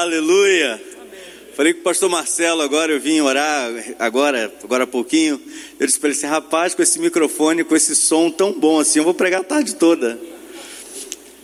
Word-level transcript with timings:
Aleluia. 0.00 0.82
Falei 1.54 1.74
com 1.74 1.80
o 1.80 1.82
pastor 1.82 2.08
Marcelo 2.08 2.62
agora, 2.62 2.90
eu 2.90 2.98
vim 2.98 3.20
orar 3.20 3.70
agora, 3.98 4.50
agora 4.64 4.84
há 4.84 4.86
pouquinho. 4.86 5.38
Eu 5.78 5.86
disse 5.86 6.00
para 6.00 6.08
ele 6.08 6.16
assim, 6.16 6.26
rapaz, 6.26 6.74
com 6.74 6.82
esse 6.82 6.98
microfone, 6.98 7.64
com 7.64 7.76
esse 7.76 7.94
som 7.94 8.30
tão 8.30 8.50
bom 8.50 8.80
assim, 8.80 9.00
eu 9.00 9.04
vou 9.04 9.12
pregar 9.12 9.42
a 9.42 9.44
tarde 9.44 9.74
toda. 9.74 10.18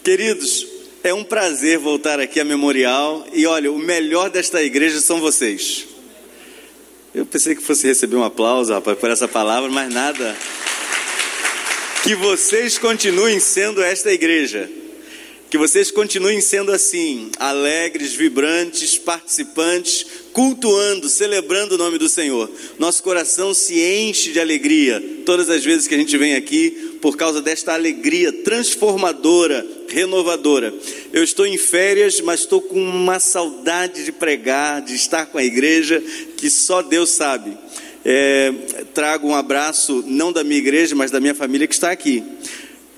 Queridos, 0.02 0.66
é 1.04 1.12
um 1.12 1.22
prazer 1.22 1.77
voltar 1.77 2.18
aqui 2.18 2.40
a 2.40 2.46
Memorial. 2.46 3.27
E 3.34 3.45
olha, 3.45 3.70
o 3.70 3.79
melhor 3.79 4.30
desta 4.30 4.62
igreja 4.62 5.00
são 5.00 5.20
vocês. 5.20 5.84
Eu 7.14 7.27
pensei 7.27 7.54
que 7.54 7.62
fosse 7.62 7.86
receber 7.86 8.16
um 8.16 8.25
aplauso, 8.25 8.73
rapaz, 8.73 8.98
por 8.98 9.11
essa 9.11 9.29
palavra, 9.29 9.68
mas 9.68 9.93
nada. 9.93 10.34
Que 12.02 12.14
vocês 12.14 12.79
continuem 12.79 13.38
sendo 13.38 13.82
esta 13.82 14.11
igreja. 14.11 14.66
Que 15.56 15.60
vocês 15.66 15.90
continuem 15.90 16.38
sendo 16.42 16.70
assim, 16.70 17.30
alegres, 17.38 18.12
vibrantes, 18.12 18.98
participantes, 18.98 20.04
cultuando, 20.30 21.08
celebrando 21.08 21.76
o 21.76 21.79
nome 21.79 21.96
do 21.96 22.10
Senhor. 22.10 22.50
Nosso 22.79 23.02
coração 23.02 23.54
se 23.54 23.80
enche 23.80 24.32
de 24.32 24.38
alegria 24.38 25.02
todas 25.24 25.48
as 25.48 25.64
vezes 25.64 25.88
que 25.88 25.94
a 25.94 25.98
gente 25.98 26.14
vem 26.18 26.34
aqui, 26.34 26.98
por 27.00 27.16
causa 27.16 27.40
desta 27.40 27.72
alegria 27.72 28.30
transformadora, 28.44 29.66
renovadora. 29.88 30.74
Eu 31.10 31.24
estou 31.24 31.46
em 31.46 31.57
férias, 31.57 32.20
mas 32.20 32.41
estou 32.41 32.60
com 32.60 32.78
uma 32.78 33.18
saudade 33.18 34.04
de 34.04 34.12
pregar, 34.12 34.82
de 34.82 34.94
estar 34.94 35.24
com 35.24 35.38
a 35.38 35.42
igreja, 35.42 36.04
que 36.36 36.50
só 36.50 36.82
Deus 36.82 37.08
sabe. 37.08 37.56
É, 38.04 38.52
trago 38.92 39.27
um 39.27 39.34
abraço, 39.34 40.04
não 40.06 40.30
da 40.30 40.44
minha 40.44 40.58
igreja, 40.58 40.94
mas 40.94 41.10
da 41.10 41.18
minha 41.18 41.34
família 41.34 41.66
que 41.66 41.74
está 41.74 41.91
aqui. 41.91 42.22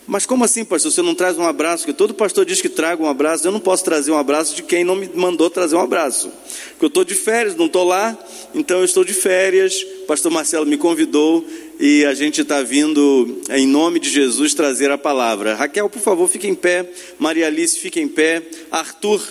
Mas 0.08 0.24
como 0.24 0.42
assim, 0.42 0.64
pastor? 0.64 0.90
Você 0.90 1.02
não 1.02 1.14
traz 1.14 1.36
um 1.36 1.46
abraço? 1.46 1.84
Porque 1.84 1.92
todo 1.92 2.14
pastor 2.14 2.46
diz 2.46 2.62
que 2.62 2.68
traga 2.70 3.02
um 3.02 3.06
abraço. 3.06 3.46
Eu 3.46 3.52
não 3.52 3.60
posso 3.60 3.84
trazer 3.84 4.10
um 4.10 4.16
abraço 4.16 4.56
de 4.56 4.62
quem 4.62 4.82
não 4.82 4.96
me 4.96 5.06
mandou 5.14 5.50
trazer 5.50 5.76
um 5.76 5.82
abraço. 5.82 6.32
Porque 6.70 6.86
eu 6.86 6.88
estou 6.88 7.04
de 7.04 7.14
férias, 7.14 7.54
não 7.54 7.66
estou 7.66 7.84
lá, 7.84 8.16
então 8.54 8.78
eu 8.78 8.86
estou 8.86 9.04
de 9.04 9.12
férias. 9.12 9.84
Pastor 10.06 10.32
Marcelo 10.32 10.64
me 10.64 10.78
convidou 10.78 11.46
e 11.78 12.06
a 12.06 12.14
gente 12.14 12.40
está 12.40 12.62
vindo, 12.62 13.42
em 13.50 13.66
nome 13.66 14.00
de 14.00 14.08
Jesus, 14.08 14.54
trazer 14.54 14.90
a 14.90 14.96
palavra. 14.96 15.54
Raquel, 15.54 15.90
por 15.90 16.00
favor, 16.00 16.26
fique 16.26 16.48
em 16.48 16.54
pé. 16.54 16.90
Maria 17.18 17.46
Alice, 17.46 17.78
fique 17.78 18.00
em 18.00 18.08
pé. 18.08 18.42
Arthur, 18.70 19.22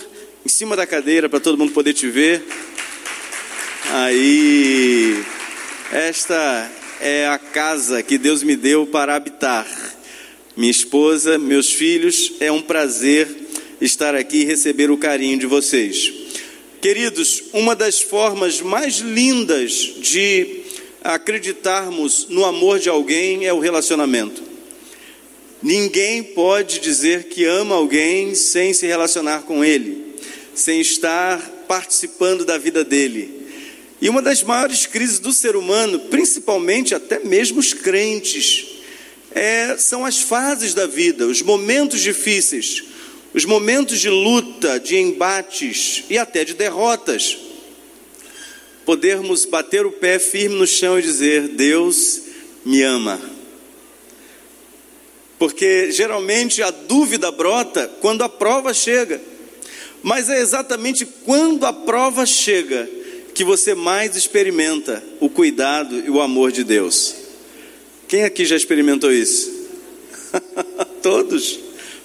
em 0.46 0.48
cima 0.48 0.76
da 0.76 0.86
cadeira 0.86 1.28
para 1.28 1.40
todo 1.40 1.58
mundo 1.58 1.72
poder 1.72 1.92
te 1.92 2.06
ver. 2.06 2.46
Aí, 3.94 5.24
esta 5.92 6.70
é 7.00 7.26
a 7.26 7.36
casa 7.36 8.00
que 8.00 8.16
Deus 8.16 8.44
me 8.44 8.54
deu 8.54 8.86
para 8.86 9.16
habitar 9.16 9.66
minha 10.58 10.72
esposa, 10.72 11.38
meus 11.38 11.72
filhos, 11.72 12.32
é 12.40 12.50
um 12.50 12.60
prazer 12.60 13.28
estar 13.80 14.16
aqui 14.16 14.38
e 14.38 14.44
receber 14.44 14.90
o 14.90 14.96
carinho 14.96 15.38
de 15.38 15.46
vocês. 15.46 16.12
Queridos, 16.80 17.44
uma 17.52 17.76
das 17.76 18.00
formas 18.00 18.60
mais 18.60 18.96
lindas 18.96 19.72
de 20.00 20.62
acreditarmos 21.00 22.26
no 22.28 22.44
amor 22.44 22.80
de 22.80 22.88
alguém 22.88 23.46
é 23.46 23.52
o 23.52 23.60
relacionamento. 23.60 24.42
Ninguém 25.62 26.24
pode 26.24 26.80
dizer 26.80 27.28
que 27.28 27.44
ama 27.44 27.76
alguém 27.76 28.34
sem 28.34 28.74
se 28.74 28.84
relacionar 28.84 29.42
com 29.42 29.64
ele, 29.64 30.16
sem 30.56 30.80
estar 30.80 31.38
participando 31.68 32.44
da 32.44 32.58
vida 32.58 32.82
dele. 32.82 33.46
E 34.00 34.08
uma 34.08 34.20
das 34.20 34.42
maiores 34.42 34.86
crises 34.86 35.20
do 35.20 35.32
ser 35.32 35.54
humano, 35.54 36.00
principalmente 36.10 36.96
até 36.96 37.20
mesmo 37.20 37.60
os 37.60 37.72
crentes, 37.72 38.77
é, 39.30 39.76
são 39.76 40.04
as 40.04 40.18
fases 40.18 40.74
da 40.74 40.86
vida, 40.86 41.26
os 41.26 41.42
momentos 41.42 42.00
difíceis, 42.00 42.84
os 43.34 43.44
momentos 43.44 44.00
de 44.00 44.08
luta, 44.08 44.80
de 44.80 44.96
embates 44.96 46.04
e 46.08 46.16
até 46.16 46.44
de 46.44 46.54
derrotas. 46.54 47.36
Podermos 48.84 49.44
bater 49.44 49.84
o 49.84 49.92
pé 49.92 50.18
firme 50.18 50.56
no 50.56 50.66
chão 50.66 50.98
e 50.98 51.02
dizer: 51.02 51.48
Deus 51.48 52.22
me 52.64 52.82
ama. 52.82 53.20
Porque 55.38 55.92
geralmente 55.92 56.62
a 56.62 56.70
dúvida 56.70 57.30
brota 57.30 57.88
quando 58.00 58.22
a 58.22 58.28
prova 58.28 58.72
chega. 58.72 59.20
Mas 60.02 60.28
é 60.28 60.40
exatamente 60.40 61.04
quando 61.04 61.66
a 61.66 61.72
prova 61.72 62.24
chega 62.24 62.88
que 63.34 63.44
você 63.44 63.74
mais 63.74 64.16
experimenta 64.16 65.02
o 65.20 65.28
cuidado 65.28 65.96
e 66.00 66.10
o 66.10 66.20
amor 66.20 66.50
de 66.50 66.64
Deus. 66.64 67.17
Quem 68.08 68.24
aqui 68.24 68.46
já 68.46 68.56
experimentou 68.56 69.12
isso? 69.12 69.52
todos, 71.02 71.58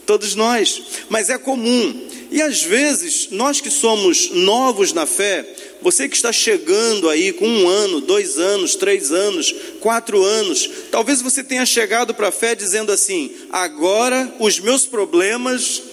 todos 0.06 0.36
nós. 0.36 0.84
Mas 1.10 1.30
é 1.30 1.38
comum. 1.38 2.10
E 2.30 2.42
às 2.42 2.62
vezes, 2.62 3.30
nós 3.32 3.62
que 3.62 3.70
somos 3.70 4.32
novos 4.32 4.92
na 4.92 5.06
fé, 5.06 5.48
você 5.82 6.10
que 6.10 6.16
está 6.16 6.32
chegando 6.32 7.10
aí 7.10 7.32
com 7.32 7.48
um 7.48 7.70
ano, 7.70 8.02
dois 8.02 8.38
anos, 8.38 8.76
três 8.76 9.12
anos, 9.12 9.54
quatro 9.80 10.24
anos, 10.24 10.70
talvez 10.92 11.22
você 11.22 11.44
tenha 11.44 11.66
chegado 11.66 12.14
para 12.14 12.30
a 12.30 12.32
fé 12.32 12.54
dizendo 12.54 12.92
assim: 12.92 13.32
agora 13.50 14.34
os 14.40 14.60
meus 14.60 14.86
problemas 14.86 15.84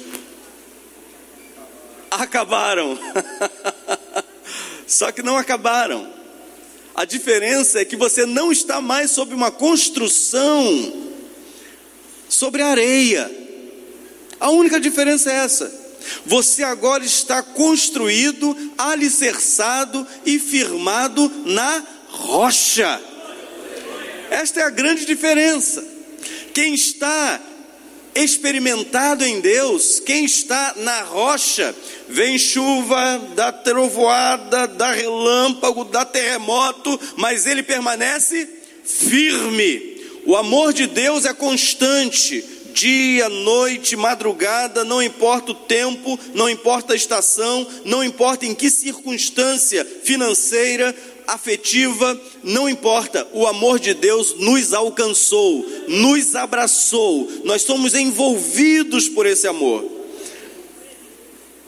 acabaram. 2.10 2.98
Só 4.86 5.12
que 5.12 5.22
não 5.22 5.36
acabaram. 5.36 6.19
A 6.94 7.04
diferença 7.04 7.80
é 7.80 7.84
que 7.84 7.96
você 7.96 8.26
não 8.26 8.50
está 8.50 8.80
mais 8.80 9.10
sobre 9.10 9.34
uma 9.34 9.50
construção 9.50 11.10
sobre 12.30 12.62
areia. 12.62 13.30
A 14.38 14.50
única 14.50 14.80
diferença 14.80 15.30
é 15.30 15.36
essa. 15.36 15.80
Você 16.24 16.62
agora 16.62 17.04
está 17.04 17.42
construído, 17.42 18.56
alicerçado 18.78 20.06
e 20.24 20.38
firmado 20.38 21.30
na 21.44 21.84
rocha. 22.08 23.00
Esta 24.30 24.60
é 24.60 24.62
a 24.62 24.70
grande 24.70 25.04
diferença. 25.04 25.84
Quem 26.54 26.74
está 26.74 27.40
experimentado 28.14 29.24
em 29.24 29.40
Deus, 29.40 30.00
quem 30.00 30.24
está 30.24 30.74
na 30.76 31.02
rocha, 31.02 31.74
vem 32.08 32.38
chuva, 32.38 33.20
dá 33.34 33.52
trovoada, 33.52 34.66
dá 34.66 34.92
relâmpago, 34.92 35.84
dá 35.84 36.04
terremoto, 36.04 36.98
mas 37.16 37.46
ele 37.46 37.62
permanece 37.62 38.48
firme. 38.84 40.00
O 40.26 40.36
amor 40.36 40.72
de 40.72 40.86
Deus 40.86 41.24
é 41.24 41.32
constante, 41.32 42.44
dia, 42.72 43.28
noite, 43.28 43.96
madrugada, 43.96 44.84
não 44.84 45.02
importa 45.02 45.52
o 45.52 45.54
tempo, 45.54 46.18
não 46.34 46.48
importa 46.48 46.92
a 46.92 46.96
estação, 46.96 47.66
não 47.84 48.02
importa 48.02 48.46
em 48.46 48.54
que 48.54 48.70
circunstância 48.70 49.84
financeira, 50.02 50.94
afetiva, 51.34 52.20
não 52.42 52.68
importa, 52.68 53.26
o 53.32 53.46
amor 53.46 53.78
de 53.78 53.94
Deus 53.94 54.34
nos 54.38 54.72
alcançou, 54.72 55.64
nos 55.86 56.34
abraçou, 56.34 57.30
nós 57.44 57.62
somos 57.62 57.94
envolvidos 57.94 59.08
por 59.08 59.26
esse 59.26 59.46
amor. 59.46 59.84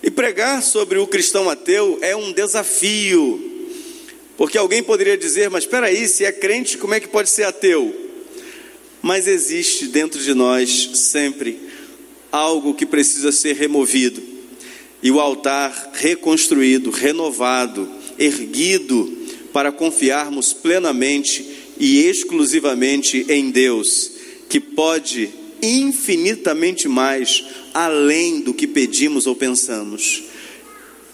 E 0.02 0.10
pregar 0.10 0.62
sobre 0.62 0.98
o 0.98 1.06
cristão 1.06 1.48
ateu 1.48 1.98
é 2.02 2.16
um 2.16 2.32
desafio, 2.32 3.70
porque 4.36 4.58
alguém 4.58 4.82
poderia 4.82 5.16
dizer, 5.16 5.48
mas 5.48 5.62
espera 5.62 5.86
aí, 5.86 6.08
se 6.08 6.24
é 6.24 6.32
crente, 6.32 6.76
como 6.76 6.94
é 6.94 7.00
que 7.00 7.08
pode 7.08 7.30
ser 7.30 7.44
ateu? 7.44 7.94
Mas 9.00 9.28
existe 9.28 9.86
dentro 9.86 10.20
de 10.20 10.34
nós 10.34 10.90
sempre 10.94 11.58
algo 12.32 12.74
que 12.74 12.86
precisa 12.86 13.30
ser 13.30 13.54
removido, 13.54 14.20
e 15.00 15.10
o 15.10 15.20
altar 15.20 15.90
reconstruído, 15.94 16.90
renovado, 16.90 17.88
erguido, 18.18 19.21
para 19.52 19.72
confiarmos 19.72 20.52
plenamente 20.52 21.44
e 21.78 22.06
exclusivamente 22.06 23.26
em 23.28 23.50
Deus, 23.50 24.12
que 24.48 24.60
pode 24.60 25.30
infinitamente 25.62 26.88
mais 26.88 27.44
além 27.72 28.40
do 28.40 28.52
que 28.52 28.66
pedimos 28.66 29.26
ou 29.26 29.36
pensamos. 29.36 30.24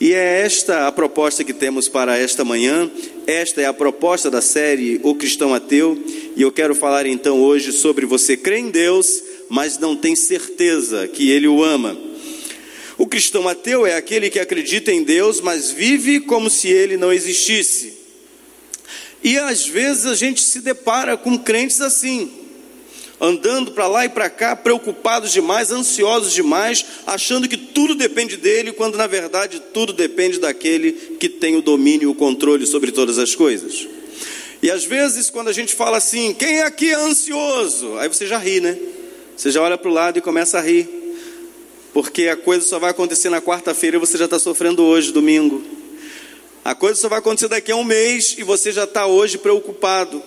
E 0.01 0.13
é 0.13 0.43
esta 0.43 0.87
a 0.87 0.93
proposta 0.93 1.43
que 1.43 1.53
temos 1.53 1.89
para 1.89 2.17
esta 2.17 2.45
manhã. 2.45 2.89
Esta 3.27 3.61
é 3.61 3.67
a 3.67 3.73
proposta 3.73 4.31
da 4.31 4.41
série 4.41 5.01
O 5.03 5.15
Cristão 5.15 5.53
Ateu. 5.53 6.01
E 6.37 6.41
eu 6.41 6.53
quero 6.53 6.75
falar 6.75 7.05
então 7.05 7.41
hoje 7.41 7.73
sobre 7.73 8.07
você 8.07 8.37
crê 8.37 8.59
em 8.59 8.71
Deus, 8.71 9.23
mas 9.49 9.77
não 9.77 9.97
tem 9.97 10.15
certeza 10.15 11.09
que 11.09 11.31
Ele 11.31 11.49
o 11.49 11.65
ama. 11.65 11.99
O 12.97 13.07
cristão 13.07 13.49
ateu 13.49 13.87
é 13.87 13.97
aquele 13.97 14.29
que 14.29 14.41
acredita 14.41 14.93
em 14.93 15.05
Deus, 15.05 15.41
mas 15.41 15.71
vive 15.71 16.19
como 16.19 16.51
se 16.51 16.69
Ele 16.69 16.97
não 16.97 17.13
existisse. 17.13 17.98
E 19.23 19.39
às 19.39 19.67
vezes 19.67 20.07
a 20.07 20.15
gente 20.15 20.41
se 20.41 20.61
depara 20.61 21.17
com 21.17 21.39
crentes 21.39 21.81
assim, 21.81 22.31
andando 23.21 23.73
para 23.73 23.89
lá 23.89 24.05
e 24.05 24.09
para 24.09 24.31
cá, 24.31 24.55
preocupados 24.55 25.33
demais, 25.33 25.73
ansiosos 25.73 26.33
demais, 26.33 26.85
achando 27.07 27.49
que 27.49 27.57
tudo 27.57 27.95
depende 27.95 28.37
dele, 28.37 28.73
quando 28.73 28.97
na 28.97 29.07
verdade 29.07 29.61
tudo 29.75 29.93
depende 29.93 30.39
daquele 30.39 30.93
que 31.19 31.29
tem 31.29 31.57
o 31.57 31.63
domínio 31.63 32.05
e 32.05 32.13
o 32.13 32.15
controle 32.15 32.67
sobre 32.67 32.93
todas 32.93 33.19
as 33.19 33.35
coisas. 33.35 33.89
E 34.63 34.71
às 34.71 34.85
vezes, 34.85 35.31
quando 35.31 35.49
a 35.49 35.53
gente 35.53 35.75
fala 35.75 35.97
assim, 35.99 36.35
quem 36.35 36.63
aqui 36.63 36.91
é 36.91 36.95
ansioso? 36.95 37.97
Aí 37.99 38.09
você 38.09 38.27
já 38.27 38.39
ri, 38.39 38.61
né? 38.61 38.77
Você 39.37 39.53
já 39.53 39.63
olha 39.63 39.79
para 39.79 39.89
o 39.89 39.95
lado 39.95 40.19
e 40.19 40.21
começa 40.21 40.59
a 40.59 40.61
rir. 40.61 40.89
porque 41.93 42.29
a 42.29 42.37
coisa 42.37 42.65
só 42.67 42.79
vai 42.79 42.91
acontecer 42.91 43.29
na 43.29 43.41
quarta-feira 43.41 43.97
e 43.97 44.01
você 44.01 44.17
já 44.17 44.27
está 44.27 44.39
sofrendo 44.39 44.85
hoje, 44.85 45.13
domingo. 45.13 45.78
A 46.69 46.75
coisa 46.75 47.01
só 47.01 47.09
vai 47.09 47.19
acontecer 47.21 47.49
daqui 47.49 47.73
a 47.73 47.77
um 47.77 47.83
mês 47.83 48.35
e 48.37 48.43
você 48.43 48.71
já 48.71 48.85
está 48.85 49.07
hoje 49.07 49.39
preocupado. 49.39 50.23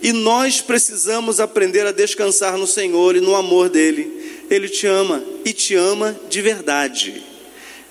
E 0.00 0.12
nós 0.12 0.60
precisamos 0.60 1.40
aprender 1.40 1.84
a 1.84 1.90
descansar 1.90 2.56
no 2.56 2.68
Senhor 2.68 3.16
e 3.16 3.20
no 3.20 3.34
amor 3.34 3.68
dEle. 3.68 4.44
Ele 4.48 4.68
te 4.68 4.86
ama 4.86 5.20
e 5.44 5.52
te 5.52 5.74
ama 5.74 6.16
de 6.30 6.40
verdade. 6.40 7.20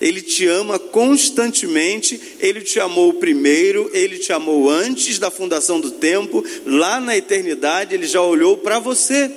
Ele 0.00 0.22
te 0.22 0.46
ama 0.46 0.78
constantemente, 0.78 2.18
Ele 2.40 2.62
te 2.62 2.80
amou 2.80 3.12
primeiro, 3.12 3.90
Ele 3.92 4.16
te 4.16 4.32
amou 4.32 4.70
antes 4.70 5.18
da 5.18 5.30
fundação 5.30 5.78
do 5.78 5.90
tempo, 5.90 6.42
lá 6.64 6.98
na 6.98 7.14
eternidade, 7.14 7.94
Ele 7.94 8.06
já 8.06 8.22
olhou 8.22 8.56
para 8.56 8.78
você. 8.78 9.30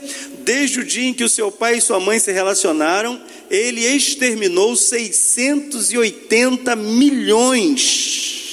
Desde 0.45 0.79
o 0.79 0.85
dia 0.85 1.09
em 1.09 1.13
que 1.13 1.25
o 1.25 1.29
seu 1.29 1.51
pai 1.51 1.79
e 1.79 1.81
sua 1.81 1.99
mãe 1.99 2.19
se 2.19 2.31
relacionaram, 2.31 3.21
Ele 3.51 3.85
exterminou 3.85 4.77
680 4.77 6.73
milhões 6.77 8.44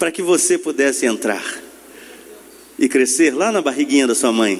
para 0.00 0.10
que 0.10 0.22
você 0.22 0.56
pudesse 0.56 1.04
entrar 1.04 1.44
e 2.78 2.88
crescer 2.88 3.34
lá 3.34 3.52
na 3.52 3.60
barriguinha 3.60 4.06
da 4.06 4.14
sua 4.14 4.32
mãe. 4.32 4.58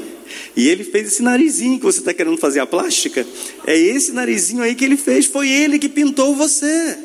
E 0.54 0.68
ele 0.68 0.84
fez 0.84 1.08
esse 1.08 1.22
narizinho 1.22 1.78
que 1.78 1.84
você 1.86 2.00
está 2.00 2.12
querendo 2.12 2.36
fazer 2.36 2.60
a 2.60 2.66
plástica. 2.66 3.26
É 3.66 3.74
esse 3.74 4.12
narizinho 4.12 4.62
aí 4.62 4.74
que 4.74 4.84
ele 4.84 4.98
fez. 4.98 5.24
Foi 5.24 5.48
ele 5.48 5.78
que 5.78 5.88
pintou 5.88 6.36
você. 6.36 6.98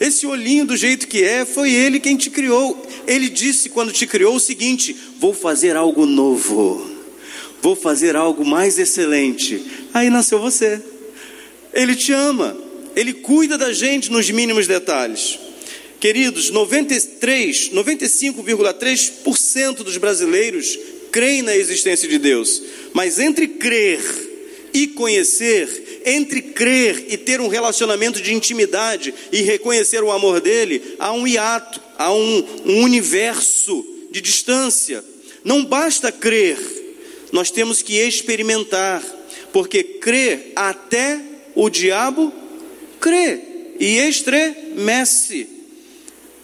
Esse 0.00 0.26
olhinho 0.26 0.66
do 0.66 0.76
jeito 0.76 1.06
que 1.06 1.22
é, 1.22 1.44
foi 1.44 1.72
ele 1.72 2.00
quem 2.00 2.16
te 2.16 2.28
criou. 2.28 2.84
Ele 3.06 3.28
disse 3.28 3.68
quando 3.68 3.92
te 3.92 4.04
criou 4.04 4.34
o 4.34 4.40
seguinte: 4.40 4.94
Vou 5.20 5.32
fazer 5.32 5.76
algo 5.76 6.06
novo. 6.06 6.90
Vou 7.62 7.76
fazer 7.76 8.16
algo 8.16 8.44
mais 8.44 8.80
excelente. 8.80 9.64
Aí 9.94 10.10
nasceu 10.10 10.40
você. 10.40 10.82
Ele 11.72 11.94
te 11.94 12.12
ama. 12.12 12.56
Ele 12.96 13.12
cuida 13.12 13.56
da 13.56 13.72
gente 13.72 14.10
nos 14.10 14.28
mínimos 14.28 14.66
detalhes. 14.66 15.43
Queridos, 16.04 16.50
93, 16.50 17.70
95,3% 17.70 19.76
dos 19.76 19.96
brasileiros 19.96 20.78
creem 21.10 21.40
na 21.40 21.56
existência 21.56 22.06
de 22.06 22.18
Deus, 22.18 22.62
mas 22.92 23.18
entre 23.18 23.48
crer 23.48 24.02
e 24.74 24.88
conhecer, 24.88 26.02
entre 26.04 26.42
crer 26.42 27.06
e 27.08 27.16
ter 27.16 27.40
um 27.40 27.48
relacionamento 27.48 28.20
de 28.20 28.34
intimidade 28.34 29.14
e 29.32 29.40
reconhecer 29.40 30.04
o 30.04 30.12
amor 30.12 30.42
dele, 30.42 30.94
há 30.98 31.10
um 31.10 31.26
hiato, 31.26 31.80
há 31.96 32.12
um, 32.12 32.46
um 32.66 32.82
universo 32.82 33.82
de 34.10 34.20
distância. 34.20 35.02
Não 35.42 35.64
basta 35.64 36.12
crer, 36.12 36.58
nós 37.32 37.50
temos 37.50 37.80
que 37.80 37.94
experimentar, 37.94 39.02
porque 39.54 39.82
crer 39.82 40.52
até 40.54 41.18
o 41.54 41.70
diabo 41.70 42.30
crê 43.00 43.40
e 43.80 43.96
estremece. 44.00 45.53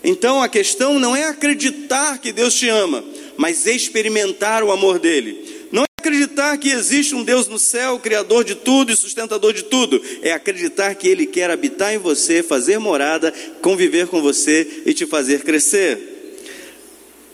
Então 0.03 0.43
a 0.43 0.49
questão 0.49 0.99
não 0.99 1.15
é 1.15 1.25
acreditar 1.25 2.19
que 2.19 2.33
Deus 2.33 2.55
te 2.55 2.69
ama, 2.69 3.05
mas 3.37 3.67
experimentar 3.67 4.63
o 4.63 4.73
amor 4.73 4.99
dele. 4.99 5.69
Não 5.71 5.83
é 5.83 5.87
acreditar 5.99 6.57
que 6.57 6.71
existe 6.71 7.15
um 7.15 7.23
Deus 7.23 7.47
no 7.47 7.59
céu, 7.59 7.99
criador 7.99 8.45
de 8.45 8.55
tudo 8.55 8.91
e 8.91 8.97
sustentador 8.97 9.53
de 9.53 9.65
tudo. 9.65 10.01
É 10.23 10.33
acreditar 10.33 10.95
que 10.95 11.07
ele 11.07 11.27
quer 11.27 11.51
habitar 11.51 11.95
em 11.95 11.99
você, 11.99 12.43
fazer 12.43 12.79
morada, 12.79 13.33
conviver 13.61 14.07
com 14.07 14.23
você 14.23 14.83
e 14.87 14.95
te 14.95 15.07
fazer 15.07 15.43
crescer. 15.43 15.99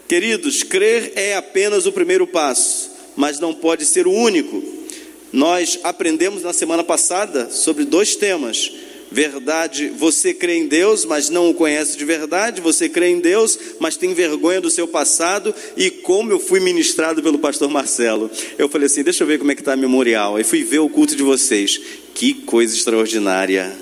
Queridos, 0.09 0.63
crer 0.63 1.13
é 1.17 1.35
apenas 1.35 1.87
o 1.87 1.93
primeiro 1.93 2.27
passo, 2.27 2.91
mas 3.17 3.41
não 3.41 3.55
pode 3.55 3.85
ser 3.87 4.07
o 4.07 4.13
único. 4.13 4.63
Nós 5.33 5.79
aprendemos 5.83 6.43
na 6.43 6.53
semana 6.53 6.85
passada 6.85 7.51
sobre 7.51 7.85
dois 7.85 8.15
temas 8.17 8.73
Verdade, 9.11 9.89
você 9.97 10.35
crê 10.35 10.57
em 10.57 10.67
Deus, 10.67 11.05
mas 11.05 11.31
não 11.31 11.49
o 11.51 11.55
conhece 11.55 11.97
de 11.97 12.05
verdade. 12.05 12.61
Você 12.61 12.89
crê 12.89 13.09
em 13.09 13.21
Deus, 13.21 13.59
mas 13.79 13.97
tem 13.97 14.13
vergonha 14.13 14.61
do 14.61 14.71
seu 14.71 14.89
passado. 14.89 15.55
E 15.77 15.91
como 15.91 16.33
eu 16.33 16.41
fui 16.41 16.59
ministrado 16.59 17.23
pelo 17.23 17.39
pastor 17.39 17.71
Marcelo, 17.71 18.31
eu 18.59 18.69
falei 18.69 18.87
assim: 18.87 19.03
deixa 19.03 19.23
eu 19.23 19.29
ver 19.29 19.39
como 19.39 19.53
é 19.53 19.55
que 19.55 19.61
está 19.61 19.75
a 19.75 19.77
memorial. 19.77 20.37
Aí 20.37 20.45
fui 20.45 20.65
ver 20.65 20.81
o 20.81 20.89
culto 20.89 21.15
de 21.15 21.23
vocês. 21.23 21.81
Que 22.15 22.35
coisa 22.35 22.75
extraordinária. 22.75 23.77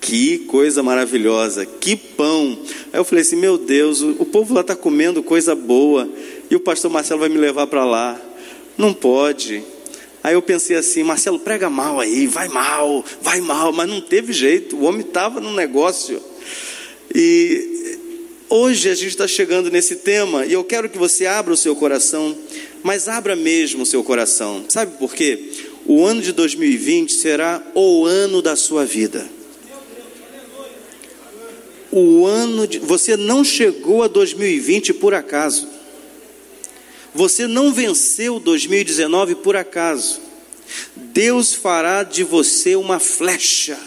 Que 0.00 0.38
coisa 0.38 0.82
maravilhosa. 0.82 1.66
Que 1.66 1.94
pão. 1.94 2.58
Aí 2.92 2.98
eu 2.98 3.04
falei 3.04 3.22
assim: 3.22 3.36
meu 3.36 3.58
Deus, 3.58 4.00
o 4.00 4.24
povo 4.24 4.54
lá 4.54 4.62
está 4.62 4.74
comendo 4.74 5.22
coisa 5.22 5.54
boa. 5.54 6.08
E 6.50 6.56
o 6.56 6.60
pastor 6.60 6.90
Marcelo 6.90 7.20
vai 7.20 7.28
me 7.28 7.38
levar 7.38 7.66
para 7.66 7.84
lá. 7.84 8.20
Não 8.78 8.94
pode. 8.94 9.62
Aí 10.22 10.34
eu 10.34 10.42
pensei 10.42 10.76
assim, 10.76 11.02
Marcelo, 11.02 11.38
prega 11.38 11.68
mal 11.68 11.98
aí, 11.98 12.26
vai 12.26 12.48
mal, 12.48 13.04
vai 13.20 13.40
mal, 13.40 13.72
mas 13.72 13.88
não 13.88 14.00
teve 14.00 14.32
jeito, 14.32 14.76
o 14.76 14.84
homem 14.84 15.00
estava 15.00 15.40
no 15.40 15.52
negócio. 15.52 16.22
E 17.12 17.98
hoje 18.48 18.88
a 18.88 18.94
gente 18.94 19.08
está 19.08 19.26
chegando 19.26 19.70
nesse 19.70 19.96
tema 19.96 20.46
e 20.46 20.52
eu 20.52 20.62
quero 20.62 20.88
que 20.88 20.96
você 20.96 21.26
abra 21.26 21.52
o 21.52 21.56
seu 21.56 21.74
coração, 21.74 22.36
mas 22.82 23.08
abra 23.08 23.34
mesmo 23.34 23.82
o 23.82 23.86
seu 23.86 24.04
coração. 24.04 24.64
Sabe 24.68 24.96
por 24.96 25.12
quê? 25.12 25.50
O 25.86 26.04
ano 26.04 26.22
de 26.22 26.30
2020 26.30 27.12
será 27.12 27.60
o 27.74 28.06
ano 28.06 28.40
da 28.40 28.54
sua 28.54 28.84
vida. 28.84 29.28
O 31.90 32.24
ano 32.24 32.66
de. 32.66 32.78
Você 32.78 33.16
não 33.16 33.44
chegou 33.44 34.02
a 34.02 34.08
2020 34.08 34.94
por 34.94 35.12
acaso. 35.12 35.68
Você 37.14 37.46
não 37.46 37.72
venceu 37.72 38.40
2019 38.40 39.34
por 39.36 39.54
acaso. 39.54 40.20
Deus 40.96 41.52
fará 41.52 42.02
de 42.02 42.24
você 42.24 42.74
uma 42.74 42.98
flecha, 42.98 43.78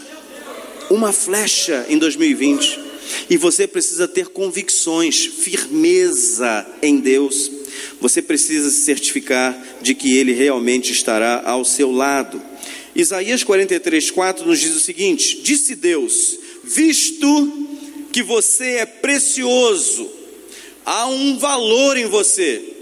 uma 0.88 1.12
flecha 1.12 1.86
em 1.88 1.98
2020. 1.98 2.86
E 3.28 3.36
você 3.36 3.66
precisa 3.66 4.06
ter 4.06 4.28
convicções, 4.28 5.26
firmeza 5.26 6.66
em 6.80 6.98
Deus. 6.98 7.50
Você 8.00 8.22
precisa 8.22 8.70
se 8.70 8.82
certificar 8.82 9.60
de 9.82 9.94
que 9.94 10.16
Ele 10.16 10.32
realmente 10.32 10.92
estará 10.92 11.42
ao 11.44 11.64
seu 11.64 11.90
lado. 11.90 12.40
Isaías 12.94 13.42
43, 13.42 14.10
4 14.10 14.46
nos 14.46 14.60
diz 14.60 14.74
o 14.74 14.80
seguinte: 14.80 15.40
Disse 15.42 15.74
Deus, 15.74 16.38
visto 16.62 17.68
que 18.12 18.22
você 18.22 18.76
é 18.76 18.86
precioso, 18.86 20.08
há 20.84 21.06
um 21.08 21.38
valor 21.38 21.96
em 21.96 22.06
você 22.06 22.75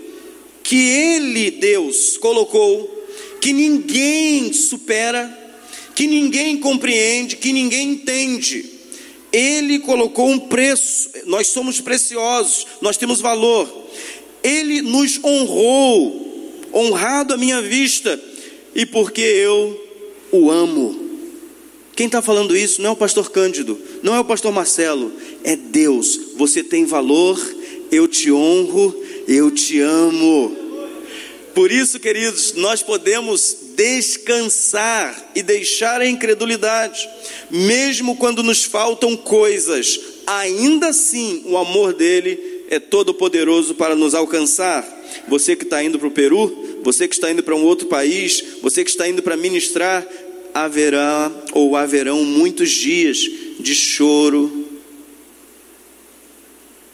que 0.64 0.88
Ele, 0.88 1.50
Deus, 1.50 2.16
colocou, 2.16 3.06
que 3.40 3.52
ninguém 3.52 4.52
supera, 4.52 5.30
que 5.94 6.06
ninguém 6.06 6.56
compreende, 6.56 7.36
que 7.36 7.52
ninguém 7.52 7.92
entende. 7.92 8.64
Ele 9.30 9.78
colocou 9.80 10.28
um 10.28 10.38
preço, 10.38 11.10
nós 11.26 11.48
somos 11.48 11.80
preciosos, 11.80 12.66
nós 12.80 12.96
temos 12.96 13.20
valor. 13.20 13.68
Ele 14.42 14.80
nos 14.80 15.22
honrou, 15.22 16.50
honrado 16.72 17.34
à 17.34 17.36
minha 17.36 17.60
vista, 17.60 18.18
e 18.74 18.86
porque 18.86 19.20
eu 19.20 19.80
o 20.32 20.50
amo. 20.50 21.04
Quem 21.94 22.06
está 22.06 22.22
falando 22.22 22.56
isso 22.56 22.80
não 22.80 22.90
é 22.90 22.92
o 22.92 22.96
pastor 22.96 23.30
Cândido, 23.30 23.78
não 24.02 24.14
é 24.14 24.20
o 24.20 24.24
pastor 24.24 24.52
Marcelo, 24.52 25.12
é 25.44 25.54
Deus. 25.54 26.18
Você 26.36 26.62
tem 26.64 26.84
valor, 26.84 27.38
eu 27.90 28.08
te 28.08 28.32
honro, 28.32 28.94
eu 29.26 29.50
te 29.50 29.80
amo. 29.80 30.56
Por 31.54 31.70
isso, 31.70 32.00
queridos, 32.00 32.54
nós 32.54 32.82
podemos 32.82 33.56
descansar 33.76 35.32
e 35.34 35.42
deixar 35.42 36.00
a 36.00 36.06
incredulidade, 36.06 37.08
mesmo 37.50 38.16
quando 38.16 38.42
nos 38.42 38.64
faltam 38.64 39.16
coisas, 39.16 40.00
ainda 40.26 40.88
assim 40.88 41.42
o 41.46 41.56
amor 41.56 41.92
dele 41.92 42.64
é 42.68 42.78
todo 42.78 43.14
poderoso 43.14 43.74
para 43.74 43.94
nos 43.94 44.14
alcançar. 44.14 44.84
Você 45.28 45.54
que 45.54 45.64
está 45.64 45.82
indo 45.82 45.98
para 45.98 46.08
o 46.08 46.12
Peru, 46.12 46.80
você 46.82 47.06
que 47.06 47.14
está 47.14 47.30
indo 47.30 47.42
para 47.42 47.54
um 47.54 47.64
outro 47.64 47.86
país, 47.86 48.42
você 48.60 48.84
que 48.84 48.90
está 48.90 49.08
indo 49.08 49.22
para 49.22 49.36
ministrar, 49.36 50.06
haverá 50.52 51.30
ou 51.52 51.76
haverão 51.76 52.24
muitos 52.24 52.70
dias 52.70 53.18
de 53.60 53.74
choro, 53.74 54.68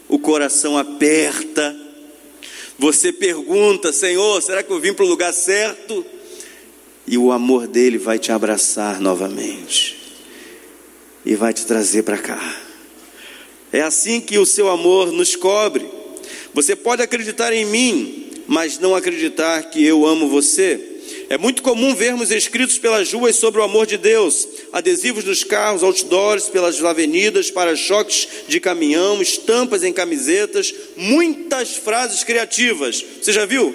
o 0.07 0.19
coração 0.19 0.77
aperta, 0.77 1.75
você 2.81 3.13
pergunta, 3.13 3.93
Senhor, 3.93 4.41
será 4.41 4.63
que 4.63 4.71
eu 4.71 4.79
vim 4.79 4.91
para 4.91 5.05
o 5.05 5.07
lugar 5.07 5.31
certo? 5.31 6.03
E 7.05 7.15
o 7.15 7.31
amor 7.31 7.67
dele 7.67 7.99
vai 7.99 8.17
te 8.17 8.31
abraçar 8.31 8.99
novamente 8.99 9.99
e 11.23 11.35
vai 11.35 11.53
te 11.53 11.63
trazer 11.63 12.01
para 12.01 12.17
cá. 12.17 12.41
É 13.71 13.81
assim 13.81 14.19
que 14.19 14.39
o 14.39 14.47
seu 14.47 14.67
amor 14.67 15.11
nos 15.11 15.35
cobre. 15.35 15.87
Você 16.55 16.75
pode 16.75 17.03
acreditar 17.03 17.53
em 17.53 17.65
mim, 17.65 18.31
mas 18.47 18.79
não 18.79 18.95
acreditar 18.95 19.61
que 19.69 19.85
eu 19.85 20.03
amo 20.03 20.27
você. 20.27 20.90
É 21.31 21.37
muito 21.37 21.63
comum 21.63 21.95
vermos 21.95 22.29
escritos 22.29 22.77
pelas 22.77 23.13
ruas 23.13 23.37
sobre 23.37 23.61
o 23.61 23.63
amor 23.63 23.87
de 23.87 23.95
Deus, 23.95 24.45
adesivos 24.73 25.23
nos 25.23 25.45
carros, 25.45 25.81
outdoors 25.81 26.49
pelas 26.49 26.83
avenidas, 26.83 27.49
para-choques 27.49 28.27
de 28.49 28.59
caminhão, 28.59 29.21
estampas 29.21 29.81
em 29.81 29.93
camisetas, 29.93 30.75
muitas 30.97 31.77
frases 31.77 32.25
criativas. 32.25 33.01
Você 33.21 33.31
já 33.31 33.45
viu? 33.45 33.73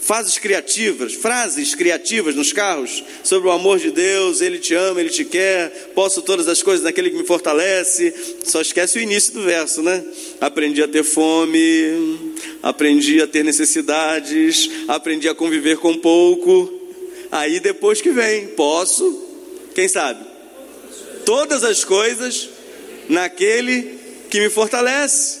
frases 0.00 0.38
criativas, 0.38 1.12
frases 1.12 1.74
criativas 1.74 2.34
nos 2.34 2.50
carros 2.50 3.04
sobre 3.22 3.46
o 3.46 3.52
amor 3.52 3.78
de 3.78 3.90
Deus, 3.90 4.40
Ele 4.40 4.58
te 4.58 4.74
ama, 4.74 5.00
Ele 5.00 5.10
te 5.10 5.24
quer, 5.24 5.92
posso 5.94 6.22
todas 6.22 6.48
as 6.48 6.62
coisas 6.62 6.82
naquele 6.82 7.10
que 7.10 7.18
me 7.18 7.26
fortalece. 7.26 8.14
Só 8.42 8.62
esquece 8.62 8.98
o 8.98 9.02
início 9.02 9.34
do 9.34 9.42
verso, 9.42 9.82
né? 9.82 10.02
Aprendi 10.40 10.82
a 10.82 10.88
ter 10.88 11.04
fome, 11.04 12.32
aprendi 12.62 13.20
a 13.20 13.26
ter 13.26 13.44
necessidades, 13.44 14.70
aprendi 14.88 15.28
a 15.28 15.34
conviver 15.34 15.76
com 15.76 15.94
pouco. 15.98 16.77
Aí 17.30 17.60
depois 17.60 18.00
que 18.00 18.10
vem, 18.10 18.48
posso, 18.48 19.26
quem 19.74 19.88
sabe? 19.88 20.24
Todas 21.24 21.62
as 21.62 21.84
coisas 21.84 22.48
naquele 23.08 23.98
que 24.30 24.40
me 24.40 24.50
fortalece. 24.50 25.40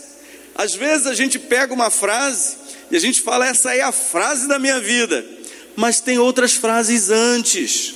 Às 0.54 0.74
vezes 0.74 1.06
a 1.06 1.14
gente 1.14 1.38
pega 1.38 1.72
uma 1.72 1.90
frase 1.90 2.56
e 2.90 2.96
a 2.96 3.00
gente 3.00 3.20
fala, 3.20 3.46
essa 3.46 3.74
é 3.74 3.82
a 3.82 3.92
frase 3.92 4.48
da 4.48 4.58
minha 4.58 4.80
vida, 4.80 5.24
mas 5.76 6.00
tem 6.00 6.18
outras 6.18 6.52
frases 6.52 7.10
antes. 7.10 7.94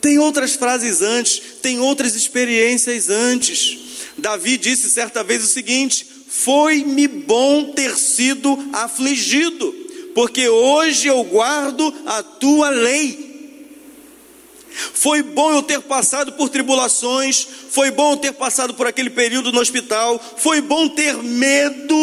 Tem 0.00 0.18
outras 0.18 0.54
frases 0.54 1.02
antes, 1.02 1.42
tem 1.60 1.80
outras 1.80 2.14
experiências 2.14 3.10
antes. 3.10 3.78
Davi 4.16 4.56
disse 4.56 4.88
certa 4.88 5.22
vez 5.24 5.42
o 5.42 5.48
seguinte: 5.48 6.06
Foi-me 6.28 7.08
bom 7.08 7.72
ter 7.72 7.96
sido 7.96 8.56
afligido, 8.72 9.74
porque 10.16 10.48
hoje 10.48 11.08
eu 11.08 11.22
guardo 11.24 11.92
a 12.06 12.22
tua 12.22 12.70
lei. 12.70 13.68
Foi 14.94 15.22
bom 15.22 15.52
eu 15.52 15.62
ter 15.62 15.82
passado 15.82 16.32
por 16.32 16.48
tribulações, 16.48 17.46
foi 17.68 17.90
bom 17.90 18.12
eu 18.12 18.16
ter 18.16 18.32
passado 18.32 18.72
por 18.72 18.86
aquele 18.86 19.10
período 19.10 19.52
no 19.52 19.60
hospital, 19.60 20.18
foi 20.38 20.62
bom 20.62 20.88
ter 20.88 21.22
medo. 21.22 21.96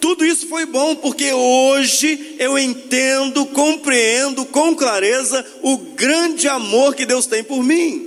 Tudo 0.00 0.24
isso 0.24 0.46
foi 0.46 0.66
bom 0.66 0.94
porque 0.94 1.32
hoje 1.32 2.36
eu 2.38 2.56
entendo, 2.56 3.44
compreendo 3.46 4.44
com 4.44 4.76
clareza 4.76 5.44
o 5.62 5.78
grande 5.78 6.46
amor 6.46 6.94
que 6.94 7.04
Deus 7.04 7.26
tem 7.26 7.42
por 7.42 7.60
mim. 7.60 8.05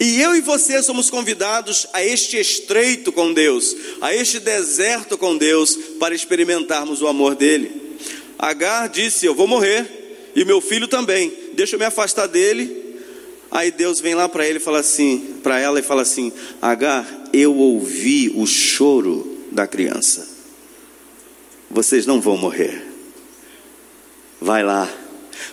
E 0.00 0.18
eu 0.18 0.34
e 0.34 0.40
você 0.40 0.82
somos 0.82 1.10
convidados 1.10 1.86
a 1.92 2.02
este 2.02 2.38
estreito 2.38 3.12
com 3.12 3.34
Deus, 3.34 3.76
a 4.00 4.14
este 4.14 4.40
deserto 4.40 5.18
com 5.18 5.36
Deus, 5.36 5.76
para 5.98 6.14
experimentarmos 6.14 7.02
o 7.02 7.06
amor 7.06 7.34
dele. 7.34 7.98
Agar 8.38 8.88
disse: 8.88 9.26
Eu 9.26 9.34
vou 9.34 9.46
morrer, 9.46 10.32
e 10.34 10.42
meu 10.42 10.62
filho 10.62 10.88
também 10.88 11.30
deixa 11.52 11.74
eu 11.74 11.78
me 11.78 11.84
afastar 11.84 12.26
dele. 12.26 12.96
Aí 13.50 13.70
Deus 13.70 14.00
vem 14.00 14.14
lá 14.14 14.26
para 14.26 14.46
ele 14.46 14.58
fala 14.58 14.78
assim, 14.78 15.36
para 15.42 15.60
ela 15.60 15.78
e 15.78 15.82
fala 15.82 16.00
assim: 16.00 16.32
Agar, 16.62 17.06
eu 17.30 17.54
ouvi 17.54 18.32
o 18.34 18.46
choro 18.46 19.44
da 19.52 19.66
criança. 19.66 20.26
Vocês 21.70 22.06
não 22.06 22.22
vão 22.22 22.38
morrer. 22.38 22.86
Vai 24.40 24.64
lá. 24.64 24.90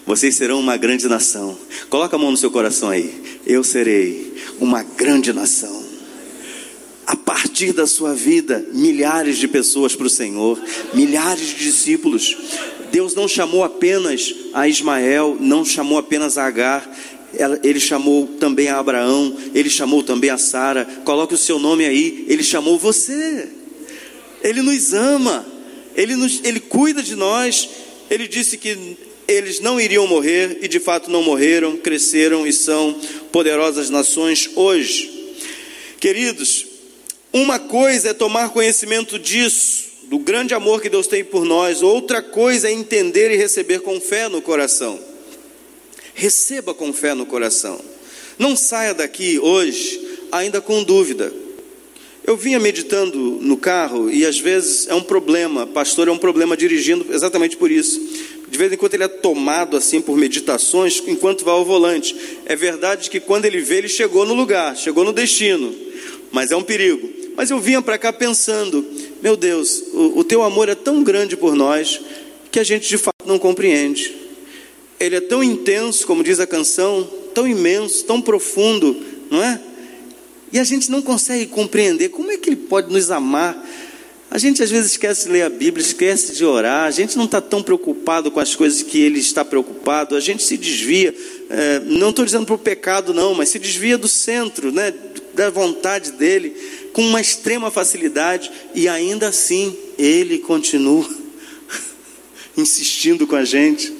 Vocês 0.06 0.36
serão 0.36 0.60
uma 0.60 0.77
grande 0.77 1.06
nação. 1.10 1.58
Coloca 1.89 2.16
a 2.16 2.20
mão 2.20 2.32
no 2.32 2.38
seu 2.38 2.50
coração 2.50 2.89
aí. 2.89 3.42
Eu 3.46 3.63
serei 3.63 4.26
uma 4.59 4.83
grande 4.83 5.31
nação. 5.33 5.85
A 7.05 7.15
partir 7.15 7.71
da 7.71 7.87
sua 7.87 8.13
vida, 8.13 8.65
milhares 8.73 9.37
de 9.37 9.47
pessoas 9.47 9.95
para 9.95 10.07
o 10.07 10.09
Senhor, 10.09 10.59
milhares 10.93 11.47
de 11.47 11.55
discípulos. 11.55 12.35
Deus 12.91 13.15
não 13.15 13.27
chamou 13.27 13.63
apenas 13.63 14.33
a 14.53 14.67
Ismael, 14.67 15.37
não 15.39 15.63
chamou 15.63 15.97
apenas 15.97 16.37
a 16.37 16.45
Agar, 16.45 16.89
ele 17.63 17.79
chamou 17.79 18.27
também 18.39 18.69
a 18.69 18.79
Abraão, 18.79 19.35
ele 19.53 19.69
chamou 19.69 20.01
também 20.01 20.29
a 20.29 20.37
Sara. 20.37 20.85
Coloque 21.03 21.33
o 21.33 21.37
seu 21.37 21.59
nome 21.59 21.85
aí, 21.85 22.25
ele 22.27 22.43
chamou 22.43 22.77
você. 22.77 23.49
Ele 24.41 24.61
nos 24.61 24.93
ama, 24.93 25.45
ele, 25.95 26.15
nos, 26.15 26.41
ele 26.43 26.59
cuida 26.59 27.03
de 27.03 27.15
nós. 27.15 27.69
Ele 28.09 28.27
disse 28.27 28.57
que 28.57 28.97
eles 29.27 29.60
não 29.60 29.79
iriam 29.79 30.07
morrer 30.07 30.60
e 30.62 30.67
de 30.67 30.79
fato 30.79 31.12
não 31.12 31.22
morreram, 31.22 31.77
cresceram 31.77 32.48
e 32.48 32.53
são 32.53 33.00
poderosas 33.31 33.89
nações 33.89 34.50
hoje. 34.55 35.36
Queridos, 36.00 36.65
uma 37.34 37.60
coisa 37.60 38.10
é 38.10 38.13
tomar 38.13 38.50
conhecimento 38.50 39.19
disso, 39.19 39.86
do 40.03 40.17
grande 40.17 40.53
amor 40.53 40.81
que 40.81 40.89
Deus 40.89 41.07
tem 41.07 41.24
por 41.24 41.43
nós, 41.43 41.81
outra 41.81 42.22
coisa 42.22 42.69
é 42.69 42.72
entender 42.72 43.29
e 43.31 43.36
receber 43.36 43.81
com 43.81 44.00
fé 44.00 44.29
no 44.29 44.41
coração. 44.41 44.98
Receba 46.13 46.74
com 46.74 46.93
fé 46.93 47.13
no 47.13 47.25
coração. 47.25 47.79
Não 48.39 48.55
saia 48.55 48.93
daqui 48.93 49.38
hoje 49.39 50.00
ainda 50.31 50.62
com 50.62 50.84
dúvida. 50.84 51.34
Eu 52.24 52.36
vinha 52.36 52.60
meditando 52.60 53.17
no 53.41 53.57
carro 53.57 54.10
e 54.10 54.25
às 54.25 54.38
vezes 54.38 54.88
é 54.88 54.93
um 54.93 55.01
problema, 55.01 55.65
pastor 55.65 56.07
é 56.07 56.12
um 56.12 56.17
problema 56.17 56.57
dirigindo 56.57 57.05
exatamente 57.13 57.55
por 57.55 57.72
isso. 57.72 58.01
De 58.50 58.58
vez 58.58 58.72
em 58.72 58.77
quando 58.77 58.94
ele 58.94 59.04
é 59.04 59.08
tomado 59.08 59.75
assim 59.75 60.00
por 60.00 60.18
meditações 60.18 61.01
enquanto 61.06 61.44
vai 61.44 61.54
ao 61.54 61.66
volante. 61.66 62.16
É 62.46 62.56
verdade 62.56 63.10
que 63.10 63.20
quando 63.20 63.46
ele 63.46 63.60
vê, 63.60 63.77
ele 63.77 63.89
chegou 63.89 64.25
no 64.25 64.34
lugar, 64.34 64.75
chegou 64.75 65.04
no 65.04 65.12
destino, 65.12 65.75
mas 66.32 66.51
é 66.51 66.56
um 66.56 66.63
perigo. 66.63 67.10
Mas 67.36 67.51
eu 67.51 67.60
vinha 67.60 67.82
para 67.82 67.98
cá 67.98 68.12
pensando, 68.12 68.86
meu 69.22 69.36
Deus, 69.36 69.84
o, 69.94 70.20
o 70.20 70.24
teu 70.24 70.42
amor 70.42 70.70
é 70.70 70.75
tão 70.75 71.04
grande 71.04 71.36
por 71.38 71.56
nós 71.56 72.01
que 72.51 72.60
a 72.60 72.63
gente 72.63 72.88
de 72.88 72.98
fato 72.98 73.27
não 73.27 73.38
compreende. 73.38 74.16
Ele 75.00 75.18
é 75.18 75.22
tão 75.22 75.44
intenso, 75.44 76.08
como 76.08 76.24
diz 76.24 76.39
a 76.39 76.48
canção, 76.48 77.08
tão 77.36 77.48
imenso, 77.48 78.04
tão 78.06 78.20
profundo, 78.20 78.96
não 79.30 79.44
é? 79.44 79.62
E 80.51 80.58
a 80.58 80.63
gente 80.63 80.89
não 80.89 81.01
consegue 81.01 81.46
compreender 81.46 82.10
como 82.10 82.32
é 82.32 82.38
que 82.38 82.50
ele 82.50 82.56
pode 82.56 82.92
nos 82.92 83.12
amar. 83.12 83.56
A 84.29 84.38
gente 84.38 84.62
às 84.62 84.69
vezes 84.69 84.91
esquece 84.91 85.25
de 85.25 85.31
ler 85.31 85.43
a 85.43 85.50
Bíblia, 85.50 85.86
esquece 85.86 86.36
de 86.36 86.43
orar, 86.43 86.86
a 86.86 86.91
gente 86.91 87.17
não 87.17 87.25
está 87.25 87.39
tão 87.39 87.63
preocupado 87.63 88.29
com 88.29 88.41
as 88.41 88.55
coisas 88.55 88.84
que 88.84 89.00
ele 89.00 89.19
está 89.19 89.46
preocupado, 89.46 90.15
a 90.15 90.19
gente 90.19 90.43
se 90.43 90.57
desvia, 90.57 91.15
é, 91.50 91.79
não 91.79 92.10
estou 92.10 92.25
dizendo 92.25 92.46
para 92.46 92.55
o 92.55 92.60
pecado, 92.60 93.13
não, 93.13 93.34
mas 93.34 93.50
se 93.50 93.57
desvia 93.57 93.98
do 93.98 94.07
centro, 94.07 94.69
né, 94.72 94.93
da 95.34 95.50
vontade 95.50 96.12
dele 96.12 96.53
com 96.91 97.03
uma 97.03 97.22
extrema 97.22 97.72
facilidade 97.72 98.51
e 98.74 98.89
ainda 98.89 99.27
assim 99.27 99.77
ele 99.98 100.39
continua 100.39 101.07
insistindo 102.57 103.25
com 103.25 103.36
a 103.36 103.46
gente. 103.46 103.93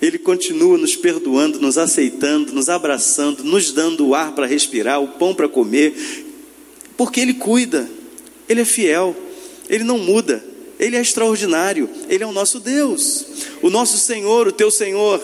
Ele 0.00 0.18
continua 0.18 0.78
nos 0.78 0.94
perdoando, 0.94 1.58
nos 1.58 1.76
aceitando, 1.76 2.52
nos 2.52 2.68
abraçando, 2.68 3.42
nos 3.42 3.72
dando 3.72 4.06
o 4.06 4.14
ar 4.14 4.32
para 4.32 4.46
respirar, 4.46 5.02
o 5.02 5.08
pão 5.08 5.34
para 5.34 5.48
comer, 5.48 5.94
porque 6.96 7.18
Ele 7.18 7.34
cuida, 7.34 7.90
Ele 8.48 8.60
é 8.60 8.64
fiel, 8.64 9.16
Ele 9.68 9.84
não 9.84 9.98
muda, 9.98 10.44
Ele 10.78 10.96
é 10.96 11.00
extraordinário, 11.00 11.88
Ele 12.08 12.24
é 12.24 12.26
o 12.26 12.32
nosso 12.32 12.60
Deus, 12.60 13.26
o 13.62 13.70
nosso 13.70 13.98
Senhor, 13.98 14.48
o 14.48 14.52
teu 14.52 14.70
Senhor. 14.70 15.22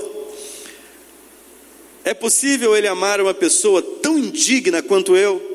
É 2.04 2.12
possível 2.12 2.76
Ele 2.76 2.86
amar 2.86 3.20
uma 3.20 3.34
pessoa 3.34 3.80
tão 3.80 4.18
indigna 4.18 4.82
quanto 4.82 5.16
eu? 5.16 5.52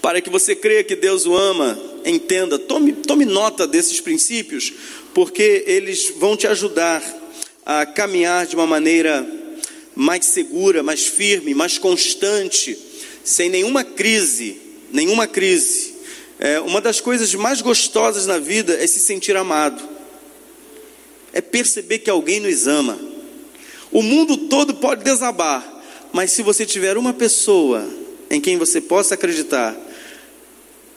Para 0.00 0.20
que 0.20 0.30
você 0.30 0.54
creia 0.54 0.84
que 0.84 0.94
Deus 0.94 1.26
o 1.26 1.36
ama, 1.36 1.78
entenda, 2.04 2.58
tome, 2.58 2.92
tome 2.92 3.24
nota 3.24 3.66
desses 3.66 4.00
princípios, 4.00 4.72
porque 5.14 5.64
eles 5.66 6.12
vão 6.16 6.36
te 6.36 6.46
ajudar 6.46 7.02
a 7.64 7.86
caminhar 7.86 8.46
de 8.46 8.54
uma 8.54 8.66
maneira 8.66 9.26
mais 9.94 10.26
segura, 10.26 10.82
mais 10.82 11.06
firme, 11.06 11.54
mais 11.54 11.78
constante, 11.78 12.78
sem 13.24 13.50
nenhuma 13.50 13.84
crise, 13.84 14.56
nenhuma 14.90 15.26
crise. 15.26 15.91
É, 16.44 16.58
uma 16.58 16.80
das 16.80 17.00
coisas 17.00 17.32
mais 17.36 17.60
gostosas 17.60 18.26
na 18.26 18.36
vida 18.36 18.74
é 18.74 18.84
se 18.84 18.98
sentir 18.98 19.36
amado, 19.36 19.80
é 21.32 21.40
perceber 21.40 22.00
que 22.00 22.10
alguém 22.10 22.40
nos 22.40 22.66
ama. 22.66 22.98
O 23.92 24.02
mundo 24.02 24.36
todo 24.36 24.74
pode 24.74 25.04
desabar, 25.04 25.64
mas 26.12 26.32
se 26.32 26.42
você 26.42 26.66
tiver 26.66 26.96
uma 26.96 27.12
pessoa 27.12 27.88
em 28.28 28.40
quem 28.40 28.58
você 28.58 28.80
possa 28.80 29.14
acreditar 29.14 29.78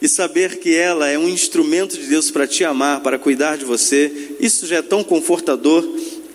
e 0.01 0.09
saber 0.09 0.57
que 0.57 0.75
ela 0.75 1.07
é 1.07 1.15
um 1.15 1.29
instrumento 1.29 1.95
de 1.95 2.07
Deus 2.07 2.31
para 2.31 2.47
te 2.47 2.63
amar, 2.63 3.01
para 3.01 3.19
cuidar 3.19 3.55
de 3.55 3.65
você, 3.65 4.35
isso 4.39 4.65
já 4.65 4.77
é 4.77 4.81
tão 4.81 5.03
confortador, 5.03 5.87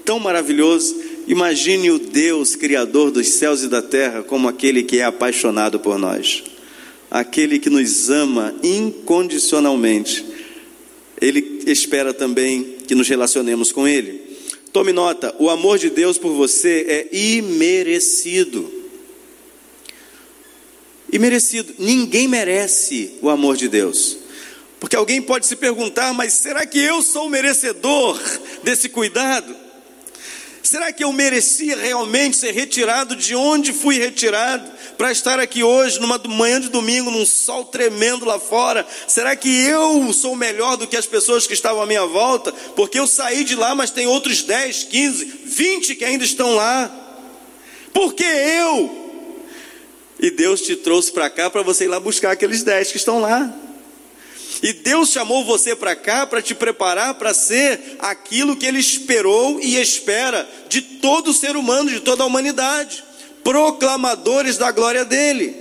tão 0.04 0.20
maravilhoso. 0.20 0.94
Imagine 1.26 1.90
o 1.90 1.98
Deus 1.98 2.54
Criador 2.54 3.10
dos 3.10 3.26
céus 3.26 3.64
e 3.64 3.66
da 3.66 3.82
terra 3.82 4.22
como 4.22 4.46
aquele 4.46 4.84
que 4.84 5.00
é 5.00 5.04
apaixonado 5.04 5.80
por 5.80 5.98
nós, 5.98 6.44
aquele 7.10 7.58
que 7.58 7.68
nos 7.68 8.08
ama 8.08 8.54
incondicionalmente. 8.62 10.24
Ele 11.20 11.62
espera 11.66 12.14
também 12.14 12.76
que 12.86 12.94
nos 12.94 13.08
relacionemos 13.08 13.72
com 13.72 13.86
Ele. 13.86 14.20
Tome 14.72 14.92
nota: 14.92 15.34
o 15.38 15.50
amor 15.50 15.78
de 15.78 15.90
Deus 15.90 16.16
por 16.16 16.32
você 16.32 16.86
é 16.88 17.16
imerecido 17.16 18.80
e 21.12 21.18
merecido. 21.18 21.74
Ninguém 21.78 22.28
merece 22.28 23.18
o 23.20 23.28
amor 23.28 23.56
de 23.56 23.68
Deus. 23.68 24.16
Porque 24.78 24.96
alguém 24.96 25.20
pode 25.20 25.46
se 25.46 25.56
perguntar, 25.56 26.14
mas 26.14 26.32
será 26.32 26.64
que 26.64 26.78
eu 26.78 27.02
sou 27.02 27.28
merecedor 27.28 28.18
desse 28.62 28.88
cuidado? 28.88 29.54
Será 30.62 30.92
que 30.92 31.04
eu 31.04 31.12
merecia 31.12 31.76
realmente 31.76 32.36
ser 32.36 32.52
retirado 32.52 33.16
de 33.16 33.34
onde 33.34 33.72
fui 33.72 33.98
retirado 33.98 34.70
para 35.00 35.12
estar 35.12 35.40
aqui 35.40 35.64
hoje, 35.64 35.98
numa 35.98 36.18
manhã 36.28 36.60
de 36.60 36.68
domingo, 36.68 37.10
num 37.10 37.24
sol 37.24 37.64
tremendo 37.64 38.26
lá 38.26 38.38
fora? 38.38 38.86
Será 39.08 39.34
que 39.34 39.48
eu 39.48 40.12
sou 40.12 40.36
melhor 40.36 40.76
do 40.76 40.86
que 40.86 40.94
as 40.94 41.06
pessoas 41.06 41.46
que 41.46 41.54
estavam 41.54 41.80
à 41.80 41.86
minha 41.86 42.04
volta? 42.04 42.52
Porque 42.76 42.98
eu 42.98 43.06
saí 43.06 43.42
de 43.42 43.56
lá, 43.56 43.74
mas 43.74 43.88
tem 43.88 44.06
outros 44.06 44.42
10, 44.42 44.84
15, 44.84 45.24
20 45.46 45.94
que 45.94 46.04
ainda 46.04 46.22
estão 46.22 46.54
lá. 46.54 46.94
Por 47.94 48.12
que 48.12 48.24
eu? 48.24 49.24
E 50.20 50.30
Deus 50.30 50.60
te 50.60 50.76
trouxe 50.76 51.10
para 51.10 51.30
cá 51.30 51.48
para 51.48 51.62
você 51.62 51.84
ir 51.84 51.88
lá 51.88 51.98
buscar 51.98 52.32
aqueles 52.32 52.62
10 52.62 52.90
que 52.90 52.98
estão 52.98 53.22
lá. 53.22 53.50
E 54.62 54.74
Deus 54.74 55.08
chamou 55.08 55.46
você 55.46 55.74
para 55.74 55.96
cá 55.96 56.26
para 56.26 56.42
te 56.42 56.54
preparar 56.54 57.14
para 57.14 57.32
ser 57.32 57.96
aquilo 58.00 58.54
que 58.54 58.66
Ele 58.66 58.78
esperou 58.78 59.58
e 59.62 59.80
espera 59.80 60.46
de 60.68 60.82
todo 60.82 61.32
ser 61.32 61.56
humano, 61.56 61.88
de 61.88 62.00
toda 62.00 62.22
a 62.22 62.26
humanidade 62.26 63.08
proclamadores 63.42 64.56
da 64.56 64.70
glória 64.70 65.04
dEle, 65.04 65.54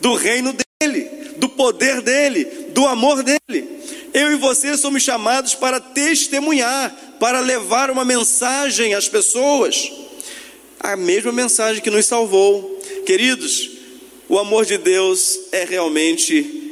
do 0.00 0.14
reino 0.14 0.54
dEle, 0.80 1.10
do 1.36 1.48
poder 1.48 2.00
dEle, 2.00 2.44
do 2.70 2.86
amor 2.86 3.22
dEle. 3.22 3.68
Eu 4.12 4.30
e 4.32 4.36
você 4.36 4.76
somos 4.76 5.02
chamados 5.02 5.54
para 5.54 5.80
testemunhar, 5.80 6.94
para 7.18 7.40
levar 7.40 7.90
uma 7.90 8.04
mensagem 8.04 8.94
às 8.94 9.08
pessoas, 9.08 9.90
a 10.78 10.96
mesma 10.96 11.32
mensagem 11.32 11.82
que 11.82 11.90
nos 11.90 12.06
salvou. 12.06 12.80
Queridos, 13.06 13.70
o 14.28 14.38
amor 14.38 14.64
de 14.64 14.78
Deus 14.78 15.38
é 15.52 15.64
realmente 15.64 16.64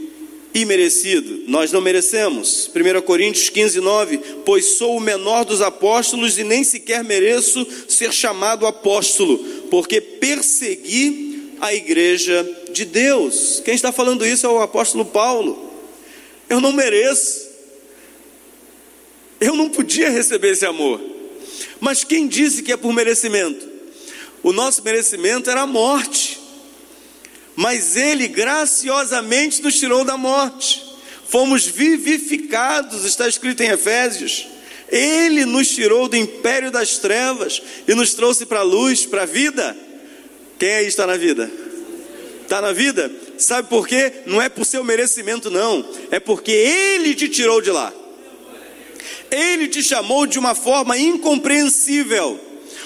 imerecido, 0.54 1.44
nós 1.46 1.72
não 1.72 1.80
merecemos. 1.80 2.70
1 2.74 3.02
Coríntios 3.02 3.48
15, 3.48 3.80
9: 3.80 4.18
Pois 4.44 4.76
sou 4.76 4.96
o 4.96 5.00
menor 5.00 5.44
dos 5.44 5.62
apóstolos 5.62 6.38
e 6.38 6.44
nem 6.44 6.62
sequer 6.62 7.02
mereço 7.02 7.66
ser 7.88 8.12
chamado 8.12 8.66
apóstolo, 8.66 9.38
porque 9.72 10.02
persegui 10.02 11.54
a 11.58 11.72
igreja 11.72 12.46
de 12.74 12.84
Deus. 12.84 13.62
Quem 13.64 13.72
está 13.72 13.90
falando 13.90 14.26
isso 14.26 14.44
é 14.44 14.48
o 14.50 14.60
apóstolo 14.60 15.06
Paulo. 15.06 15.72
Eu 16.46 16.60
não 16.60 16.72
mereço, 16.72 17.48
eu 19.40 19.56
não 19.56 19.70
podia 19.70 20.10
receber 20.10 20.50
esse 20.50 20.66
amor, 20.66 21.00
mas 21.80 22.04
quem 22.04 22.28
disse 22.28 22.62
que 22.62 22.70
é 22.70 22.76
por 22.76 22.92
merecimento? 22.92 23.66
O 24.42 24.52
nosso 24.52 24.84
merecimento 24.84 25.48
era 25.48 25.62
a 25.62 25.66
morte 25.66 26.38
mas 27.54 27.96
Ele 27.96 28.28
graciosamente 28.28 29.62
nos 29.62 29.78
tirou 29.78 30.04
da 30.04 30.16
morte. 30.16 30.82
Fomos 31.28 31.66
vivificados, 31.66 33.04
está 33.04 33.28
escrito 33.28 33.62
em 33.62 33.68
Efésios. 33.68 34.46
Ele 34.92 35.44
nos 35.44 35.68
tirou 35.68 36.08
do 36.08 36.16
império 36.16 36.70
das 36.70 36.98
trevas 36.98 37.62
e 37.88 37.94
nos 37.94 38.14
trouxe 38.14 38.46
para 38.46 38.60
a 38.60 38.62
luz, 38.62 39.06
para 39.06 39.22
a 39.22 39.26
vida. 39.26 39.76
Quem 40.58 40.74
aí 40.74 40.86
está 40.86 41.06
na 41.06 41.16
vida? 41.16 41.50
Está 42.42 42.60
na 42.60 42.72
vida? 42.72 43.10
Sabe 43.38 43.68
por 43.68 43.88
quê? 43.88 44.12
Não 44.26 44.40
é 44.40 44.48
por 44.48 44.64
seu 44.64 44.84
merecimento, 44.84 45.50
não. 45.50 45.84
É 46.10 46.20
porque 46.20 46.52
Ele 46.52 47.14
te 47.14 47.28
tirou 47.28 47.60
de 47.60 47.70
lá. 47.70 47.92
Ele 49.30 49.66
te 49.66 49.82
chamou 49.82 50.26
de 50.26 50.38
uma 50.38 50.54
forma 50.54 50.98
incompreensível 50.98 52.38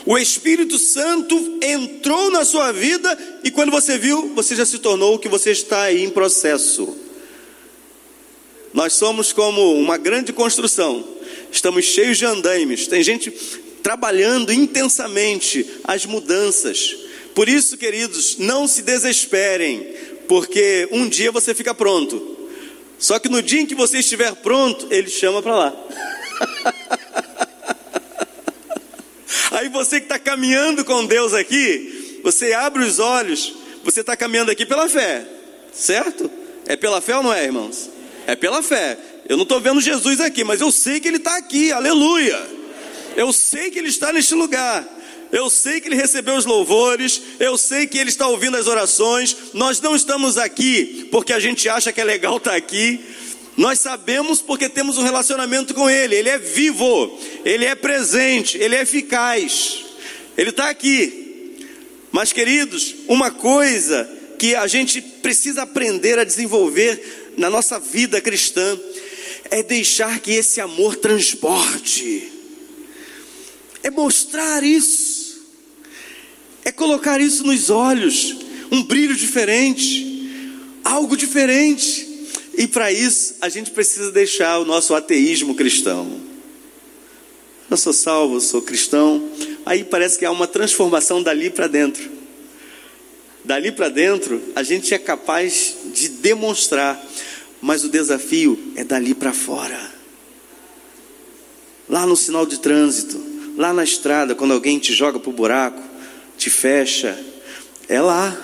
o 0.06 0.16
Espírito 0.16 0.78
Santo 0.78 1.58
entrou 1.60 2.30
na 2.30 2.44
sua 2.44 2.70
vida 2.70 3.18
e 3.42 3.50
quando 3.50 3.72
você 3.72 3.98
viu, 3.98 4.32
você 4.36 4.54
já 4.54 4.64
se 4.64 4.78
tornou 4.78 5.16
o 5.16 5.18
que 5.18 5.28
você 5.28 5.50
está 5.50 5.82
aí 5.82 6.04
em 6.04 6.10
processo. 6.10 6.96
Nós 8.72 8.92
somos 8.92 9.32
como 9.32 9.74
uma 9.74 9.96
grande 9.96 10.32
construção, 10.32 11.04
estamos 11.56 11.84
cheios 11.84 12.18
de 12.18 12.24
andaimes, 12.24 12.86
tem 12.86 13.02
gente 13.02 13.30
trabalhando 13.82 14.52
intensamente 14.52 15.66
as 15.84 16.06
mudanças. 16.06 16.96
Por 17.34 17.48
isso, 17.48 17.76
queridos, 17.76 18.38
não 18.38 18.66
se 18.66 18.82
desesperem, 18.82 19.94
porque 20.28 20.88
um 20.90 21.08
dia 21.08 21.30
você 21.30 21.54
fica 21.54 21.74
pronto. 21.74 22.34
Só 22.98 23.18
que 23.18 23.28
no 23.28 23.42
dia 23.42 23.60
em 23.60 23.66
que 23.66 23.74
você 23.74 23.98
estiver 23.98 24.34
pronto, 24.36 24.86
ele 24.90 25.10
chama 25.10 25.42
para 25.42 25.54
lá. 25.54 25.76
Aí 29.52 29.68
você 29.68 30.00
que 30.00 30.06
está 30.06 30.18
caminhando 30.18 30.84
com 30.84 31.06
Deus 31.06 31.32
aqui, 31.32 32.20
você 32.22 32.52
abre 32.52 32.84
os 32.84 32.98
olhos, 32.98 33.54
você 33.84 34.00
está 34.00 34.16
caminhando 34.16 34.50
aqui 34.50 34.66
pela 34.66 34.88
fé, 34.88 35.24
certo? 35.72 36.30
É 36.66 36.76
pela 36.76 37.00
fé 37.00 37.16
ou 37.16 37.22
não 37.22 37.32
é, 37.32 37.44
irmãos? 37.44 37.88
É 38.26 38.34
pela 38.34 38.62
fé. 38.62 38.98
Eu 39.28 39.36
não 39.36 39.42
estou 39.42 39.60
vendo 39.60 39.80
Jesus 39.80 40.20
aqui, 40.20 40.44
mas 40.44 40.60
eu 40.60 40.70
sei 40.70 41.00
que 41.00 41.08
Ele 41.08 41.16
está 41.16 41.36
aqui, 41.36 41.72
aleluia. 41.72 42.40
Eu 43.16 43.32
sei 43.32 43.70
que 43.70 43.78
Ele 43.78 43.88
está 43.88 44.12
neste 44.12 44.34
lugar. 44.34 44.96
Eu 45.32 45.50
sei 45.50 45.80
que 45.80 45.88
ele 45.88 45.96
recebeu 45.96 46.36
os 46.36 46.44
louvores, 46.44 47.20
eu 47.40 47.58
sei 47.58 47.86
que 47.86 47.98
ele 47.98 48.10
está 48.10 48.28
ouvindo 48.28 48.56
as 48.56 48.68
orações. 48.68 49.36
Nós 49.52 49.80
não 49.80 49.96
estamos 49.96 50.38
aqui 50.38 51.08
porque 51.10 51.32
a 51.32 51.40
gente 51.40 51.68
acha 51.68 51.92
que 51.92 52.00
é 52.00 52.04
legal 52.04 52.36
estar 52.36 52.54
aqui. 52.54 53.00
Nós 53.56 53.80
sabemos 53.80 54.40
porque 54.40 54.68
temos 54.68 54.98
um 54.98 55.02
relacionamento 55.02 55.74
com 55.74 55.90
Ele. 55.90 56.14
Ele 56.14 56.28
é 56.28 56.38
vivo, 56.38 57.18
Ele 57.44 57.64
é 57.64 57.74
presente, 57.74 58.56
Ele 58.58 58.76
é 58.76 58.82
eficaz. 58.82 59.84
Ele 60.36 60.50
está 60.50 60.68
aqui. 60.68 61.58
Mas, 62.12 62.32
queridos, 62.32 62.94
uma 63.08 63.30
coisa 63.30 64.08
que 64.38 64.54
a 64.54 64.66
gente 64.66 65.00
precisa 65.00 65.62
aprender 65.62 66.18
a 66.18 66.24
desenvolver 66.24 67.34
na 67.36 67.50
nossa 67.50 67.78
vida 67.78 68.20
cristã 68.20 68.78
é 69.50 69.62
deixar 69.62 70.20
que 70.20 70.32
esse 70.32 70.60
amor 70.60 70.96
transborde, 70.96 72.30
é 73.82 73.90
mostrar 73.90 74.62
isso, 74.62 75.46
é 76.64 76.72
colocar 76.72 77.20
isso 77.20 77.44
nos 77.46 77.70
olhos, 77.70 78.36
um 78.70 78.82
brilho 78.82 79.14
diferente, 79.14 80.06
algo 80.84 81.16
diferente. 81.16 82.06
E 82.58 82.66
para 82.66 82.90
isso, 82.90 83.36
a 83.40 83.48
gente 83.48 83.70
precisa 83.70 84.10
deixar 84.10 84.58
o 84.58 84.64
nosso 84.64 84.94
ateísmo 84.94 85.54
cristão. 85.54 86.20
Eu 87.70 87.76
sou 87.76 87.92
salvo, 87.92 88.36
eu 88.36 88.40
sou 88.40 88.62
cristão. 88.62 89.28
Aí 89.64 89.84
parece 89.84 90.18
que 90.18 90.24
há 90.24 90.30
uma 90.30 90.46
transformação 90.46 91.22
dali 91.22 91.50
para 91.50 91.66
dentro. 91.66 92.16
Dali 93.44 93.70
para 93.70 93.88
dentro, 93.88 94.42
a 94.56 94.62
gente 94.62 94.92
é 94.94 94.98
capaz 94.98 95.76
de 95.94 96.08
demonstrar, 96.08 97.00
mas 97.60 97.84
o 97.84 97.88
desafio 97.88 98.72
é 98.76 98.84
dali 98.84 99.14
para 99.14 99.32
fora. 99.32 99.94
Lá 101.88 102.06
no 102.06 102.16
sinal 102.16 102.46
de 102.46 102.58
trânsito, 102.58 103.20
lá 103.56 103.72
na 103.72 103.84
estrada, 103.84 104.34
quando 104.34 104.52
alguém 104.52 104.78
te 104.78 104.92
joga 104.92 105.18
para 105.18 105.30
o 105.30 105.32
buraco, 105.32 105.82
te 106.36 106.50
fecha, 106.50 107.18
é 107.88 108.00
lá. 108.00 108.36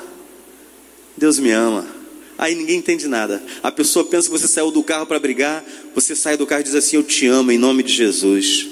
Deus 1.16 1.38
me 1.38 1.51
ama 1.51 2.03
aí 2.42 2.57
ninguém 2.57 2.79
entende 2.79 3.07
nada. 3.07 3.40
A 3.62 3.70
pessoa 3.70 4.05
pensa 4.05 4.29
que 4.29 4.37
você 4.37 4.48
saiu 4.48 4.72
do 4.72 4.83
carro 4.83 5.07
para 5.07 5.20
brigar, 5.20 5.64
você 5.94 6.16
sai 6.16 6.37
do 6.37 6.44
carro 6.46 6.62
e 6.62 6.64
diz 6.64 6.75
assim: 6.75 6.96
Eu 6.96 7.05
te 7.05 7.27
amo 7.27 7.53
em 7.53 7.59
nome 7.59 7.85
de 7.85 7.92
Jesus. 7.92 8.66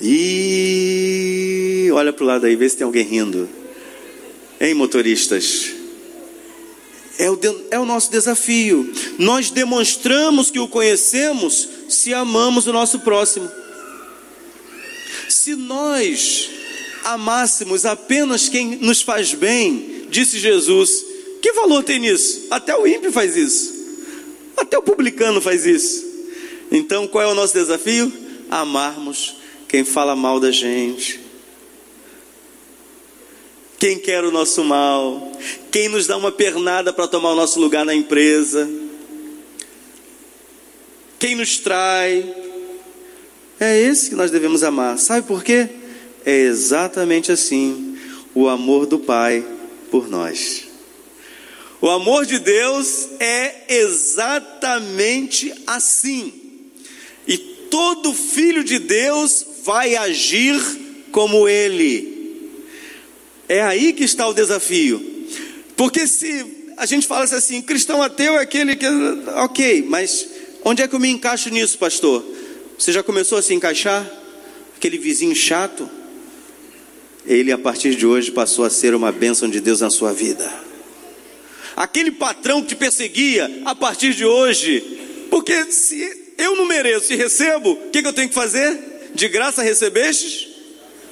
E 0.00 1.88
olha 1.92 2.12
para 2.12 2.24
o 2.24 2.26
lado 2.26 2.46
aí, 2.46 2.56
vê 2.56 2.68
se 2.68 2.76
tem 2.76 2.84
alguém 2.84 3.04
rindo. 3.04 3.48
Hein, 4.58 4.74
motoristas? 4.74 5.75
É 7.18 7.30
o, 7.30 7.38
é 7.70 7.78
o 7.78 7.86
nosso 7.86 8.10
desafio. 8.10 8.92
Nós 9.18 9.50
demonstramos 9.50 10.50
que 10.50 10.58
o 10.58 10.68
conhecemos 10.68 11.68
se 11.88 12.12
amamos 12.12 12.66
o 12.66 12.72
nosso 12.72 13.00
próximo. 13.00 13.50
Se 15.28 15.54
nós 15.54 16.50
amássemos 17.04 17.86
apenas 17.86 18.48
quem 18.48 18.76
nos 18.76 19.00
faz 19.00 19.32
bem, 19.32 20.06
disse 20.10 20.38
Jesus, 20.38 21.04
que 21.40 21.52
valor 21.52 21.84
tem 21.84 22.00
nisso? 22.00 22.46
Até 22.50 22.76
o 22.76 22.86
ímpio 22.86 23.12
faz 23.12 23.36
isso. 23.36 23.74
Até 24.56 24.76
o 24.76 24.82
publicano 24.82 25.40
faz 25.40 25.64
isso. 25.64 26.04
Então, 26.70 27.06
qual 27.06 27.24
é 27.24 27.26
o 27.28 27.34
nosso 27.34 27.54
desafio? 27.54 28.12
Amarmos 28.50 29.36
quem 29.68 29.84
fala 29.84 30.16
mal 30.16 30.40
da 30.40 30.50
gente. 30.50 31.25
Quem 33.78 33.98
quer 33.98 34.24
o 34.24 34.30
nosso 34.30 34.64
mal, 34.64 35.32
quem 35.70 35.88
nos 35.88 36.06
dá 36.06 36.16
uma 36.16 36.32
pernada 36.32 36.92
para 36.92 37.06
tomar 37.06 37.32
o 37.32 37.36
nosso 37.36 37.60
lugar 37.60 37.84
na 37.84 37.94
empresa, 37.94 38.68
quem 41.18 41.34
nos 41.34 41.58
trai, 41.58 42.34
é 43.60 43.78
esse 43.80 44.10
que 44.10 44.14
nós 44.14 44.30
devemos 44.30 44.62
amar. 44.62 44.98
Sabe 44.98 45.26
por 45.26 45.42
quê? 45.42 45.68
É 46.24 46.34
exatamente 46.40 47.30
assim 47.30 47.98
o 48.34 48.48
amor 48.48 48.86
do 48.86 48.98
Pai 48.98 49.44
por 49.90 50.08
nós. 50.08 50.64
O 51.80 51.90
amor 51.90 52.24
de 52.24 52.38
Deus 52.38 53.08
é 53.20 53.64
exatamente 53.68 55.52
assim. 55.66 56.32
E 57.26 57.36
todo 57.70 58.14
filho 58.14 58.64
de 58.64 58.78
Deus 58.78 59.44
vai 59.62 59.96
agir 59.96 60.58
como 61.12 61.48
ele. 61.48 62.15
É 63.48 63.62
aí 63.62 63.92
que 63.92 64.04
está 64.04 64.26
o 64.26 64.34
desafio. 64.34 65.14
Porque 65.76 66.06
se 66.06 66.72
a 66.76 66.86
gente 66.86 67.06
fala 67.06 67.24
assim, 67.24 67.62
cristão 67.62 68.02
ateu 68.02 68.38
é 68.38 68.42
aquele 68.42 68.76
que. 68.76 68.86
Ok, 69.36 69.84
mas 69.88 70.26
onde 70.64 70.82
é 70.82 70.88
que 70.88 70.94
eu 70.94 71.00
me 71.00 71.08
encaixo 71.08 71.48
nisso, 71.50 71.78
pastor? 71.78 72.24
Você 72.78 72.92
já 72.92 73.02
começou 73.02 73.38
a 73.38 73.42
se 73.42 73.54
encaixar? 73.54 74.06
Aquele 74.76 74.98
vizinho 74.98 75.34
chato? 75.34 75.88
Ele, 77.24 77.50
a 77.50 77.58
partir 77.58 77.94
de 77.94 78.06
hoje, 78.06 78.30
passou 78.30 78.64
a 78.64 78.70
ser 78.70 78.94
uma 78.94 79.10
bênção 79.10 79.48
de 79.48 79.60
Deus 79.60 79.80
na 79.80 79.90
sua 79.90 80.12
vida. 80.12 80.52
aquele 81.74 82.10
patrão 82.10 82.62
que 82.62 82.68
te 82.68 82.76
perseguia, 82.76 83.62
a 83.64 83.74
partir 83.74 84.14
de 84.14 84.24
hoje, 84.24 84.80
porque 85.30 85.70
se 85.70 86.34
eu 86.38 86.56
não 86.56 86.64
mereço 86.64 87.12
e 87.12 87.16
recebo, 87.16 87.72
o 87.72 87.90
que, 87.90 88.00
que 88.00 88.08
eu 88.08 88.12
tenho 88.12 88.28
que 88.28 88.34
fazer? 88.34 89.10
De 89.14 89.28
graça 89.28 89.62
recebestes? 89.62 90.48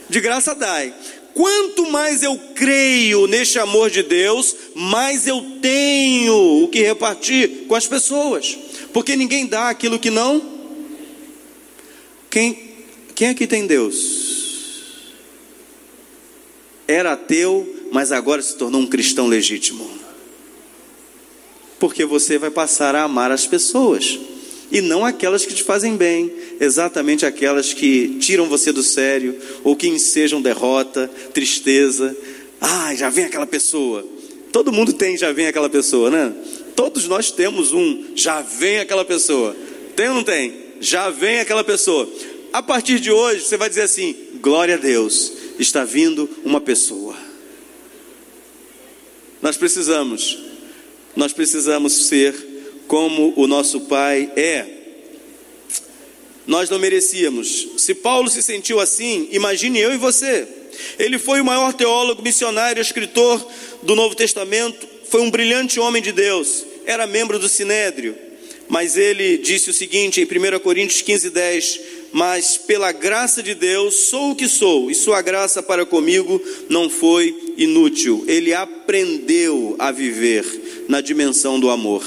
De 0.08 0.20
graça 0.20 0.54
dai. 0.54 0.94
Quanto 1.34 1.90
mais 1.90 2.22
eu 2.22 2.38
creio 2.54 3.26
neste 3.26 3.58
amor 3.58 3.90
de 3.90 4.04
Deus, 4.04 4.54
mais 4.74 5.26
eu 5.26 5.44
tenho 5.60 6.62
o 6.62 6.68
que 6.68 6.80
repartir 6.80 7.66
com 7.66 7.74
as 7.74 7.88
pessoas. 7.88 8.56
Porque 8.92 9.16
ninguém 9.16 9.44
dá 9.44 9.68
aquilo 9.68 9.98
que 9.98 10.10
não. 10.10 10.40
Quem, 12.30 12.74
quem 13.16 13.28
aqui 13.28 13.48
tem 13.48 13.66
Deus? 13.66 14.82
Era 16.86 17.12
ateu, 17.12 17.88
mas 17.90 18.12
agora 18.12 18.40
se 18.40 18.54
tornou 18.54 18.80
um 18.80 18.86
cristão 18.86 19.26
legítimo. 19.26 19.90
Porque 21.80 22.04
você 22.04 22.38
vai 22.38 22.50
passar 22.50 22.94
a 22.94 23.02
amar 23.02 23.32
as 23.32 23.44
pessoas 23.46 24.20
e 24.70 24.80
não 24.80 25.04
aquelas 25.04 25.44
que 25.44 25.54
te 25.54 25.62
fazem 25.62 25.96
bem, 25.96 26.32
exatamente 26.60 27.26
aquelas 27.26 27.72
que 27.72 28.16
tiram 28.18 28.46
você 28.46 28.72
do 28.72 28.82
sério 28.82 29.36
ou 29.62 29.76
que 29.76 29.88
ensejam 29.88 30.40
derrota, 30.40 31.10
tristeza. 31.32 32.16
Ah, 32.60 32.94
já 32.94 33.10
vem 33.10 33.24
aquela 33.24 33.46
pessoa. 33.46 34.06
Todo 34.52 34.72
mundo 34.72 34.92
tem 34.92 35.16
já 35.16 35.32
vem 35.32 35.46
aquela 35.46 35.68
pessoa, 35.68 36.10
né? 36.10 36.32
Todos 36.76 37.06
nós 37.06 37.30
temos 37.30 37.72
um 37.72 38.04
já 38.14 38.40
vem 38.40 38.78
aquela 38.78 39.04
pessoa. 39.04 39.54
Tem 39.94 40.08
ou 40.08 40.14
não 40.14 40.24
tem? 40.24 40.54
Já 40.80 41.10
vem 41.10 41.40
aquela 41.40 41.62
pessoa. 41.62 42.08
A 42.52 42.62
partir 42.62 43.00
de 43.00 43.10
hoje 43.10 43.44
você 43.44 43.56
vai 43.56 43.68
dizer 43.68 43.82
assim: 43.82 44.14
glória 44.40 44.74
a 44.74 44.78
Deus, 44.78 45.32
está 45.58 45.84
vindo 45.84 46.28
uma 46.44 46.60
pessoa. 46.60 47.16
Nós 49.42 49.56
precisamos, 49.56 50.38
nós 51.14 51.32
precisamos 51.32 52.06
ser 52.06 52.53
como 52.86 53.32
o 53.36 53.46
nosso 53.46 53.80
Pai 53.82 54.30
é. 54.36 54.66
Nós 56.46 56.68
não 56.68 56.78
merecíamos. 56.78 57.68
Se 57.78 57.94
Paulo 57.94 58.28
se 58.28 58.42
sentiu 58.42 58.80
assim, 58.80 59.28
imagine 59.32 59.78
eu 59.80 59.94
e 59.94 59.98
você. 59.98 60.46
Ele 60.98 61.18
foi 61.18 61.40
o 61.40 61.44
maior 61.44 61.72
teólogo, 61.72 62.22
missionário, 62.22 62.80
escritor 62.80 63.44
do 63.82 63.94
Novo 63.94 64.14
Testamento, 64.14 64.86
foi 65.08 65.20
um 65.20 65.30
brilhante 65.30 65.78
homem 65.78 66.02
de 66.02 66.12
Deus, 66.12 66.64
era 66.86 67.06
membro 67.06 67.38
do 67.38 67.48
Sinédrio, 67.48 68.16
mas 68.68 68.96
ele 68.96 69.38
disse 69.38 69.70
o 69.70 69.72
seguinte 69.72 70.20
em 70.20 70.24
1 70.24 70.58
Coríntios 70.58 71.02
15, 71.02 71.30
10: 71.30 71.80
Mas 72.12 72.56
pela 72.56 72.90
graça 72.90 73.42
de 73.42 73.54
Deus 73.54 73.94
sou 73.94 74.32
o 74.32 74.34
que 74.34 74.48
sou, 74.48 74.90
e 74.90 74.94
sua 74.94 75.22
graça 75.22 75.62
para 75.62 75.86
comigo 75.86 76.42
não 76.68 76.90
foi 76.90 77.54
inútil. 77.56 78.24
Ele 78.26 78.52
aprendeu 78.52 79.76
a 79.78 79.92
viver 79.92 80.44
na 80.88 81.00
dimensão 81.00 81.60
do 81.60 81.70
amor 81.70 82.04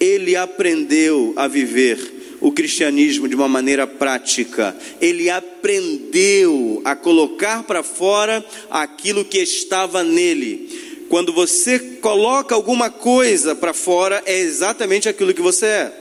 ele 0.00 0.36
aprendeu 0.36 1.32
a 1.36 1.48
viver 1.48 2.16
o 2.40 2.52
cristianismo 2.52 3.28
de 3.28 3.34
uma 3.34 3.48
maneira 3.48 3.86
prática. 3.86 4.76
Ele 5.00 5.30
aprendeu 5.30 6.80
a 6.84 6.94
colocar 6.94 7.62
para 7.62 7.82
fora 7.82 8.44
aquilo 8.70 9.24
que 9.24 9.38
estava 9.38 10.02
nele. 10.02 11.04
Quando 11.08 11.32
você 11.32 11.78
coloca 12.00 12.54
alguma 12.54 12.90
coisa 12.90 13.54
para 13.54 13.72
fora, 13.72 14.22
é 14.26 14.38
exatamente 14.38 15.08
aquilo 15.08 15.32
que 15.32 15.40
você 15.40 15.66
é. 15.66 15.92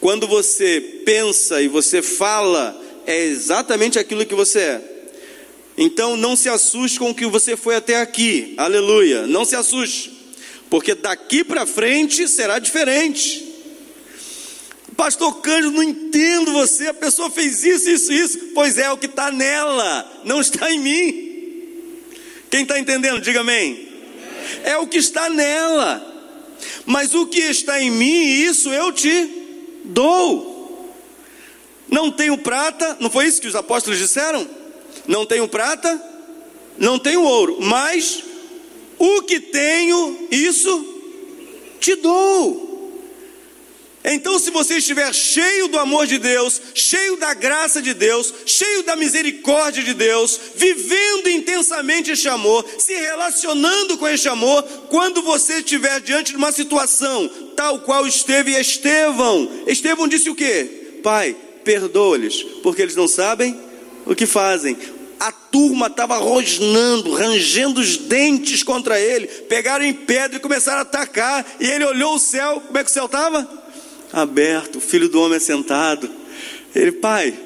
Quando 0.00 0.26
você 0.26 0.80
pensa 1.04 1.62
e 1.62 1.68
você 1.68 2.02
fala, 2.02 2.78
é 3.06 3.24
exatamente 3.24 3.98
aquilo 3.98 4.26
que 4.26 4.34
você 4.34 4.58
é. 4.58 4.80
Então 5.78 6.16
não 6.16 6.36
se 6.36 6.50
assuste 6.50 6.98
com 6.98 7.10
o 7.10 7.14
que 7.14 7.26
você 7.26 7.56
foi 7.56 7.74
até 7.74 8.00
aqui. 8.00 8.52
Aleluia. 8.58 9.26
Não 9.26 9.44
se 9.44 9.56
assuste 9.56 10.21
porque 10.72 10.94
daqui 10.94 11.44
para 11.44 11.66
frente 11.66 12.26
será 12.26 12.58
diferente. 12.58 13.46
Pastor 14.96 15.42
Cândido, 15.42 15.72
não 15.72 15.82
entendo 15.82 16.50
você, 16.50 16.86
a 16.86 16.94
pessoa 16.94 17.28
fez 17.28 17.62
isso, 17.62 17.90
isso, 17.90 18.10
isso. 18.10 18.38
Pois 18.54 18.78
é, 18.78 18.90
o 18.90 18.96
que 18.96 19.04
está 19.04 19.30
nela, 19.30 20.22
não 20.24 20.40
está 20.40 20.72
em 20.72 20.80
mim. 20.80 22.14
Quem 22.50 22.62
está 22.62 22.78
entendendo, 22.78 23.20
diga 23.20 23.40
amém. 23.40 23.86
É 24.64 24.78
o 24.78 24.86
que 24.86 24.96
está 24.96 25.28
nela, 25.28 26.02
mas 26.86 27.14
o 27.14 27.26
que 27.26 27.40
está 27.40 27.78
em 27.78 27.90
mim, 27.90 28.22
isso 28.22 28.70
eu 28.70 28.90
te 28.92 29.28
dou. 29.84 30.90
Não 31.86 32.10
tenho 32.10 32.38
prata, 32.38 32.96
não 32.98 33.10
foi 33.10 33.26
isso 33.26 33.42
que 33.42 33.46
os 33.46 33.54
apóstolos 33.54 33.98
disseram? 33.98 34.48
Não 35.06 35.26
tenho 35.26 35.46
prata, 35.46 36.02
não 36.78 36.98
tenho 36.98 37.22
ouro, 37.22 37.58
mas 37.60 38.31
o 39.04 39.22
que 39.22 39.40
tenho, 39.40 40.28
isso 40.30 40.86
te 41.80 41.96
dou. 41.96 42.70
Então, 44.04 44.38
se 44.38 44.50
você 44.52 44.76
estiver 44.76 45.12
cheio 45.12 45.66
do 45.66 45.76
amor 45.76 46.06
de 46.06 46.18
Deus, 46.18 46.60
cheio 46.72 47.16
da 47.16 47.34
graça 47.34 47.82
de 47.82 47.94
Deus, 47.94 48.32
cheio 48.46 48.84
da 48.84 48.94
misericórdia 48.94 49.82
de 49.82 49.92
Deus, 49.92 50.38
vivendo 50.54 51.28
intensamente 51.28 52.12
este 52.12 52.28
amor, 52.28 52.64
se 52.78 52.94
relacionando 52.94 53.98
com 53.98 54.06
este 54.06 54.28
amor, 54.28 54.62
quando 54.88 55.20
você 55.20 55.54
estiver 55.54 56.00
diante 56.00 56.30
de 56.30 56.36
uma 56.36 56.52
situação 56.52 57.28
tal 57.56 57.80
qual 57.80 58.06
esteve 58.06 58.52
Estevão, 58.52 59.50
Estevão 59.66 60.06
disse 60.06 60.30
o 60.30 60.34
que? 60.36 61.00
Pai, 61.02 61.34
perdoa-lhes, 61.64 62.40
porque 62.62 62.82
eles 62.82 62.94
não 62.94 63.08
sabem 63.08 63.58
o 64.06 64.14
que 64.14 64.26
fazem 64.26 64.76
a 65.22 65.30
turma 65.30 65.86
estava 65.86 66.16
rosnando, 66.16 67.14
rangendo 67.14 67.80
os 67.80 67.96
dentes 67.96 68.64
contra 68.64 68.98
ele, 68.98 69.28
pegaram 69.28 69.84
em 69.84 69.92
pedra 69.92 70.36
e 70.36 70.40
começaram 70.40 70.78
a 70.78 70.82
atacar, 70.82 71.46
e 71.60 71.66
ele 71.66 71.84
olhou 71.84 72.16
o 72.16 72.18
céu, 72.18 72.60
como 72.66 72.76
é 72.76 72.82
que 72.82 72.90
o 72.90 72.92
céu 72.92 73.06
estava? 73.06 73.48
Aberto, 74.12 74.78
o 74.78 74.80
filho 74.80 75.08
do 75.08 75.20
homem 75.20 75.36
é 75.36 75.40
sentado. 75.40 76.10
Ele, 76.74 76.90
pai, 76.90 77.38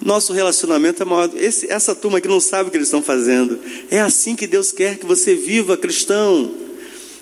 nosso 0.00 0.32
relacionamento 0.32 1.02
é 1.02 1.06
maior. 1.06 1.28
Esse, 1.34 1.68
essa 1.68 1.92
turma 1.92 2.20
que 2.20 2.28
não 2.28 2.38
sabe 2.38 2.68
o 2.68 2.70
que 2.70 2.76
eles 2.76 2.86
estão 2.86 3.02
fazendo. 3.02 3.58
É 3.90 4.00
assim 4.00 4.36
que 4.36 4.46
Deus 4.46 4.70
quer 4.70 4.96
que 4.96 5.04
você 5.04 5.34
viva, 5.34 5.76
cristão. 5.76 6.54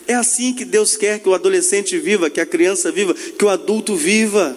É 0.06 0.14
assim 0.14 0.52
que 0.52 0.66
Deus 0.66 0.94
quer 0.94 1.20
que 1.20 1.28
o 1.28 1.34
adolescente 1.34 1.98
viva, 1.98 2.28
que 2.28 2.40
a 2.40 2.46
criança 2.46 2.92
viva, 2.92 3.14
que 3.14 3.44
o 3.44 3.48
adulto 3.48 3.96
viva. 3.96 4.54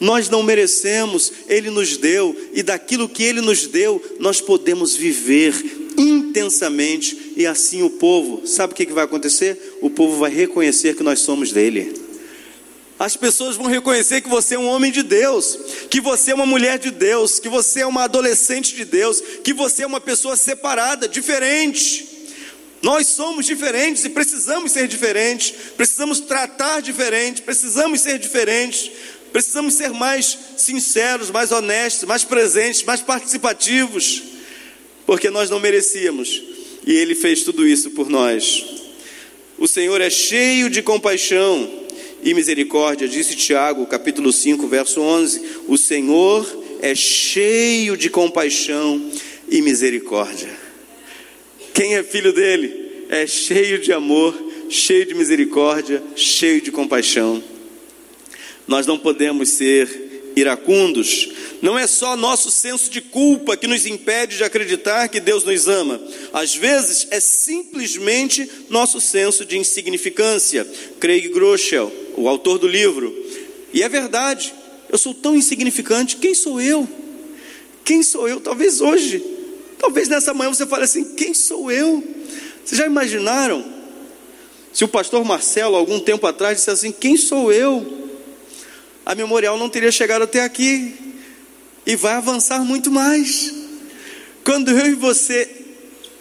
Nós 0.00 0.30
não 0.30 0.42
merecemos, 0.42 1.30
Ele 1.46 1.68
nos 1.68 1.98
deu, 1.98 2.34
e 2.54 2.62
daquilo 2.62 3.08
que 3.08 3.22
Ele 3.22 3.42
nos 3.42 3.66
deu, 3.66 4.02
nós 4.18 4.40
podemos 4.40 4.96
viver 4.96 5.54
intensamente, 5.98 7.34
e 7.36 7.46
assim 7.46 7.82
o 7.82 7.90
povo, 7.90 8.46
sabe 8.46 8.72
o 8.72 8.76
que 8.76 8.86
vai 8.86 9.04
acontecer? 9.04 9.76
O 9.82 9.90
povo 9.90 10.16
vai 10.16 10.30
reconhecer 10.30 10.96
que 10.96 11.02
nós 11.02 11.20
somos 11.20 11.52
dele. 11.52 11.92
As 12.98 13.16
pessoas 13.16 13.56
vão 13.56 13.66
reconhecer 13.66 14.20
que 14.20 14.28
você 14.28 14.56
é 14.56 14.58
um 14.58 14.66
homem 14.66 14.92
de 14.92 15.02
Deus, 15.02 15.58
que 15.88 16.00
você 16.00 16.32
é 16.32 16.34
uma 16.34 16.44
mulher 16.44 16.78
de 16.78 16.90
Deus, 16.90 17.38
que 17.38 17.48
você 17.48 17.80
é 17.80 17.86
uma 17.86 18.04
adolescente 18.04 18.74
de 18.74 18.84
Deus, 18.84 19.22
que 19.42 19.54
você 19.54 19.84
é 19.84 19.86
uma 19.86 20.00
pessoa 20.00 20.36
separada, 20.36 21.08
diferente. 21.08 22.06
Nós 22.82 23.06
somos 23.08 23.44
diferentes 23.44 24.04
e 24.04 24.10
precisamos 24.10 24.72
ser 24.72 24.88
diferentes, 24.88 25.52
precisamos 25.76 26.20
tratar 26.20 26.80
diferente, 26.80 27.42
precisamos 27.42 28.00
ser 28.00 28.18
diferentes, 28.18 28.90
Precisamos 29.32 29.74
ser 29.74 29.90
mais 29.90 30.36
sinceros, 30.56 31.30
mais 31.30 31.52
honestos, 31.52 32.04
mais 32.04 32.24
presentes, 32.24 32.82
mais 32.82 33.00
participativos, 33.00 34.22
porque 35.06 35.30
nós 35.30 35.48
não 35.48 35.60
merecíamos 35.60 36.42
e 36.86 36.92
Ele 36.92 37.14
fez 37.14 37.42
tudo 37.42 37.66
isso 37.66 37.90
por 37.90 38.08
nós. 38.08 38.64
O 39.58 39.68
Senhor 39.68 40.00
é 40.00 40.10
cheio 40.10 40.70
de 40.70 40.82
compaixão 40.82 41.70
e 42.22 42.34
misericórdia, 42.34 43.08
disse 43.08 43.36
Tiago, 43.36 43.86
capítulo 43.86 44.32
5, 44.32 44.66
verso 44.66 45.00
11: 45.00 45.42
O 45.68 45.76
Senhor 45.76 46.46
é 46.80 46.94
cheio 46.94 47.96
de 47.96 48.08
compaixão 48.08 49.10
e 49.48 49.60
misericórdia. 49.60 50.48
Quem 51.74 51.94
é 51.94 52.02
filho 52.02 52.32
dele 52.32 53.04
é 53.08 53.26
cheio 53.26 53.78
de 53.78 53.92
amor, 53.92 54.34
cheio 54.68 55.04
de 55.06 55.14
misericórdia, 55.14 56.02
cheio 56.16 56.60
de 56.60 56.70
compaixão. 56.70 57.42
Nós 58.70 58.86
não 58.86 58.96
podemos 58.96 59.48
ser 59.48 60.32
iracundos. 60.36 61.28
Não 61.60 61.76
é 61.76 61.88
só 61.88 62.16
nosso 62.16 62.52
senso 62.52 62.88
de 62.88 63.00
culpa 63.00 63.56
que 63.56 63.66
nos 63.66 63.84
impede 63.84 64.36
de 64.36 64.44
acreditar 64.44 65.08
que 65.08 65.18
Deus 65.18 65.42
nos 65.42 65.66
ama. 65.66 66.00
Às 66.32 66.54
vezes 66.54 67.08
é 67.10 67.18
simplesmente 67.18 68.48
nosso 68.68 69.00
senso 69.00 69.44
de 69.44 69.58
insignificância. 69.58 70.64
Craig 71.00 71.30
Groeschel, 71.30 71.92
o 72.16 72.28
autor 72.28 72.58
do 72.58 72.68
livro. 72.68 73.12
E 73.72 73.82
é 73.82 73.88
verdade. 73.88 74.54
Eu 74.88 74.96
sou 74.96 75.12
tão 75.14 75.34
insignificante. 75.34 76.14
Quem 76.14 76.32
sou 76.32 76.60
eu? 76.60 76.88
Quem 77.84 78.04
sou 78.04 78.28
eu? 78.28 78.38
Talvez 78.40 78.80
hoje, 78.80 79.20
talvez 79.80 80.06
nessa 80.06 80.32
manhã 80.32 80.48
você 80.48 80.64
fale 80.64 80.84
assim: 80.84 81.16
quem 81.16 81.34
sou 81.34 81.72
eu? 81.72 82.04
Vocês 82.64 82.78
já 82.78 82.86
imaginaram? 82.86 83.64
Se 84.72 84.84
o 84.84 84.88
pastor 84.88 85.24
Marcelo, 85.24 85.74
algum 85.74 85.98
tempo 85.98 86.24
atrás, 86.24 86.58
disse 86.58 86.70
assim: 86.70 86.92
quem 86.92 87.16
sou 87.16 87.52
eu? 87.52 87.99
A 89.04 89.14
memorial 89.14 89.58
não 89.58 89.68
teria 89.68 89.90
chegado 89.90 90.22
até 90.22 90.42
aqui 90.42 90.94
e 91.86 91.96
vai 91.96 92.14
avançar 92.14 92.64
muito 92.64 92.90
mais. 92.90 93.52
Quando 94.44 94.70
eu 94.70 94.86
e 94.86 94.94
você 94.94 95.60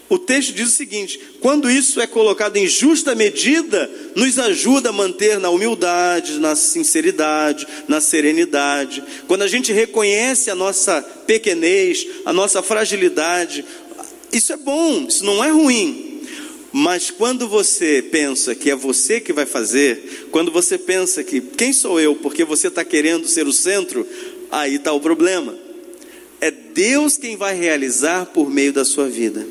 O 0.09 0.17
texto 0.17 0.51
diz 0.51 0.69
o 0.69 0.75
seguinte: 0.75 1.19
quando 1.39 1.69
isso 1.69 2.01
é 2.01 2.07
colocado 2.07 2.57
em 2.57 2.67
justa 2.67 3.13
medida, 3.13 3.89
nos 4.15 4.39
ajuda 4.39 4.89
a 4.89 4.91
manter 4.91 5.39
na 5.39 5.51
humildade, 5.51 6.39
na 6.39 6.55
sinceridade, 6.55 7.67
na 7.87 8.01
serenidade. 8.01 9.03
Quando 9.27 9.43
a 9.43 9.47
gente 9.47 9.71
reconhece 9.71 10.49
a 10.49 10.55
nossa 10.55 10.99
pequenez, 11.01 12.07
a 12.25 12.33
nossa 12.33 12.63
fragilidade, 12.63 13.63
isso 14.33 14.51
é 14.51 14.57
bom, 14.57 15.05
isso 15.07 15.23
não 15.23 15.43
é 15.43 15.51
ruim. 15.51 16.08
Mas 16.71 17.09
quando 17.09 17.47
você 17.47 18.01
pensa 18.01 18.53
que 18.53 18.69
é 18.69 18.75
você 18.75 19.19
que 19.19 19.33
vai 19.33 19.45
fazer, 19.45 20.27
quando 20.31 20.51
você 20.51 20.77
pensa 20.77 21.23
que 21.23 21.41
quem 21.41 21.73
sou 21.73 21.99
eu 21.99 22.15
porque 22.15 22.43
você 22.43 22.67
está 22.67 22.85
querendo 22.85 23.27
ser 23.27 23.47
o 23.47 23.53
centro, 23.53 24.05
aí 24.51 24.75
está 24.75 24.93
o 24.93 24.99
problema. 24.99 25.57
É 26.39 26.51
Deus 26.51 27.17
quem 27.17 27.35
vai 27.35 27.55
realizar 27.55 28.27
por 28.27 28.49
meio 28.49 28.71
da 28.71 28.85
sua 28.85 29.09
vida. 29.09 29.45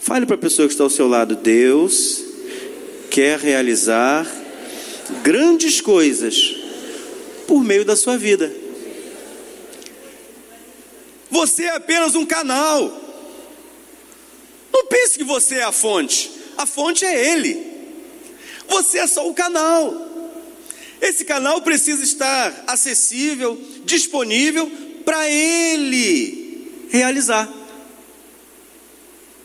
Fale 0.00 0.26
para 0.26 0.36
a 0.36 0.38
pessoa 0.38 0.66
que 0.66 0.74
está 0.74 0.84
ao 0.84 0.90
seu 0.90 1.06
lado: 1.06 1.36
Deus 1.36 2.24
quer 3.10 3.38
realizar 3.38 4.26
grandes 5.22 5.80
coisas 5.80 6.56
por 7.46 7.62
meio 7.62 7.84
da 7.84 7.94
sua 7.94 8.16
vida. 8.16 8.52
Você 11.30 11.64
é 11.64 11.76
apenas 11.76 12.14
um 12.14 12.24
canal. 12.24 13.00
Não 14.72 14.86
pense 14.86 15.18
que 15.18 15.24
você 15.24 15.56
é 15.56 15.62
a 15.62 15.72
fonte. 15.72 16.30
A 16.56 16.66
fonte 16.66 17.04
é 17.04 17.32
Ele. 17.32 17.74
Você 18.68 18.98
é 18.98 19.06
só 19.06 19.28
o 19.28 19.34
canal. 19.34 19.94
Esse 21.00 21.24
canal 21.24 21.60
precisa 21.60 22.02
estar 22.02 22.64
acessível, 22.66 23.60
disponível 23.84 24.70
para 25.04 25.28
Ele 25.28 26.88
realizar. 26.90 27.52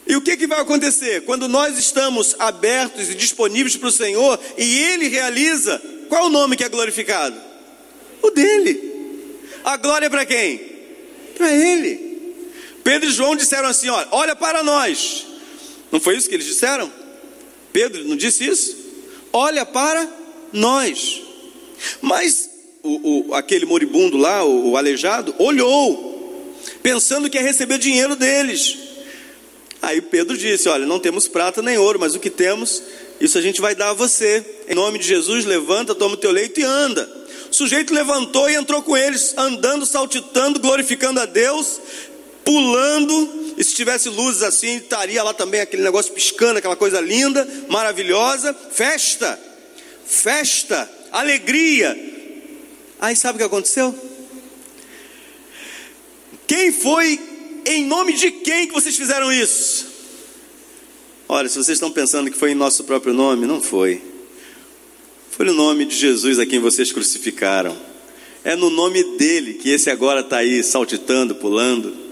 E 0.07 0.15
o 0.15 0.21
que, 0.21 0.37
que 0.37 0.47
vai 0.47 0.59
acontecer? 0.59 1.21
Quando 1.25 1.47
nós 1.47 1.77
estamos 1.77 2.35
abertos 2.39 3.09
e 3.09 3.15
disponíveis 3.15 3.75
para 3.75 3.89
o 3.89 3.91
Senhor 3.91 4.39
e 4.57 4.79
Ele 4.79 5.07
realiza, 5.07 5.79
qual 6.07 6.23
é 6.23 6.25
o 6.27 6.29
nome 6.29 6.55
que 6.55 6.63
é 6.63 6.69
glorificado? 6.69 7.39
O 8.21 8.31
dele. 8.31 8.89
A 9.63 9.77
glória 9.77 10.07
é 10.07 10.09
para 10.09 10.25
quem? 10.25 10.57
Para 11.37 11.53
Ele. 11.53 12.09
Pedro 12.83 13.07
e 13.07 13.13
João 13.13 13.35
disseram 13.35 13.69
assim: 13.69 13.89
olha, 13.89 14.07
olha 14.11 14.35
para 14.35 14.63
nós. 14.63 15.27
Não 15.91 15.99
foi 15.99 16.15
isso 16.17 16.27
que 16.27 16.35
eles 16.35 16.47
disseram? 16.47 16.91
Pedro 17.71 18.03
não 18.05 18.15
disse 18.15 18.45
isso? 18.45 18.75
Olha 19.31 19.65
para 19.65 20.07
nós. 20.51 21.21
Mas 22.01 22.49
o, 22.83 23.29
o, 23.29 23.33
aquele 23.33 23.65
moribundo 23.65 24.17
lá, 24.17 24.43
o, 24.43 24.71
o 24.71 24.77
aleijado, 24.77 25.33
olhou, 25.37 26.53
pensando 26.81 27.29
que 27.29 27.37
ia 27.37 27.43
receber 27.43 27.77
dinheiro 27.77 28.15
deles. 28.15 28.77
Aí 29.81 30.01
Pedro 30.01 30.37
disse: 30.37 30.67
Olha, 30.67 30.85
não 30.85 30.99
temos 30.99 31.27
prata 31.27 31.61
nem 31.61 31.77
ouro, 31.77 31.99
mas 31.99 32.15
o 32.15 32.19
que 32.19 32.29
temos, 32.29 32.81
isso 33.19 33.37
a 33.37 33.41
gente 33.41 33.61
vai 33.61 33.75
dar 33.75 33.89
a 33.89 33.93
você. 33.93 34.43
Em 34.67 34.75
nome 34.75 34.99
de 34.99 35.07
Jesus, 35.07 35.45
levanta, 35.45 35.95
toma 35.95 36.15
o 36.15 36.17
teu 36.17 36.31
leito 36.31 36.59
e 36.59 36.63
anda. 36.63 37.17
O 37.49 37.55
sujeito 37.55 37.93
levantou 37.93 38.49
e 38.49 38.55
entrou 38.55 38.81
com 38.81 38.95
eles, 38.95 39.33
andando, 39.37 39.85
saltitando, 39.85 40.59
glorificando 40.59 41.19
a 41.19 41.25
Deus, 41.25 41.79
pulando. 42.43 43.48
E 43.59 43.63
se 43.65 43.75
tivesse 43.75 44.07
luzes 44.07 44.41
assim, 44.41 44.77
estaria 44.77 45.21
lá 45.21 45.33
também 45.33 45.59
aquele 45.59 45.83
negócio 45.83 46.13
piscando, 46.13 46.59
aquela 46.59 46.77
coisa 46.77 47.01
linda, 47.01 47.45
maravilhosa. 47.67 48.53
Festa, 48.53 49.37
festa, 50.05 50.89
alegria. 51.11 51.93
Aí 53.01 53.17
sabe 53.17 53.35
o 53.35 53.39
que 53.39 53.45
aconteceu? 53.45 53.93
Quem 56.47 56.71
foi 56.71 57.19
em 57.65 57.83
nome 57.85 58.13
de 58.13 58.31
quem 58.31 58.65
que 58.65 58.73
vocês 58.73 58.95
fizeram 58.95 59.29
isso? 59.29 59.87
Olha, 61.27 61.49
se 61.49 61.55
vocês 61.55 61.75
estão 61.75 61.91
pensando 61.91 62.31
que 62.31 62.37
foi 62.37 62.51
em 62.51 62.55
nosso 62.55 62.85
próprio 62.85 63.13
nome, 63.13 63.45
não 63.45 63.61
foi. 63.61 64.01
Foi 65.31 65.45
no 65.45 65.53
nome 65.53 65.83
de 65.83 65.97
Jesus 65.97 66.39
a 66.39 66.45
quem 66.45 66.59
vocês 66.59 66.93
crucificaram. 66.93 67.77
É 68.41 68.55
no 68.55 68.69
nome 68.69 69.03
dele 69.17 69.55
que 69.55 69.69
esse 69.69 69.89
agora 69.89 70.21
está 70.21 70.37
aí 70.37 70.63
saltitando, 70.63 71.35
pulando. 71.35 72.08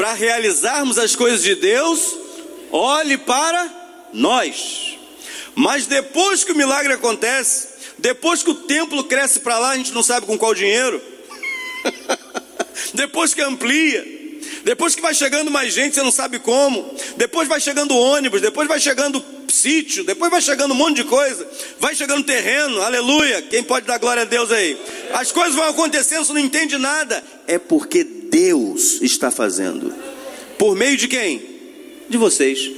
Para 0.00 0.14
realizarmos 0.14 0.96
as 0.96 1.14
coisas 1.14 1.42
de 1.42 1.54
Deus, 1.54 2.16
olhe 2.72 3.18
para 3.18 3.68
nós. 4.14 4.96
Mas 5.54 5.86
depois 5.86 6.42
que 6.42 6.52
o 6.52 6.56
milagre 6.56 6.94
acontece, 6.94 7.68
depois 7.98 8.42
que 8.42 8.48
o 8.48 8.54
templo 8.54 9.04
cresce 9.04 9.40
para 9.40 9.58
lá, 9.58 9.72
a 9.72 9.76
gente 9.76 9.92
não 9.92 10.02
sabe 10.02 10.24
com 10.24 10.38
qual 10.38 10.54
dinheiro. 10.54 11.02
depois 12.94 13.34
que 13.34 13.42
amplia, 13.42 14.02
depois 14.64 14.94
que 14.94 15.02
vai 15.02 15.12
chegando 15.12 15.50
mais 15.50 15.74
gente, 15.74 15.96
você 15.96 16.02
não 16.02 16.10
sabe 16.10 16.38
como. 16.38 16.94
Depois 17.18 17.46
vai 17.46 17.60
chegando 17.60 17.94
ônibus, 17.94 18.40
depois 18.40 18.66
vai 18.66 18.80
chegando 18.80 19.22
sítio, 19.48 20.02
depois 20.02 20.30
vai 20.30 20.40
chegando 20.40 20.72
um 20.72 20.78
monte 20.78 20.96
de 20.96 21.04
coisa. 21.04 21.46
Vai 21.78 21.94
chegando 21.94 22.24
terreno, 22.24 22.80
aleluia. 22.80 23.42
Quem 23.42 23.62
pode 23.62 23.86
dar 23.86 23.98
glória 23.98 24.22
a 24.22 24.24
Deus 24.24 24.50
aí? 24.50 24.80
As 25.12 25.30
coisas 25.30 25.54
vão 25.54 25.68
acontecendo, 25.68 26.24
você 26.24 26.32
não 26.32 26.40
entende 26.40 26.78
nada. 26.78 27.22
É 27.46 27.58
porque 27.58 28.19
Deus 28.30 29.02
está 29.02 29.30
fazendo. 29.30 29.92
Por 30.58 30.74
meio 30.76 30.96
de 30.96 31.08
quem? 31.08 31.42
De 32.08 32.16
vocês. 32.16 32.70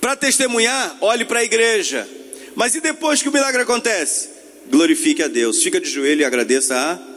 Para 0.00 0.16
testemunhar, 0.16 0.96
olhe 1.00 1.24
para 1.24 1.40
a 1.40 1.44
igreja. 1.44 2.08
Mas 2.54 2.74
e 2.74 2.80
depois 2.80 3.20
que 3.20 3.28
o 3.28 3.32
milagre 3.32 3.62
acontece? 3.62 4.30
Glorifique 4.70 5.22
a 5.22 5.28
Deus. 5.28 5.62
Fica 5.62 5.80
de 5.80 5.90
joelho 5.90 6.22
e 6.22 6.24
agradeça 6.24 6.74
a 6.74 7.08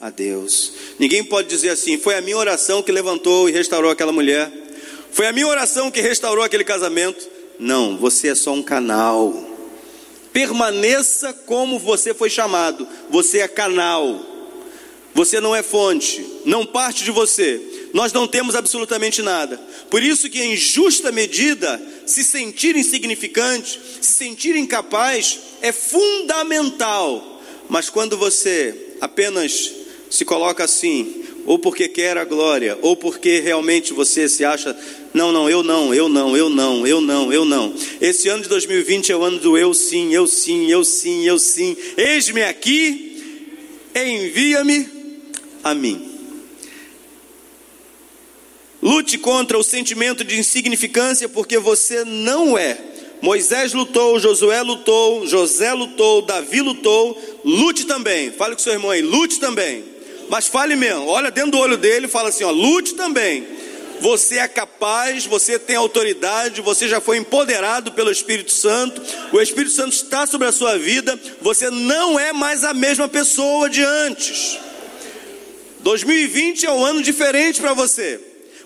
a 0.00 0.08
Deus. 0.08 0.72
Ninguém 0.98 1.22
pode 1.22 1.48
dizer 1.48 1.70
assim: 1.70 1.98
foi 1.98 2.14
a 2.14 2.20
minha 2.20 2.36
oração 2.36 2.82
que 2.82 2.90
levantou 2.90 3.48
e 3.48 3.52
restaurou 3.52 3.90
aquela 3.90 4.12
mulher, 4.12 4.50
foi 5.12 5.26
a 5.26 5.32
minha 5.32 5.46
oração 5.46 5.90
que 5.90 6.00
restaurou 6.00 6.42
aquele 6.42 6.64
casamento. 6.64 7.28
Não, 7.58 7.98
você 7.98 8.28
é 8.28 8.34
só 8.34 8.54
um 8.54 8.62
canal. 8.62 9.48
Permaneça 10.32 11.32
como 11.32 11.78
você 11.78 12.14
foi 12.14 12.30
chamado. 12.30 12.88
Você 13.10 13.40
é 13.40 13.48
canal. 13.48 14.29
Você 15.14 15.40
não 15.40 15.54
é 15.54 15.62
fonte, 15.62 16.24
não 16.44 16.64
parte 16.64 17.04
de 17.04 17.10
você. 17.10 17.60
Nós 17.92 18.12
não 18.12 18.26
temos 18.26 18.54
absolutamente 18.54 19.22
nada. 19.22 19.60
Por 19.90 20.02
isso 20.02 20.30
que 20.30 20.40
em 20.40 20.56
justa 20.56 21.10
medida, 21.10 21.80
se 22.06 22.22
sentir 22.22 22.76
insignificante, 22.76 23.80
se 24.00 24.12
sentir 24.12 24.54
incapaz 24.56 25.38
é 25.60 25.72
fundamental. 25.72 27.42
Mas 27.68 27.90
quando 27.90 28.16
você 28.16 28.94
apenas 29.00 29.72
se 30.08 30.24
coloca 30.24 30.64
assim, 30.64 31.24
ou 31.46 31.58
porque 31.58 31.88
quer 31.88 32.16
a 32.16 32.24
glória, 32.24 32.78
ou 32.82 32.96
porque 32.96 33.40
realmente 33.40 33.92
você 33.92 34.28
se 34.28 34.44
acha, 34.44 34.76
não, 35.12 35.32
não, 35.32 35.50
eu 35.50 35.62
não, 35.62 35.92
eu 35.92 36.08
não, 36.08 36.36
eu 36.36 36.48
não, 36.48 36.86
eu 36.86 37.00
não, 37.00 37.32
eu 37.32 37.44
não. 37.44 37.74
Esse 38.00 38.28
ano 38.28 38.42
de 38.42 38.48
2020 38.48 39.10
é 39.10 39.16
o 39.16 39.24
ano 39.24 39.38
do 39.38 39.58
eu 39.58 39.74
sim, 39.74 40.14
eu 40.14 40.26
sim, 40.26 40.70
eu 40.70 40.84
sim, 40.84 41.26
eu 41.26 41.38
sim. 41.38 41.76
Eis-me 41.96 42.42
aqui, 42.42 43.48
envia-me 43.94 44.99
a 45.62 45.74
mim. 45.74 46.10
Lute 48.82 49.18
contra 49.18 49.58
o 49.58 49.62
sentimento 49.62 50.24
de 50.24 50.38
insignificância, 50.38 51.28
porque 51.28 51.58
você 51.58 52.04
não 52.04 52.56
é. 52.56 52.78
Moisés 53.20 53.74
lutou, 53.74 54.18
Josué 54.18 54.62
lutou, 54.62 55.26
José 55.26 55.72
lutou, 55.74 56.22
Davi 56.22 56.62
lutou. 56.62 57.40
Lute 57.44 57.84
também. 57.84 58.32
Fale 58.32 58.54
com 58.54 58.62
seu 58.62 58.72
irmão 58.72 58.90
aí, 58.90 59.02
lute 59.02 59.38
também. 59.38 59.84
Mas 60.30 60.46
fale 60.46 60.76
mesmo, 60.76 61.06
olha 61.08 61.30
dentro 61.30 61.50
do 61.50 61.58
olho 61.58 61.76
dele 61.76 62.06
e 62.06 62.08
fala 62.08 62.30
assim: 62.30 62.44
ó, 62.44 62.50
lute 62.50 62.94
também. 62.94 63.46
Você 64.00 64.38
é 64.38 64.48
capaz, 64.48 65.26
você 65.26 65.58
tem 65.58 65.76
autoridade, 65.76 66.62
você 66.62 66.88
já 66.88 67.02
foi 67.02 67.18
empoderado 67.18 67.92
pelo 67.92 68.10
Espírito 68.10 68.50
Santo, 68.50 69.02
o 69.30 69.38
Espírito 69.42 69.74
Santo 69.74 69.92
está 69.92 70.26
sobre 70.26 70.46
a 70.46 70.52
sua 70.52 70.78
vida, 70.78 71.20
você 71.42 71.68
não 71.68 72.18
é 72.18 72.32
mais 72.32 72.64
a 72.64 72.72
mesma 72.72 73.08
pessoa 73.08 73.68
de 73.68 73.82
antes. 73.82 74.58
2020 75.82 76.66
é 76.66 76.72
um 76.72 76.84
ano 76.84 77.02
diferente 77.02 77.60
para 77.60 77.74
você. 77.74 78.20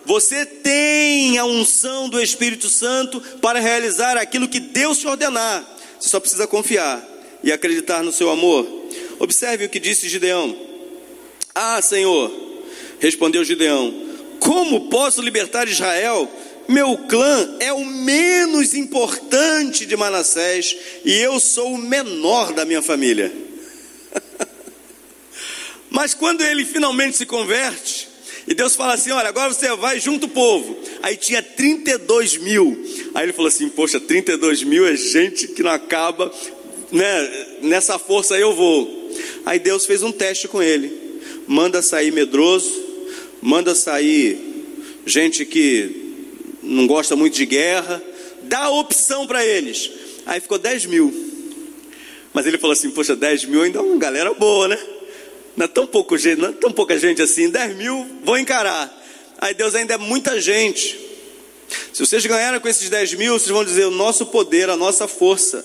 Você 0.04 0.44
tem 0.44 1.38
a 1.38 1.44
unção 1.44 2.08
do 2.08 2.20
Espírito 2.20 2.68
Santo 2.68 3.20
para 3.40 3.58
realizar 3.58 4.16
aquilo 4.16 4.48
que 4.48 4.60
Deus 4.60 4.98
te 4.98 5.06
ordenar. 5.06 5.64
Você 5.98 6.08
só 6.08 6.20
precisa 6.20 6.46
confiar 6.46 7.02
e 7.42 7.50
acreditar 7.50 8.02
no 8.02 8.12
seu 8.12 8.30
amor. 8.30 8.66
Observe 9.18 9.64
o 9.64 9.68
que 9.68 9.80
disse 9.80 10.08
Gideão. 10.08 10.56
Ah, 11.54 11.80
Senhor, 11.80 12.30
respondeu 12.98 13.44
Gideão: 13.44 13.94
Como 14.40 14.88
posso 14.88 15.22
libertar 15.22 15.68
Israel? 15.68 16.30
Meu 16.66 16.96
clã 16.96 17.56
é 17.60 17.72
o 17.72 17.84
menos 17.84 18.74
importante 18.74 19.84
de 19.84 19.96
Manassés 19.96 20.74
e 21.04 21.12
eu 21.12 21.38
sou 21.38 21.74
o 21.74 21.78
menor 21.78 22.52
da 22.52 22.64
minha 22.64 22.82
família. 22.82 23.32
Mas 25.94 26.12
quando 26.12 26.42
ele 26.42 26.66
finalmente 26.66 27.16
se 27.16 27.24
converte, 27.24 28.06
e 28.46 28.52
Deus 28.52 28.76
fala 28.76 28.92
assim: 28.92 29.12
Olha, 29.12 29.28
agora 29.28 29.54
você 29.54 29.74
vai 29.76 29.98
junto 29.98 30.26
o 30.26 30.28
povo. 30.28 30.76
Aí 31.02 31.16
tinha 31.16 31.42
32 31.42 32.36
mil. 32.36 32.84
Aí 33.14 33.24
ele 33.24 33.32
falou 33.32 33.48
assim: 33.48 33.70
Poxa, 33.70 33.98
32 33.98 34.62
mil 34.62 34.86
é 34.86 34.94
gente 34.94 35.48
que 35.48 35.62
não 35.62 35.70
acaba, 35.70 36.30
né? 36.92 37.46
Nessa 37.62 37.98
força 37.98 38.36
eu 38.36 38.52
vou. 38.52 39.10
Aí 39.46 39.58
Deus 39.58 39.86
fez 39.86 40.02
um 40.02 40.12
teste 40.12 40.46
com 40.46 40.62
ele 40.62 41.04
manda 41.46 41.82
sair 41.82 42.12
medroso, 42.12 42.70
manda 43.40 43.74
sair 43.74 44.38
gente 45.06 45.44
que 45.44 46.02
não 46.62 46.86
gosta 46.86 47.14
muito 47.14 47.34
de 47.34 47.46
guerra, 47.46 48.02
dá 48.42 48.70
opção 48.70 49.26
para 49.26 49.44
eles. 49.44 49.90
Aí 50.26 50.40
ficou 50.40 50.58
10 50.58 50.86
mil. 50.86 51.12
Mas 52.32 52.46
ele 52.46 52.58
falou 52.58 52.72
assim: 52.72 52.90
Poxa, 52.90 53.14
10 53.14 53.44
mil 53.44 53.62
ainda 53.62 53.78
é 53.78 53.82
uma 53.82 53.98
galera 53.98 54.32
boa, 54.34 54.68
né? 54.68 54.78
Não 55.56 55.64
é 55.64 55.68
tão, 55.68 55.86
pouco, 55.86 56.16
não 56.36 56.48
é 56.48 56.52
tão 56.52 56.72
pouca 56.72 56.98
gente 56.98 57.22
assim, 57.22 57.48
10 57.48 57.76
mil, 57.76 58.06
vou 58.24 58.36
encarar. 58.36 58.92
Aí 59.38 59.54
Deus 59.54 59.74
ainda 59.74 59.94
é 59.94 59.98
muita 59.98 60.40
gente. 60.40 60.98
Se 61.92 62.04
vocês 62.04 62.24
ganharam 62.26 62.60
com 62.60 62.68
esses 62.68 62.88
10 62.88 63.14
mil, 63.14 63.38
vocês 63.38 63.50
vão 63.50 63.64
dizer: 63.64 63.84
o 63.84 63.90
nosso 63.90 64.26
poder, 64.26 64.68
a 64.68 64.76
nossa 64.76 65.06
força. 65.06 65.64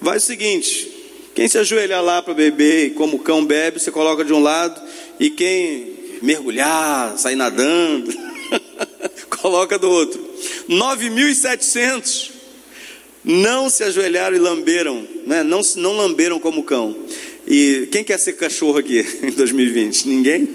Vai 0.00 0.18
o 0.18 0.20
seguinte: 0.20 0.90
quem 1.34 1.48
se 1.48 1.58
ajoelhar 1.58 2.02
lá 2.02 2.20
para 2.20 2.34
beber 2.34 2.86
e 2.86 2.90
como 2.90 3.16
o 3.16 3.20
cão 3.20 3.44
bebe, 3.44 3.80
você 3.80 3.90
coloca 3.90 4.24
de 4.24 4.32
um 4.32 4.42
lado, 4.42 4.80
e 5.18 5.30
quem 5.30 6.18
mergulhar, 6.22 7.16
sair 7.16 7.36
nadando, 7.36 8.12
coloca 9.40 9.78
do 9.78 9.90
outro. 9.90 10.20
9.700 10.68 12.30
não 13.24 13.68
se 13.68 13.84
ajoelharam 13.84 14.36
e 14.36 14.40
lamberam, 14.40 15.06
né? 15.26 15.42
não, 15.42 15.60
não 15.76 15.96
lamberam 15.96 16.40
como 16.40 16.62
cão. 16.62 16.96
E 17.50 17.88
quem 17.90 18.04
quer 18.04 18.18
ser 18.18 18.34
cachorro 18.34 18.76
aqui 18.76 19.00
em 19.24 19.30
2020? 19.30 20.06
Ninguém? 20.06 20.46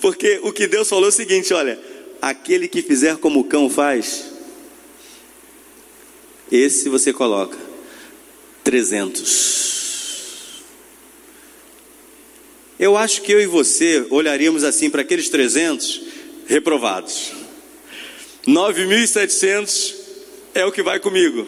Porque 0.00 0.38
o 0.44 0.52
que 0.52 0.68
Deus 0.68 0.88
falou 0.88 1.06
é 1.06 1.08
o 1.08 1.12
seguinte: 1.12 1.52
olha, 1.52 1.76
aquele 2.22 2.68
que 2.68 2.80
fizer 2.80 3.16
como 3.16 3.40
o 3.40 3.44
cão 3.44 3.68
faz, 3.68 4.26
esse 6.50 6.88
você 6.88 7.12
coloca 7.12 7.58
300. 8.62 10.62
Eu 12.78 12.96
acho 12.96 13.22
que 13.22 13.32
eu 13.32 13.40
e 13.40 13.46
você 13.46 14.06
olharíamos 14.10 14.62
assim 14.62 14.88
para 14.88 15.02
aqueles 15.02 15.28
300 15.28 16.02
reprovados. 16.46 17.32
9.700 18.46 19.92
é 20.54 20.64
o 20.64 20.70
que 20.70 20.84
vai 20.84 21.00
comigo. 21.00 21.44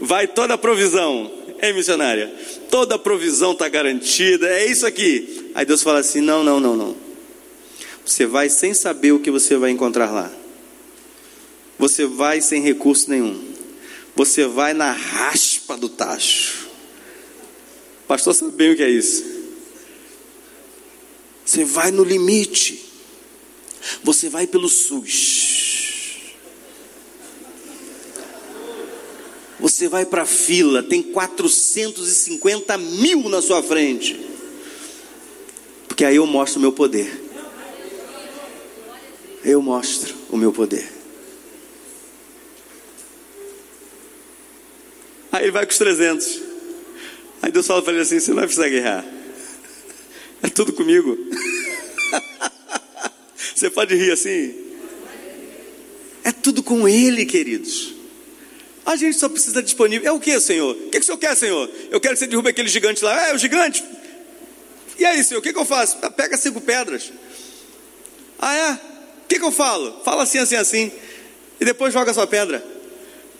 Vai 0.00 0.26
toda 0.26 0.54
a 0.54 0.58
provisão. 0.58 1.41
É 1.62 1.72
missionária. 1.72 2.28
Toda 2.68 2.96
a 2.96 2.98
provisão 2.98 3.52
está 3.52 3.68
garantida. 3.68 4.48
É 4.48 4.66
isso 4.66 4.84
aqui. 4.84 5.52
Aí 5.54 5.64
Deus 5.64 5.80
fala 5.80 6.00
assim: 6.00 6.20
não, 6.20 6.42
não, 6.42 6.58
não, 6.58 6.76
não. 6.76 6.96
Você 8.04 8.26
vai 8.26 8.48
sem 8.48 8.74
saber 8.74 9.12
o 9.12 9.20
que 9.20 9.30
você 9.30 9.56
vai 9.56 9.70
encontrar 9.70 10.10
lá. 10.10 10.30
Você 11.78 12.04
vai 12.04 12.40
sem 12.40 12.60
recurso 12.60 13.08
nenhum. 13.08 13.40
Você 14.16 14.44
vai 14.44 14.74
na 14.74 14.90
raspa 14.90 15.76
do 15.76 15.88
tacho. 15.88 16.68
Pastor 18.08 18.34
sabe 18.34 18.50
bem 18.50 18.72
o 18.72 18.76
que 18.76 18.82
é 18.82 18.90
isso. 18.90 19.24
Você 21.44 21.64
vai 21.64 21.92
no 21.92 22.02
limite. 22.02 22.84
Você 24.02 24.28
vai 24.28 24.48
pelo 24.48 24.68
SUS. 24.68 25.71
Você 29.72 29.88
vai 29.88 30.04
para 30.04 30.22
a 30.22 30.26
fila, 30.26 30.82
tem 30.82 31.02
450 31.02 32.76
mil 32.76 33.26
na 33.30 33.40
sua 33.40 33.62
frente. 33.62 34.20
Porque 35.88 36.04
aí 36.04 36.16
eu 36.16 36.26
mostro 36.26 36.58
o 36.58 36.62
meu 36.62 36.72
poder. 36.72 37.10
Eu 39.42 39.62
mostro 39.62 40.14
o 40.28 40.36
meu 40.36 40.52
poder. 40.52 40.86
Aí 45.32 45.44
ele 45.44 45.52
vai 45.52 45.64
com 45.64 45.72
os 45.72 45.78
300. 45.78 46.42
Aí 47.40 47.50
Deus 47.50 47.66
fala 47.66 47.80
para 47.80 47.94
ele 47.94 48.02
assim: 48.02 48.20
Você 48.20 48.28
não 48.28 48.36
vai 48.36 48.44
precisar 48.44 48.68
guerrear. 48.68 49.06
É 50.42 50.50
tudo 50.50 50.74
comigo. 50.74 51.16
Você 53.56 53.70
pode 53.70 53.94
rir 53.94 54.12
assim? 54.12 54.54
É 56.24 56.30
tudo 56.30 56.62
com 56.62 56.86
Ele, 56.86 57.24
queridos. 57.24 58.01
A 58.84 58.96
gente 58.96 59.16
só 59.16 59.28
precisa 59.28 59.62
disponível. 59.62 60.08
É 60.08 60.12
o 60.12 60.18
que, 60.18 60.38
Senhor? 60.40 60.72
O 60.72 60.90
que, 60.90 60.90
que 60.90 60.98
o 60.98 61.04
Senhor 61.04 61.18
quer, 61.18 61.36
Senhor? 61.36 61.70
Eu 61.90 62.00
quero 62.00 62.14
que 62.14 62.20
você 62.20 62.26
derrube 62.26 62.48
aquele 62.48 62.68
gigante 62.68 63.04
lá. 63.04 63.28
É, 63.28 63.34
o 63.34 63.38
gigante. 63.38 63.84
E 64.98 65.04
aí, 65.04 65.22
Senhor, 65.22 65.40
o 65.40 65.42
que, 65.42 65.52
que 65.52 65.58
eu 65.58 65.64
faço? 65.64 65.98
Ah, 66.02 66.10
pega 66.10 66.36
cinco 66.36 66.60
pedras. 66.60 67.12
Ah, 68.38 68.54
é? 68.54 68.72
O 68.72 69.28
que, 69.28 69.38
que 69.38 69.44
eu 69.44 69.52
falo? 69.52 70.00
Fala 70.04 70.24
assim, 70.24 70.38
assim, 70.38 70.56
assim. 70.56 70.92
E 71.60 71.64
depois 71.64 71.92
joga 71.92 72.10
a 72.10 72.14
sua 72.14 72.26
pedra. 72.26 72.64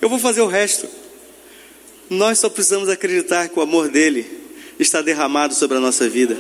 Eu 0.00 0.08
vou 0.08 0.18
fazer 0.18 0.40
o 0.40 0.46
resto. 0.46 0.88
Nós 2.08 2.38
só 2.38 2.48
precisamos 2.48 2.88
acreditar 2.88 3.48
que 3.48 3.58
o 3.58 3.62
amor 3.62 3.88
dele 3.88 4.26
está 4.78 5.00
derramado 5.00 5.54
sobre 5.54 5.76
a 5.76 5.80
nossa 5.80 6.08
vida. 6.08 6.36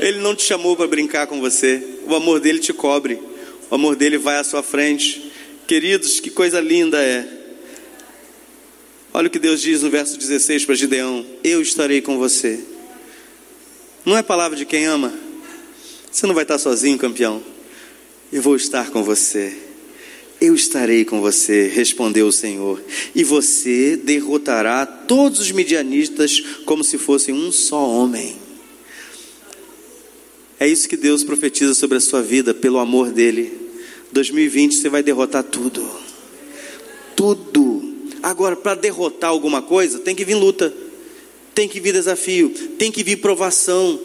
Ele 0.00 0.18
não 0.18 0.34
te 0.34 0.42
chamou 0.42 0.76
para 0.76 0.86
brincar 0.86 1.26
com 1.26 1.40
você. 1.40 1.82
O 2.06 2.14
amor 2.14 2.40
dele 2.40 2.58
te 2.58 2.72
cobre. 2.72 3.20
O 3.70 3.74
amor 3.74 3.96
dele 3.96 4.18
vai 4.18 4.36
à 4.36 4.44
sua 4.44 4.62
frente. 4.62 5.32
Queridos, 5.66 6.20
que 6.20 6.30
coisa 6.30 6.60
linda 6.60 7.00
é. 7.02 7.43
Olha 9.16 9.28
o 9.28 9.30
que 9.30 9.38
Deus 9.38 9.62
diz 9.62 9.82
no 9.82 9.90
verso 9.90 10.18
16 10.18 10.64
para 10.64 10.74
Gideão: 10.74 11.24
Eu 11.44 11.62
estarei 11.62 12.00
com 12.00 12.18
você. 12.18 12.58
Não 14.04 14.18
é 14.18 14.24
palavra 14.24 14.58
de 14.58 14.66
quem 14.66 14.86
ama? 14.86 15.14
Você 16.10 16.26
não 16.26 16.34
vai 16.34 16.42
estar 16.42 16.58
sozinho, 16.58 16.98
campeão. 16.98 17.40
Eu 18.32 18.42
vou 18.42 18.56
estar 18.56 18.90
com 18.90 19.04
você. 19.04 19.56
Eu 20.40 20.52
estarei 20.52 21.04
com 21.04 21.20
você, 21.20 21.68
respondeu 21.68 22.26
o 22.26 22.32
Senhor, 22.32 22.82
e 23.14 23.22
você 23.22 23.96
derrotará 23.96 24.84
todos 24.84 25.38
os 25.38 25.52
midianistas 25.52 26.40
como 26.64 26.82
se 26.82 26.98
fossem 26.98 27.32
um 27.32 27.52
só 27.52 27.88
homem. 27.88 28.36
É 30.58 30.66
isso 30.66 30.88
que 30.88 30.96
Deus 30.96 31.22
profetiza 31.22 31.72
sobre 31.72 31.98
a 31.98 32.00
sua 32.00 32.20
vida, 32.20 32.52
pelo 32.52 32.80
amor 32.80 33.12
dele. 33.12 33.52
2020 34.12 34.74
você 34.74 34.88
vai 34.88 35.04
derrotar 35.04 35.44
tudo. 35.44 35.88
Tudo. 37.14 37.73
Agora, 38.24 38.56
para 38.56 38.74
derrotar 38.74 39.28
alguma 39.28 39.60
coisa, 39.60 39.98
tem 39.98 40.14
que 40.14 40.24
vir 40.24 40.34
luta, 40.34 40.72
tem 41.54 41.68
que 41.68 41.78
vir 41.78 41.92
desafio, 41.92 42.48
tem 42.78 42.90
que 42.90 43.04
vir 43.04 43.16
provação. 43.16 44.00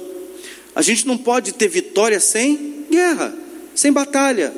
A 0.76 0.82
gente 0.82 1.08
não 1.08 1.18
pode 1.18 1.54
ter 1.54 1.70
vitória 1.70 2.20
sem 2.20 2.86
guerra, 2.92 3.34
sem 3.74 3.94
batalha. 3.94 4.54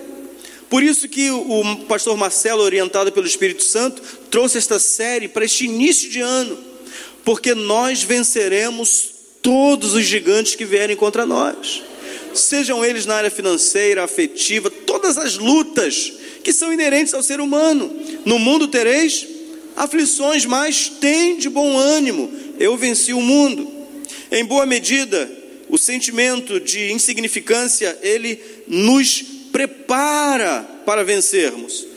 Por 0.67 0.81
isso 0.81 1.07
que 1.07 1.29
o 1.29 1.85
pastor 1.87 2.17
Marcelo, 2.17 2.63
orientado 2.63 3.11
pelo 3.11 3.27
Espírito 3.27 3.63
Santo, 3.63 4.01
trouxe 4.31 4.57
esta 4.57 4.79
série 4.79 5.27
para 5.27 5.45
este 5.45 5.65
início 5.65 6.09
de 6.09 6.21
ano, 6.21 6.57
porque 7.23 7.53
nós 7.53 8.01
venceremos 8.01 9.11
todos 9.43 9.93
os 9.93 10.05
gigantes 10.05 10.55
que 10.55 10.65
vierem 10.65 10.95
contra 10.95 11.23
nós, 11.23 11.83
sejam 12.33 12.83
eles 12.83 13.05
na 13.05 13.13
área 13.13 13.29
financeira, 13.29 14.03
afetiva, 14.03 14.71
todas 14.71 15.19
as 15.19 15.37
lutas 15.37 16.13
que 16.43 16.51
são 16.51 16.73
inerentes 16.73 17.13
ao 17.13 17.21
ser 17.21 17.39
humano. 17.39 17.93
No 18.25 18.39
mundo 18.39 18.67
tereis 18.67 19.27
aflições, 19.75 20.45
mas 20.45 20.89
tem 20.89 21.37
de 21.37 21.49
bom 21.49 21.77
ânimo, 21.77 22.31
eu 22.59 22.77
venci 22.77 23.13
o 23.13 23.21
mundo. 23.21 23.71
Em 24.31 24.45
boa 24.45 24.65
medida, 24.65 25.29
o 25.69 25.77
sentimento 25.77 26.59
de 26.59 26.91
insignificância, 26.91 27.97
ele 28.01 28.39
nos 28.67 29.23
prepara 29.51 30.63
para 30.85 31.03
vencermos. 31.03 31.87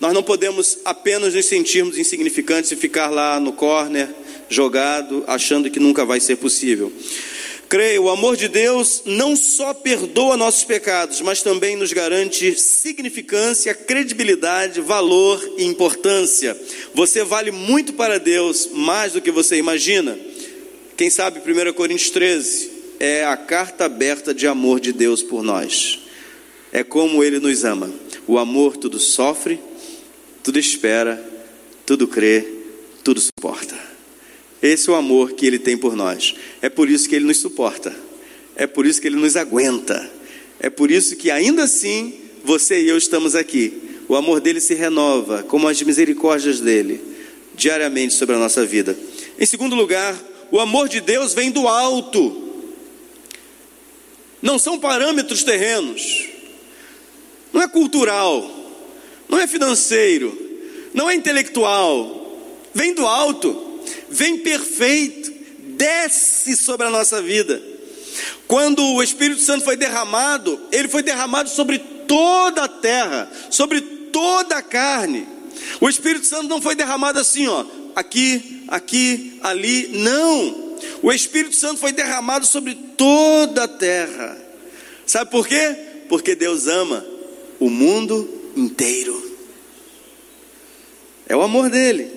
Nós 0.00 0.12
não 0.12 0.22
podemos 0.22 0.78
apenas 0.84 1.34
nos 1.34 1.46
sentirmos 1.46 1.96
insignificantes 1.96 2.70
e 2.72 2.76
ficar 2.76 3.08
lá 3.08 3.40
no 3.40 3.52
corner, 3.52 4.08
jogado, 4.48 5.24
achando 5.26 5.70
que 5.70 5.80
nunca 5.80 6.04
vai 6.04 6.20
ser 6.20 6.36
possível. 6.36 6.92
Creio, 7.68 8.04
o 8.04 8.10
amor 8.10 8.36
de 8.36 8.46
Deus 8.46 9.02
não 9.04 9.34
só 9.34 9.72
perdoa 9.72 10.36
nossos 10.36 10.64
pecados, 10.64 11.20
mas 11.20 11.42
também 11.42 11.76
nos 11.76 11.92
garante 11.92 12.58
significância, 12.58 13.74
credibilidade, 13.74 14.80
valor 14.80 15.42
e 15.56 15.64
importância. 15.64 16.56
Você 16.94 17.24
vale 17.24 17.50
muito 17.50 17.92
para 17.92 18.18
Deus, 18.18 18.68
mais 18.72 19.12
do 19.12 19.20
que 19.20 19.30
você 19.30 19.56
imagina. 19.56 20.18
Quem 20.96 21.10
sabe 21.10 21.40
1 21.40 21.72
Coríntios 21.72 22.10
13 22.10 22.70
é 23.00 23.24
a 23.24 23.36
carta 23.36 23.86
aberta 23.86 24.32
de 24.32 24.46
amor 24.46 24.78
de 24.78 24.92
Deus 24.92 25.22
por 25.22 25.42
nós. 25.42 26.00
É 26.72 26.84
como 26.84 27.24
Ele 27.24 27.38
nos 27.38 27.64
ama. 27.64 27.90
O 28.26 28.38
amor 28.38 28.76
tudo 28.76 28.98
sofre, 28.98 29.58
tudo 30.42 30.58
espera, 30.58 31.22
tudo 31.84 32.06
crê, 32.06 32.46
tudo 33.02 33.20
suporta. 33.20 33.73
Esse 34.64 34.88
é 34.88 34.92
o 34.94 34.96
amor 34.96 35.32
que 35.32 35.46
Ele 35.46 35.58
tem 35.58 35.76
por 35.76 35.94
nós. 35.94 36.34
É 36.62 36.70
por 36.70 36.88
isso 36.88 37.06
que 37.06 37.14
Ele 37.14 37.26
nos 37.26 37.36
suporta. 37.36 37.94
É 38.56 38.66
por 38.66 38.86
isso 38.86 38.98
que 38.98 39.06
Ele 39.06 39.16
nos 39.16 39.36
aguenta. 39.36 40.10
É 40.58 40.70
por 40.70 40.90
isso 40.90 41.16
que 41.16 41.30
ainda 41.30 41.64
assim 41.64 42.14
você 42.42 42.80
e 42.80 42.88
eu 42.88 42.96
estamos 42.96 43.34
aqui. 43.34 43.74
O 44.08 44.16
amor 44.16 44.40
dele 44.40 44.62
se 44.62 44.72
renova, 44.72 45.42
como 45.42 45.68
as 45.68 45.82
misericórdias 45.82 46.60
dele, 46.60 46.98
diariamente 47.54 48.14
sobre 48.14 48.36
a 48.36 48.38
nossa 48.38 48.64
vida. 48.64 48.96
Em 49.38 49.44
segundo 49.44 49.76
lugar, 49.76 50.18
o 50.50 50.58
amor 50.58 50.88
de 50.88 51.02
Deus 51.02 51.34
vem 51.34 51.50
do 51.50 51.68
alto. 51.68 52.48
Não 54.40 54.58
são 54.58 54.78
parâmetros 54.78 55.44
terrenos. 55.44 56.26
Não 57.52 57.60
é 57.60 57.68
cultural. 57.68 58.50
Não 59.28 59.38
é 59.38 59.46
financeiro. 59.46 60.34
Não 60.94 61.10
é 61.10 61.14
intelectual. 61.14 62.40
Vem 62.72 62.94
do 62.94 63.06
alto 63.06 63.63
vem 64.08 64.38
perfeito, 64.38 65.32
desce 65.76 66.56
sobre 66.56 66.86
a 66.86 66.90
nossa 66.90 67.20
vida. 67.20 67.60
Quando 68.46 68.84
o 68.84 69.02
Espírito 69.02 69.40
Santo 69.40 69.64
foi 69.64 69.76
derramado, 69.76 70.60
ele 70.70 70.88
foi 70.88 71.02
derramado 71.02 71.48
sobre 71.48 71.78
toda 71.78 72.64
a 72.64 72.68
terra, 72.68 73.30
sobre 73.50 73.80
toda 73.80 74.56
a 74.56 74.62
carne. 74.62 75.26
O 75.80 75.88
Espírito 75.88 76.26
Santo 76.26 76.48
não 76.48 76.60
foi 76.60 76.74
derramado 76.74 77.18
assim, 77.18 77.48
ó, 77.48 77.64
aqui, 77.96 78.64
aqui, 78.68 79.38
ali, 79.42 79.88
não. 79.88 80.76
O 81.02 81.12
Espírito 81.12 81.56
Santo 81.56 81.80
foi 81.80 81.92
derramado 81.92 82.46
sobre 82.46 82.74
toda 82.74 83.64
a 83.64 83.68
terra. 83.68 84.36
Sabe 85.06 85.30
por 85.30 85.46
quê? 85.46 85.76
Porque 86.08 86.34
Deus 86.34 86.66
ama 86.66 87.04
o 87.58 87.70
mundo 87.70 88.52
inteiro. 88.56 89.32
É 91.26 91.34
o 91.34 91.42
amor 91.42 91.70
dele. 91.70 92.13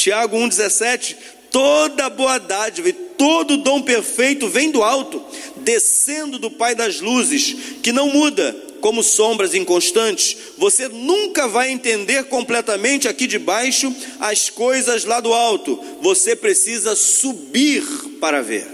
Tiago 0.00 0.38
1,17: 0.38 1.14
toda 1.50 2.08
boa 2.08 2.38
dádiva 2.38 2.88
e 2.88 2.92
todo 2.94 3.58
dom 3.58 3.82
perfeito 3.82 4.48
vem 4.48 4.70
do 4.70 4.82
alto, 4.82 5.22
descendo 5.56 6.38
do 6.38 6.50
Pai 6.50 6.74
das 6.74 7.00
luzes, 7.00 7.54
que 7.82 7.92
não 7.92 8.08
muda, 8.08 8.56
como 8.80 9.02
sombras 9.02 9.54
inconstantes. 9.54 10.34
Você 10.56 10.88
nunca 10.88 11.46
vai 11.46 11.70
entender 11.70 12.24
completamente 12.24 13.08
aqui 13.08 13.26
de 13.26 13.38
baixo 13.38 13.94
as 14.18 14.48
coisas 14.48 15.04
lá 15.04 15.20
do 15.20 15.34
alto. 15.34 15.78
Você 16.00 16.34
precisa 16.34 16.96
subir 16.96 17.84
para 18.18 18.40
ver. 18.40 18.66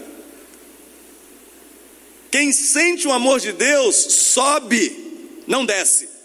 Quem 2.30 2.52
sente 2.52 3.08
o 3.08 3.12
amor 3.12 3.40
de 3.40 3.50
Deus 3.50 3.96
sobe, 3.96 5.42
não 5.44 5.66
desce. 5.66 6.15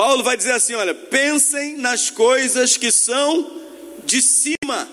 Paulo 0.00 0.22
vai 0.22 0.34
dizer 0.34 0.52
assim: 0.52 0.72
olha, 0.72 0.94
pensem 0.94 1.76
nas 1.76 2.08
coisas 2.08 2.74
que 2.78 2.90
são 2.90 3.60
de 4.06 4.22
cima, 4.22 4.88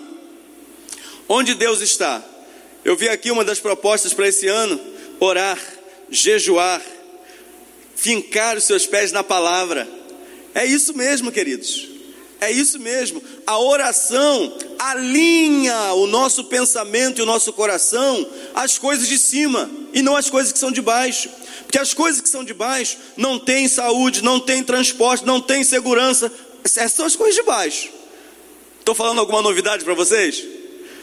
onde 1.26 1.54
Deus 1.54 1.80
está. 1.80 2.22
Eu 2.84 2.94
vi 2.94 3.08
aqui 3.08 3.30
uma 3.30 3.42
das 3.42 3.58
propostas 3.58 4.12
para 4.12 4.28
esse 4.28 4.46
ano: 4.48 4.78
orar, 5.18 5.58
jejuar, 6.10 6.82
fincar 7.96 8.58
os 8.58 8.64
seus 8.64 8.86
pés 8.86 9.10
na 9.10 9.24
palavra. 9.24 9.88
É 10.54 10.66
isso 10.66 10.94
mesmo, 10.94 11.32
queridos. 11.32 11.88
É 12.38 12.52
isso 12.52 12.78
mesmo. 12.78 13.22
A 13.46 13.58
oração 13.58 14.58
alinha 14.78 15.94
o 15.94 16.06
nosso 16.06 16.44
pensamento 16.44 17.18
e 17.18 17.22
o 17.22 17.26
nosso 17.26 17.50
coração 17.54 18.30
às 18.54 18.76
coisas 18.76 19.08
de 19.08 19.18
cima 19.18 19.70
e 19.94 20.02
não 20.02 20.14
às 20.14 20.28
coisas 20.28 20.52
que 20.52 20.58
são 20.58 20.70
de 20.70 20.82
baixo. 20.82 21.30
Porque 21.68 21.78
as 21.78 21.92
coisas 21.92 22.22
que 22.22 22.30
são 22.30 22.42
de 22.42 22.54
baixo 22.54 22.96
não 23.14 23.38
têm 23.38 23.68
saúde, 23.68 24.24
não 24.24 24.40
têm 24.40 24.64
transporte, 24.64 25.26
não 25.26 25.38
têm 25.38 25.62
segurança. 25.62 26.32
Essas 26.64 26.92
são 26.92 27.04
as 27.04 27.14
coisas 27.14 27.34
de 27.34 27.42
baixo. 27.42 27.90
Estou 28.80 28.94
falando 28.94 29.18
alguma 29.18 29.42
novidade 29.42 29.84
para 29.84 29.92
vocês? 29.92 30.42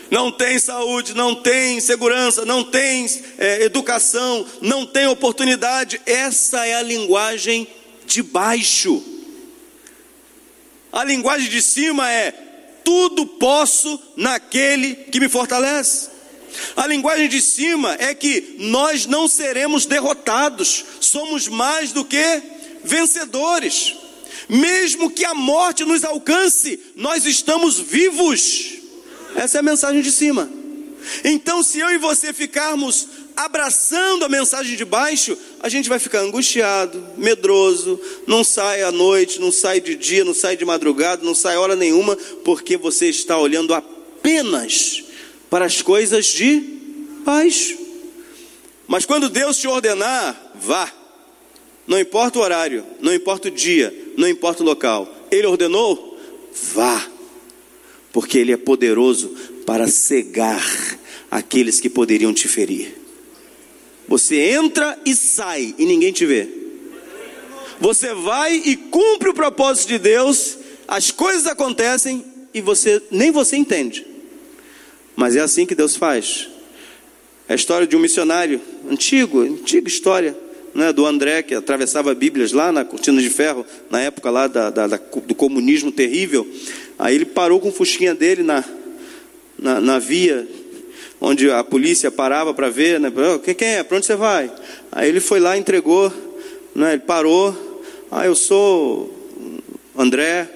Não 0.09 0.31
tem 0.31 0.57
saúde, 0.57 1.13
não 1.13 1.35
tem 1.35 1.79
segurança, 1.79 2.45
não 2.45 2.63
tem 2.63 3.07
é, 3.37 3.61
educação, 3.61 4.43
não 4.59 4.87
tem 4.87 5.05
oportunidade. 5.05 6.01
Essa 6.03 6.65
é 6.65 6.73
a 6.73 6.81
linguagem 6.81 7.67
de 8.07 8.23
baixo. 8.23 9.03
A 10.91 11.03
linguagem 11.03 11.47
de 11.47 11.61
cima 11.61 12.11
é: 12.11 12.31
tudo 12.83 13.27
posso 13.27 14.01
naquele 14.17 14.95
que 14.95 15.19
me 15.19 15.29
fortalece. 15.29 16.14
A 16.75 16.87
linguagem 16.87 17.27
de 17.27 17.41
cima 17.41 17.95
é 17.99 18.13
que 18.13 18.55
nós 18.59 19.05
não 19.05 19.27
seremos 19.27 19.85
derrotados, 19.85 20.85
somos 20.99 21.47
mais 21.47 21.91
do 21.91 22.03
que 22.03 22.41
vencedores. 22.83 23.95
Mesmo 24.47 25.09
que 25.09 25.25
a 25.25 25.33
morte 25.33 25.83
nos 25.83 26.03
alcance, 26.03 26.79
nós 26.95 27.25
estamos 27.25 27.79
vivos. 27.79 28.73
Essa 29.35 29.57
é 29.57 29.59
a 29.59 29.63
mensagem 29.63 30.01
de 30.01 30.11
cima. 30.11 30.49
Então, 31.23 31.63
se 31.63 31.79
eu 31.79 31.91
e 31.91 31.97
você 31.97 32.33
ficarmos 32.33 33.07
abraçando 33.35 34.23
a 34.23 34.29
mensagem 34.29 34.75
de 34.75 34.85
baixo, 34.85 35.37
a 35.59 35.67
gente 35.67 35.89
vai 35.89 35.99
ficar 35.99 36.19
angustiado, 36.19 37.05
medroso, 37.17 37.99
não 38.25 38.43
sai 38.43 38.81
à 38.81 38.91
noite, 38.91 39.39
não 39.39 39.51
sai 39.51 39.81
de 39.81 39.95
dia, 39.95 40.23
não 40.23 40.33
sai 40.33 40.55
de 40.55 40.63
madrugada, 40.63 41.23
não 41.23 41.35
sai 41.35 41.57
hora 41.57 41.75
nenhuma, 41.75 42.15
porque 42.43 42.77
você 42.77 43.07
está 43.07 43.37
olhando 43.37 43.73
apenas 43.73 45.04
para 45.55 45.67
as 45.67 45.81
coisas 45.81 46.25
de 46.25 46.61
baixo. 47.23 47.77
Mas 48.85 49.05
quando 49.05 49.29
Deus 49.29 49.55
te 49.55 49.69
ordenar, 49.69 50.51
vá. 50.53 50.91
Não 51.87 51.97
importa 51.97 52.37
o 52.37 52.41
horário, 52.41 52.85
não 52.99 53.15
importa 53.15 53.47
o 53.47 53.51
dia, 53.51 54.11
não 54.17 54.27
importa 54.27 54.63
o 54.63 54.65
local. 54.65 55.09
Ele 55.31 55.47
ordenou, 55.47 56.19
vá. 56.73 57.09
Porque 58.11 58.37
ele 58.37 58.51
é 58.51 58.57
poderoso 58.57 59.29
para 59.65 59.87
cegar 59.87 60.61
aqueles 61.31 61.79
que 61.79 61.89
poderiam 61.89 62.33
te 62.33 62.49
ferir. 62.49 62.93
Você 64.09 64.35
entra 64.35 64.99
e 65.05 65.15
sai 65.15 65.73
e 65.77 65.85
ninguém 65.85 66.11
te 66.11 66.25
vê. 66.25 66.49
Você 67.79 68.13
vai 68.13 68.55
e 68.57 68.75
cumpre 68.75 69.29
o 69.29 69.33
propósito 69.33 69.87
de 69.87 69.99
Deus, 69.99 70.57
as 70.85 71.11
coisas 71.11 71.47
acontecem 71.47 72.25
e 72.53 72.59
você 72.59 73.01
nem 73.09 73.31
você 73.31 73.55
entende. 73.55 74.14
Mas 75.15 75.35
é 75.35 75.39
assim 75.39 75.65
que 75.65 75.75
Deus 75.75 75.95
faz. 75.95 76.49
É 77.47 77.53
a 77.53 77.55
história 77.55 77.85
de 77.85 77.95
um 77.95 77.99
missionário 77.99 78.59
antigo, 78.89 79.41
antiga 79.41 79.87
história, 79.87 80.35
né, 80.73 80.91
do 80.91 81.05
André 81.05 81.41
que 81.43 81.55
atravessava 81.55 82.13
Bíblias 82.13 82.51
lá 82.51 82.71
na 82.71 82.83
cortina 82.83 83.21
de 83.21 83.29
ferro, 83.29 83.65
na 83.89 84.01
época 84.01 84.29
lá 84.29 84.47
da, 84.47 84.69
da, 84.69 84.87
da, 84.87 84.97
do 84.97 85.35
comunismo 85.35 85.91
terrível. 85.91 86.45
Aí 86.99 87.15
ele 87.15 87.25
parou 87.25 87.59
com 87.59 87.69
o 87.69 87.71
fusquinha 87.71 88.13
dele 88.13 88.43
na, 88.43 88.63
na, 89.57 89.79
na 89.79 89.99
via 89.99 90.47
onde 91.19 91.49
a 91.49 91.63
polícia 91.63 92.11
parava 92.11 92.53
para 92.53 92.69
ver, 92.69 92.99
né? 92.99 93.11
Quem 93.57 93.75
é? 93.75 93.83
Para 93.83 93.97
onde 93.97 94.05
você 94.05 94.15
vai? 94.15 94.51
Aí 94.91 95.09
ele 95.09 95.19
foi 95.19 95.39
lá, 95.39 95.57
entregou, 95.57 96.11
né? 96.73 96.93
Ele 96.93 97.01
parou. 97.01 97.81
Ah, 98.11 98.25
eu 98.25 98.35
sou 98.35 99.11
André. 99.97 100.49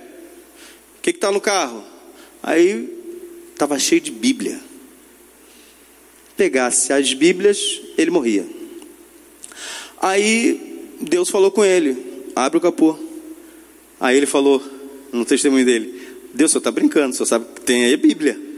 O 0.98 1.02
que 1.02 1.12
está 1.12 1.32
no 1.32 1.40
carro? 1.40 1.84
Aí 2.44 2.99
estava 3.60 3.78
cheio 3.78 4.00
de 4.00 4.10
Bíblia. 4.10 4.58
Pegasse 6.38 6.94
as 6.94 7.14
Bíblias, 7.14 7.82
ele 7.98 8.10
morria. 8.10 8.48
Aí 10.02 10.88
Deus 11.02 11.30
falou 11.30 11.52
com 11.52 11.66
ele: 11.66 11.98
abre 12.34 12.58
o 12.58 12.62
capô. 12.62 12.98
Aí 14.00 14.16
ele 14.16 14.26
falou, 14.26 14.64
no 15.12 15.26
testemunho 15.26 15.66
dele: 15.66 16.02
Deus, 16.34 16.52
só 16.52 16.60
está 16.60 16.72
brincando, 16.72 17.14
só 17.16 17.26
sabe 17.26 17.46
que 17.54 17.62
tem 17.62 17.84
aí 17.84 17.98
Bíblia 17.98 18.50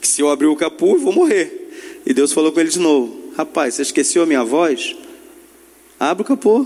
que 0.00 0.06
se 0.06 0.20
eu 0.20 0.30
abrir 0.30 0.46
o 0.46 0.54
capô, 0.54 0.94
eu 0.94 1.00
vou 1.00 1.12
morrer. 1.12 2.02
E 2.06 2.14
Deus 2.14 2.32
falou 2.32 2.52
com 2.52 2.60
ele 2.60 2.70
de 2.70 2.78
novo: 2.78 3.32
Rapaz, 3.36 3.74
você 3.74 3.82
esqueceu 3.82 4.22
a 4.22 4.26
minha 4.26 4.44
voz? 4.44 4.94
Abre 5.98 6.22
o 6.22 6.24
capô. 6.24 6.64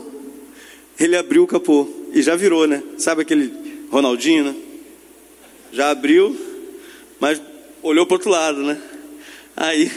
Ele 0.98 1.16
abriu 1.16 1.44
o 1.44 1.46
capô 1.46 1.88
e 2.12 2.20
já 2.20 2.36
virou, 2.36 2.66
né? 2.66 2.82
Sabe 2.98 3.22
aquele 3.22 3.50
Ronaldinho, 3.90 4.44
né? 4.44 4.54
Já 5.72 5.90
abriu, 5.90 6.36
mas 7.18 7.40
olhou 7.82 8.06
para 8.06 8.14
o 8.14 8.16
outro 8.16 8.30
lado, 8.30 8.62
né? 8.62 8.80
Aí, 9.56 9.90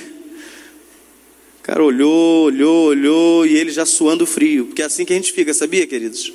o 1.59 1.63
cara 1.63 1.83
olhou, 1.83 2.45
olhou, 2.45 2.87
olhou 2.87 3.45
e 3.45 3.55
ele 3.55 3.71
já 3.71 3.85
suando 3.85 4.25
frio, 4.25 4.65
porque 4.67 4.81
é 4.81 4.85
assim 4.85 5.05
que 5.05 5.13
a 5.13 5.15
gente 5.15 5.31
fica, 5.31 5.53
sabia, 5.53 5.87
queridos? 5.87 6.31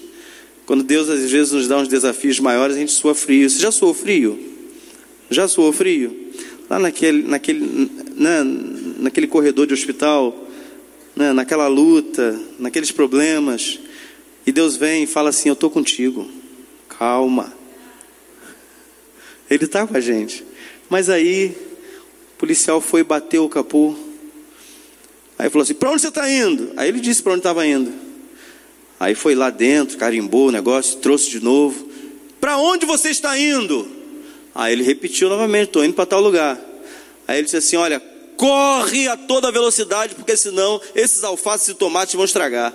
Quando 0.66 0.82
Deus 0.82 1.08
às 1.08 1.30
vezes 1.30 1.52
nos 1.52 1.68
dá 1.68 1.78
uns 1.78 1.88
desafios 1.88 2.38
maiores, 2.40 2.76
a 2.76 2.78
gente 2.78 2.92
sua 2.92 3.14
frio. 3.14 3.48
Você 3.48 3.58
já 3.58 3.70
suou 3.70 3.94
frio? 3.94 4.38
Já 5.30 5.48
suou 5.48 5.72
frio? 5.72 6.28
lá 6.68 6.78
naquele, 6.78 7.22
naquele, 7.22 7.90
né, 8.14 8.42
naquele 8.98 9.26
corredor 9.26 9.66
de 9.66 9.74
hospital, 9.74 10.46
né, 11.16 11.32
naquela 11.32 11.66
luta, 11.66 12.38
naqueles 12.58 12.90
problemas, 12.90 13.80
e 14.46 14.52
Deus 14.52 14.76
vem 14.76 15.04
e 15.04 15.06
fala 15.06 15.30
assim: 15.30 15.48
Eu 15.48 15.54
estou 15.54 15.70
contigo, 15.70 16.28
calma. 16.88 17.52
Ele 19.50 19.64
está 19.64 19.86
com 19.86 19.96
a 19.96 20.00
gente. 20.00 20.44
Mas 20.88 21.10
aí, 21.10 21.56
o 22.34 22.38
policial 22.38 22.80
foi 22.80 23.02
bater 23.02 23.38
o 23.38 23.48
capô. 23.48 23.94
Aí 25.38 25.50
falou 25.50 25.62
assim: 25.62 25.74
Para 25.74 25.90
onde 25.90 26.02
você 26.02 26.08
está 26.08 26.30
indo? 26.30 26.72
Aí 26.76 26.88
ele 26.88 27.00
disse 27.00 27.22
para 27.22 27.32
onde 27.32 27.40
estava 27.40 27.66
indo. 27.66 27.92
Aí 28.98 29.14
foi 29.14 29.34
lá 29.34 29.50
dentro, 29.50 29.96
carimbou 29.96 30.48
o 30.48 30.52
negócio, 30.52 30.96
trouxe 30.98 31.30
de 31.30 31.40
novo. 31.40 31.88
Para 32.40 32.58
onde 32.58 32.84
você 32.86 33.10
está 33.10 33.38
indo? 33.38 33.88
Aí 34.54 34.72
ele 34.72 34.82
repetiu 34.82 35.28
novamente: 35.28 35.68
Estou 35.68 35.84
indo 35.84 35.94
para 35.94 36.06
tal 36.06 36.20
lugar. 36.20 36.58
Aí 37.26 37.36
ele 37.36 37.44
disse 37.44 37.56
assim: 37.56 37.76
Olha, 37.76 38.00
corre 38.36 39.08
a 39.08 39.16
toda 39.16 39.52
velocidade, 39.52 40.14
porque 40.14 40.36
senão 40.36 40.80
esses 40.94 41.22
alfaces 41.24 41.68
e 41.68 41.74
tomates 41.74 42.14
vão 42.14 42.24
estragar. 42.24 42.72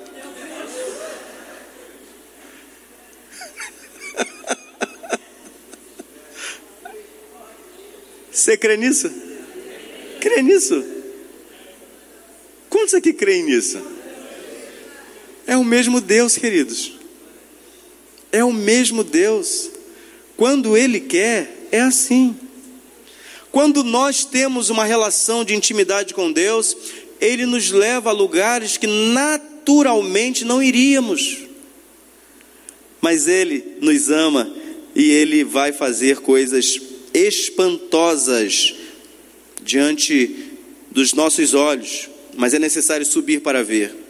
Você 8.33 8.57
crê 8.57 8.75
nisso? 8.75 9.11
Crê 10.19 10.41
nisso? 10.41 10.83
Quantos 12.67 12.95
aqui 12.95 13.13
creem 13.13 13.43
nisso? 13.43 13.79
É 15.45 15.55
o 15.55 15.63
mesmo 15.63 16.01
Deus, 16.01 16.35
queridos. 16.35 16.93
É 18.31 18.43
o 18.43 18.51
mesmo 18.51 19.03
Deus. 19.03 19.69
Quando 20.35 20.75
Ele 20.75 20.99
quer, 20.99 21.67
é 21.71 21.81
assim. 21.81 22.35
Quando 23.51 23.83
nós 23.83 24.25
temos 24.25 24.71
uma 24.71 24.83
relação 24.83 25.45
de 25.45 25.53
intimidade 25.53 26.15
com 26.15 26.31
Deus, 26.31 26.75
ele 27.21 27.45
nos 27.45 27.69
leva 27.69 28.09
a 28.09 28.13
lugares 28.13 28.77
que 28.77 28.87
naturalmente 28.87 30.43
não 30.43 30.61
iríamos. 30.61 31.37
Mas 32.99 33.27
ele 33.27 33.77
nos 33.79 34.09
ama 34.09 34.51
e 34.95 35.11
ele 35.11 35.43
vai 35.43 35.71
fazer 35.71 36.17
coisas 36.21 36.81
espantosas 37.13 38.73
diante 39.61 40.53
dos 40.91 41.13
nossos 41.13 41.53
olhos, 41.53 42.09
mas 42.35 42.53
é 42.53 42.59
necessário 42.59 43.05
subir 43.05 43.41
para 43.41 43.63
ver. 43.63 44.03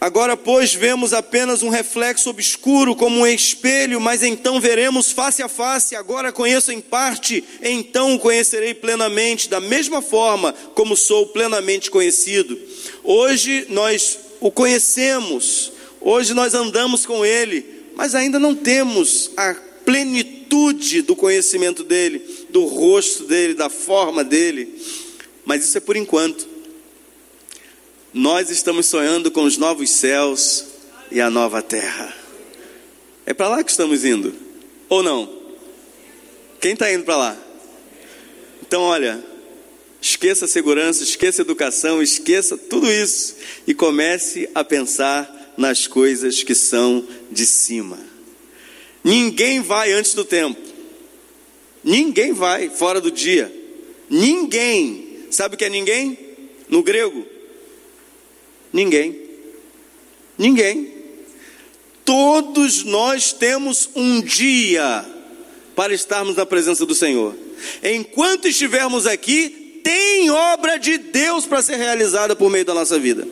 Agora, 0.00 0.34
pois, 0.34 0.72
vemos 0.72 1.12
apenas 1.12 1.62
um 1.62 1.68
reflexo 1.68 2.30
obscuro 2.30 2.96
como 2.96 3.20
um 3.20 3.26
espelho, 3.26 4.00
mas 4.00 4.22
então 4.22 4.58
veremos 4.58 5.12
face 5.12 5.42
a 5.42 5.48
face. 5.48 5.94
Agora 5.94 6.32
conheço 6.32 6.72
em 6.72 6.80
parte, 6.80 7.44
então 7.62 8.16
conhecerei 8.16 8.72
plenamente, 8.72 9.50
da 9.50 9.60
mesma 9.60 10.00
forma 10.00 10.54
como 10.74 10.96
sou 10.96 11.26
plenamente 11.26 11.90
conhecido. 11.90 12.58
Hoje 13.04 13.66
nós 13.68 14.18
o 14.40 14.50
conhecemos, 14.50 15.70
hoje 16.00 16.32
nós 16.32 16.54
andamos 16.54 17.04
com 17.04 17.22
ele, 17.22 17.66
mas 17.94 18.14
ainda 18.14 18.38
não 18.38 18.54
temos 18.54 19.30
a 19.36 19.54
plenitude 19.84 20.39
do 21.02 21.14
conhecimento 21.14 21.84
dele, 21.84 22.46
do 22.50 22.66
rosto 22.66 23.24
dele, 23.24 23.54
da 23.54 23.68
forma 23.68 24.24
dele. 24.24 24.74
Mas 25.44 25.64
isso 25.64 25.78
é 25.78 25.80
por 25.80 25.96
enquanto. 25.96 26.48
Nós 28.12 28.50
estamos 28.50 28.86
sonhando 28.86 29.30
com 29.30 29.44
os 29.44 29.56
novos 29.56 29.90
céus 29.90 30.64
e 31.10 31.20
a 31.20 31.30
nova 31.30 31.62
terra. 31.62 32.14
É 33.24 33.32
para 33.32 33.48
lá 33.48 33.62
que 33.62 33.70
estamos 33.70 34.04
indo, 34.04 34.34
ou 34.88 35.02
não? 35.02 35.40
Quem 36.60 36.72
está 36.72 36.92
indo 36.92 37.04
para 37.04 37.16
lá? 37.16 37.36
Então, 38.60 38.82
olha, 38.82 39.24
esqueça 40.02 40.46
a 40.46 40.48
segurança, 40.48 41.02
esqueça 41.02 41.42
a 41.42 41.44
educação, 41.44 42.02
esqueça 42.02 42.56
tudo 42.56 42.90
isso 42.90 43.36
e 43.66 43.74
comece 43.74 44.48
a 44.54 44.64
pensar 44.64 45.54
nas 45.56 45.86
coisas 45.86 46.42
que 46.42 46.54
são 46.54 47.06
de 47.30 47.46
cima. 47.46 48.09
Ninguém 49.02 49.60
vai 49.60 49.92
antes 49.92 50.14
do 50.14 50.24
tempo, 50.24 50.60
ninguém 51.82 52.32
vai 52.32 52.68
fora 52.68 53.00
do 53.00 53.10
dia, 53.10 53.52
ninguém. 54.08 55.26
Sabe 55.30 55.54
o 55.54 55.58
que 55.58 55.64
é 55.64 55.68
ninguém? 55.68 56.18
No 56.68 56.82
grego, 56.82 57.26
Ninguém. 58.72 59.20
Ninguém. 60.38 60.92
Todos 62.04 62.84
nós 62.84 63.32
temos 63.32 63.90
um 63.94 64.20
dia 64.20 65.04
para 65.76 65.92
estarmos 65.92 66.36
na 66.36 66.46
presença 66.46 66.86
do 66.86 66.94
Senhor. 66.94 67.34
Enquanto 67.82 68.48
estivermos 68.48 69.06
aqui, 69.06 69.80
tem 69.82 70.30
obra 70.30 70.78
de 70.78 70.98
Deus 70.98 71.46
para 71.46 71.62
ser 71.62 71.76
realizada 71.76 72.34
por 72.34 72.50
meio 72.50 72.64
da 72.64 72.74
nossa 72.74 72.98
vida. 72.98 73.26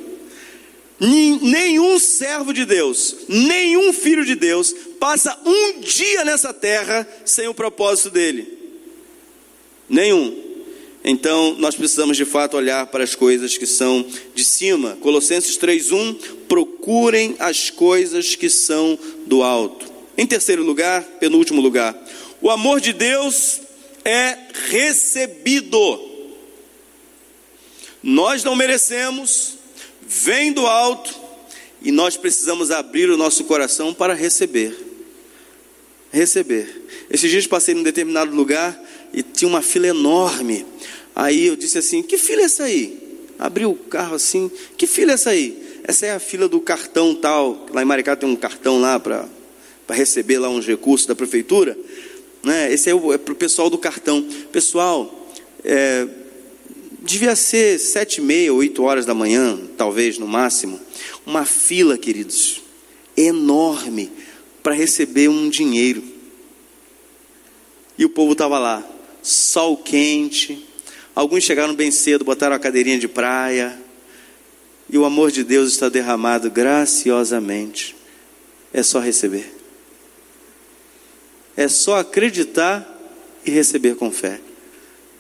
Nenhum 1.01 1.99
servo 1.99 2.53
de 2.53 2.64
Deus, 2.64 3.14
nenhum 3.28 3.92
filho 3.92 4.24
de 4.24 4.34
Deus 4.34 4.74
passa 4.99 5.38
um 5.46 5.80
dia 5.80 6.24
nessa 6.24 6.53
terra 6.53 7.07
sem 7.24 7.46
o 7.46 7.55
propósito 7.55 8.11
dele. 8.11 8.59
Nenhum. 9.88 10.49
Então, 11.05 11.55
nós 11.59 11.76
precisamos 11.76 12.16
de 12.16 12.24
fato 12.24 12.57
olhar 12.57 12.86
para 12.88 13.05
as 13.05 13.14
coisas 13.14 13.57
que 13.57 13.66
são 13.66 14.05
de 14.34 14.44
cima. 14.44 14.99
Colossenses 15.01 15.57
3:1, 15.57 16.14
procurem 16.49 17.36
as 17.38 17.70
coisas 17.70 18.34
que 18.34 18.51
são 18.51 18.99
do 19.24 19.42
alto. 19.42 19.86
Em 20.16 20.26
terceiro 20.26 20.64
lugar, 20.64 21.03
penúltimo 21.20 21.61
lugar, 21.61 21.96
o 22.40 22.51
amor 22.51 22.80
de 22.80 22.92
Deus 22.92 23.61
é 24.05 24.36
recebido. 24.68 26.07
Nós 28.03 28.42
não 28.42 28.57
merecemos, 28.57 29.57
vem 30.09 30.52
do 30.52 30.66
alto 30.66 31.14
e 31.82 31.92
nós 31.92 32.16
precisamos 32.16 32.70
abrir 32.70 33.11
o 33.11 33.16
nosso 33.16 33.44
coração 33.44 33.92
para 33.92 34.14
receber. 34.14 34.76
Receber. 36.11 36.82
Esses 37.11 37.30
dias 37.30 37.46
passei 37.46 37.74
num 37.74 37.82
determinado 37.82 38.34
lugar 38.34 38.78
e 39.12 39.22
tinha 39.22 39.48
uma 39.48 39.62
fila 39.62 39.88
enorme. 39.88 40.64
Aí 41.14 41.46
eu 41.46 41.56
disse 41.56 41.78
assim: 41.78 42.02
Que 42.02 42.16
fila 42.16 42.42
é 42.42 42.44
essa 42.44 42.64
aí? 42.64 42.98
Abri 43.38 43.66
o 43.66 43.74
carro 43.74 44.14
assim: 44.14 44.50
Que 44.76 44.86
fila 44.86 45.12
é 45.12 45.14
essa 45.14 45.30
aí? 45.30 45.80
Essa 45.84 46.06
é 46.06 46.12
a 46.12 46.18
fila 46.18 46.48
do 46.48 46.61
cartão 46.61 47.14
tal. 47.14 47.66
Lá 47.72 47.82
em 47.82 47.84
Maricá 47.84 48.16
tem 48.16 48.28
um 48.28 48.36
cartão 48.36 48.80
lá 48.80 48.98
para 48.98 49.26
receber 49.90 50.38
lá 50.38 50.48
uns 50.48 50.66
recursos 50.66 51.06
da 51.06 51.14
prefeitura. 51.14 51.76
Né? 52.42 52.72
Esse 52.72 52.90
é, 52.90 52.92
é 52.94 53.18
para 53.18 53.32
o 53.32 53.36
pessoal 53.36 53.70
do 53.70 53.78
cartão. 53.78 54.26
Pessoal, 54.52 55.28
é, 55.64 56.06
devia 57.09 57.34
ser 57.34 57.78
sete 57.78 58.18
e 58.18 58.20
meia, 58.20 58.52
oito 58.52 58.82
horas 58.82 59.06
da 59.06 59.14
manhã, 59.14 59.59
talvez 59.78 60.18
no 60.18 60.28
máximo. 60.28 60.78
Uma 61.24 61.46
fila, 61.46 61.96
queridos, 61.96 62.61
enorme 63.16 64.12
para 64.62 64.74
receber 64.74 65.28
um 65.28 65.48
dinheiro. 65.48 66.04
E 67.96 68.04
o 68.04 68.11
povo 68.11 68.32
estava 68.32 68.59
lá, 68.59 68.86
sol 69.22 69.76
quente. 69.78 70.66
Alguns 71.14 71.44
chegaram 71.44 71.74
bem 71.74 71.90
cedo, 71.90 72.24
botaram 72.24 72.54
a 72.54 72.59
cadeirinha 72.59 72.98
de 72.98 73.09
praia. 73.09 73.76
E 74.90 74.98
o 74.98 75.04
amor 75.04 75.30
de 75.30 75.42
Deus 75.42 75.72
está 75.72 75.88
derramado 75.88 76.50
graciosamente. 76.50 77.96
É 78.72 78.82
só 78.82 79.00
receber. 79.00 79.54
É 81.56 81.68
só 81.68 81.96
acreditar 81.96 82.86
e 83.46 83.50
receber 83.50 83.96
com 83.96 84.11
fé. 84.11 84.40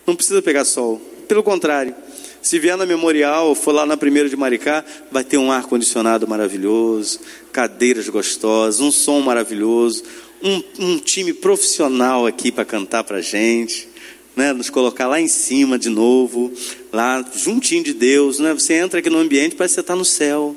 Não 0.06 0.14
precisa 0.14 0.42
pegar 0.42 0.64
sol. 0.66 1.00
Pelo 1.28 1.42
contrário, 1.42 1.94
se 2.40 2.58
vier 2.58 2.74
na 2.76 2.86
memorial, 2.86 3.54
for 3.54 3.72
lá 3.72 3.84
na 3.84 3.98
primeira 3.98 4.30
de 4.30 4.36
Maricá, 4.36 4.82
vai 5.12 5.22
ter 5.22 5.36
um 5.36 5.52
ar 5.52 5.64
condicionado 5.64 6.26
maravilhoso, 6.26 7.20
cadeiras 7.52 8.08
gostosas, 8.08 8.80
um 8.80 8.90
som 8.90 9.20
maravilhoso, 9.20 10.02
um, 10.42 10.62
um 10.78 10.98
time 10.98 11.34
profissional 11.34 12.26
aqui 12.26 12.50
para 12.50 12.64
cantar 12.64 13.04
para 13.04 13.20
gente, 13.20 13.86
né? 14.34 14.54
Nos 14.54 14.70
colocar 14.70 15.06
lá 15.06 15.20
em 15.20 15.28
cima 15.28 15.78
de 15.78 15.90
novo, 15.90 16.50
lá 16.90 17.22
juntinho 17.34 17.84
de 17.84 17.92
Deus, 17.92 18.38
né? 18.38 18.54
Você 18.54 18.72
entra 18.74 19.00
aqui 19.00 19.10
no 19.10 19.18
ambiente, 19.18 19.54
parece 19.54 19.72
que 19.72 19.76
você 19.76 19.80
está 19.82 19.94
no 19.94 20.06
céu. 20.06 20.56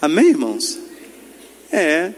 Amém, 0.00 0.30
irmãos? 0.30 0.76
É. 1.70 2.12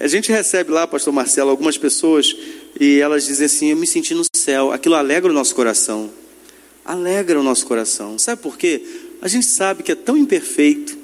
A 0.00 0.06
gente 0.08 0.32
recebe 0.32 0.70
lá, 0.70 0.86
pastor 0.86 1.12
Marcelo, 1.12 1.50
algumas 1.50 1.76
pessoas 1.76 2.34
e 2.78 3.00
elas 3.00 3.26
dizem 3.26 3.46
assim: 3.46 3.70
Eu 3.70 3.76
me 3.76 3.86
senti 3.86 4.14
no 4.14 4.22
céu. 4.46 4.70
Aquilo 4.70 4.94
alegra 4.94 5.30
o 5.30 5.34
nosso 5.34 5.54
coração. 5.54 6.08
Alegra 6.84 7.40
o 7.40 7.42
nosso 7.42 7.66
coração. 7.66 8.16
Sabe 8.16 8.40
por 8.40 8.56
quê? 8.56 8.80
A 9.20 9.26
gente 9.26 9.46
sabe 9.46 9.82
que 9.82 9.90
é 9.90 9.94
tão 9.96 10.16
imperfeito, 10.16 10.96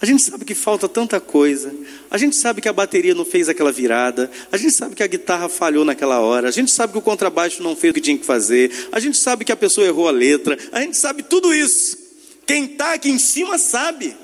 a 0.00 0.06
gente 0.06 0.22
sabe 0.22 0.44
que 0.44 0.54
falta 0.54 0.88
tanta 0.88 1.20
coisa. 1.20 1.72
A 2.10 2.18
gente 2.18 2.34
sabe 2.34 2.60
que 2.60 2.68
a 2.68 2.72
bateria 2.72 3.14
não 3.14 3.24
fez 3.24 3.48
aquela 3.48 3.70
virada. 3.70 4.28
A 4.50 4.56
gente 4.56 4.72
sabe 4.72 4.96
que 4.96 5.02
a 5.02 5.06
guitarra 5.06 5.48
falhou 5.48 5.84
naquela 5.84 6.18
hora. 6.18 6.48
A 6.48 6.50
gente 6.50 6.72
sabe 6.72 6.92
que 6.92 6.98
o 6.98 7.02
contrabaixo 7.02 7.62
não 7.62 7.76
fez 7.76 7.92
o 7.92 7.94
que 7.94 8.00
tinha 8.00 8.18
que 8.18 8.26
fazer. 8.26 8.88
A 8.90 8.98
gente 8.98 9.16
sabe 9.16 9.44
que 9.44 9.52
a 9.52 9.56
pessoa 9.56 9.86
errou 9.86 10.08
a 10.08 10.10
letra. 10.10 10.58
A 10.72 10.80
gente 10.80 10.96
sabe 10.96 11.22
tudo 11.22 11.54
isso. 11.54 11.96
Quem 12.44 12.64
está 12.64 12.94
aqui 12.94 13.10
em 13.10 13.18
cima 13.18 13.58
sabe. 13.58 14.16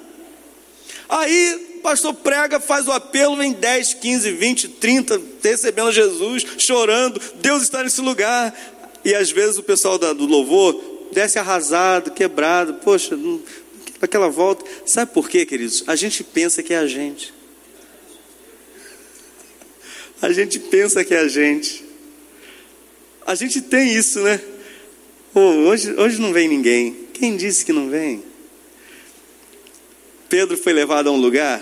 Aí, 1.08 1.67
pastor 1.78 2.14
prega, 2.14 2.60
faz 2.60 2.86
o 2.86 2.92
apelo, 2.92 3.36
vem 3.36 3.52
10, 3.52 3.94
15, 3.94 4.32
20, 4.32 4.68
30, 4.68 5.20
recebendo 5.42 5.92
Jesus, 5.92 6.44
chorando. 6.58 7.20
Deus 7.36 7.62
está 7.62 7.82
nesse 7.82 8.00
lugar. 8.00 8.54
E 9.04 9.14
às 9.14 9.30
vezes 9.30 9.58
o 9.58 9.62
pessoal 9.62 9.98
do 9.98 10.26
louvor 10.26 10.78
desce 11.12 11.38
arrasado, 11.38 12.10
quebrado. 12.10 12.74
Poxa, 12.74 13.18
aquela 14.00 14.28
volta. 14.28 14.64
Sabe 14.84 15.12
por 15.12 15.28
quê, 15.28 15.46
queridos? 15.46 15.84
A 15.86 15.96
gente 15.96 16.22
pensa 16.22 16.62
que 16.62 16.74
é 16.74 16.78
a 16.78 16.86
gente. 16.86 17.32
A 20.20 20.32
gente 20.32 20.58
pensa 20.58 21.04
que 21.04 21.14
é 21.14 21.18
a 21.18 21.28
gente. 21.28 21.84
A 23.26 23.34
gente 23.34 23.60
tem 23.60 23.94
isso, 23.94 24.20
né? 24.20 24.40
Oh, 25.34 25.68
hoje, 25.68 25.92
hoje 25.92 26.20
não 26.20 26.32
vem 26.32 26.48
ninguém. 26.48 27.08
Quem 27.12 27.36
disse 27.36 27.64
que 27.64 27.72
não 27.72 27.88
vem? 27.88 28.22
Pedro 30.28 30.58
foi 30.58 30.72
levado 30.72 31.08
a 31.08 31.12
um 31.12 31.16
lugar 31.16 31.60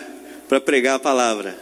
para 0.49 0.61
pregar 0.61 0.97
a 0.97 0.99
palavra. 0.99 1.57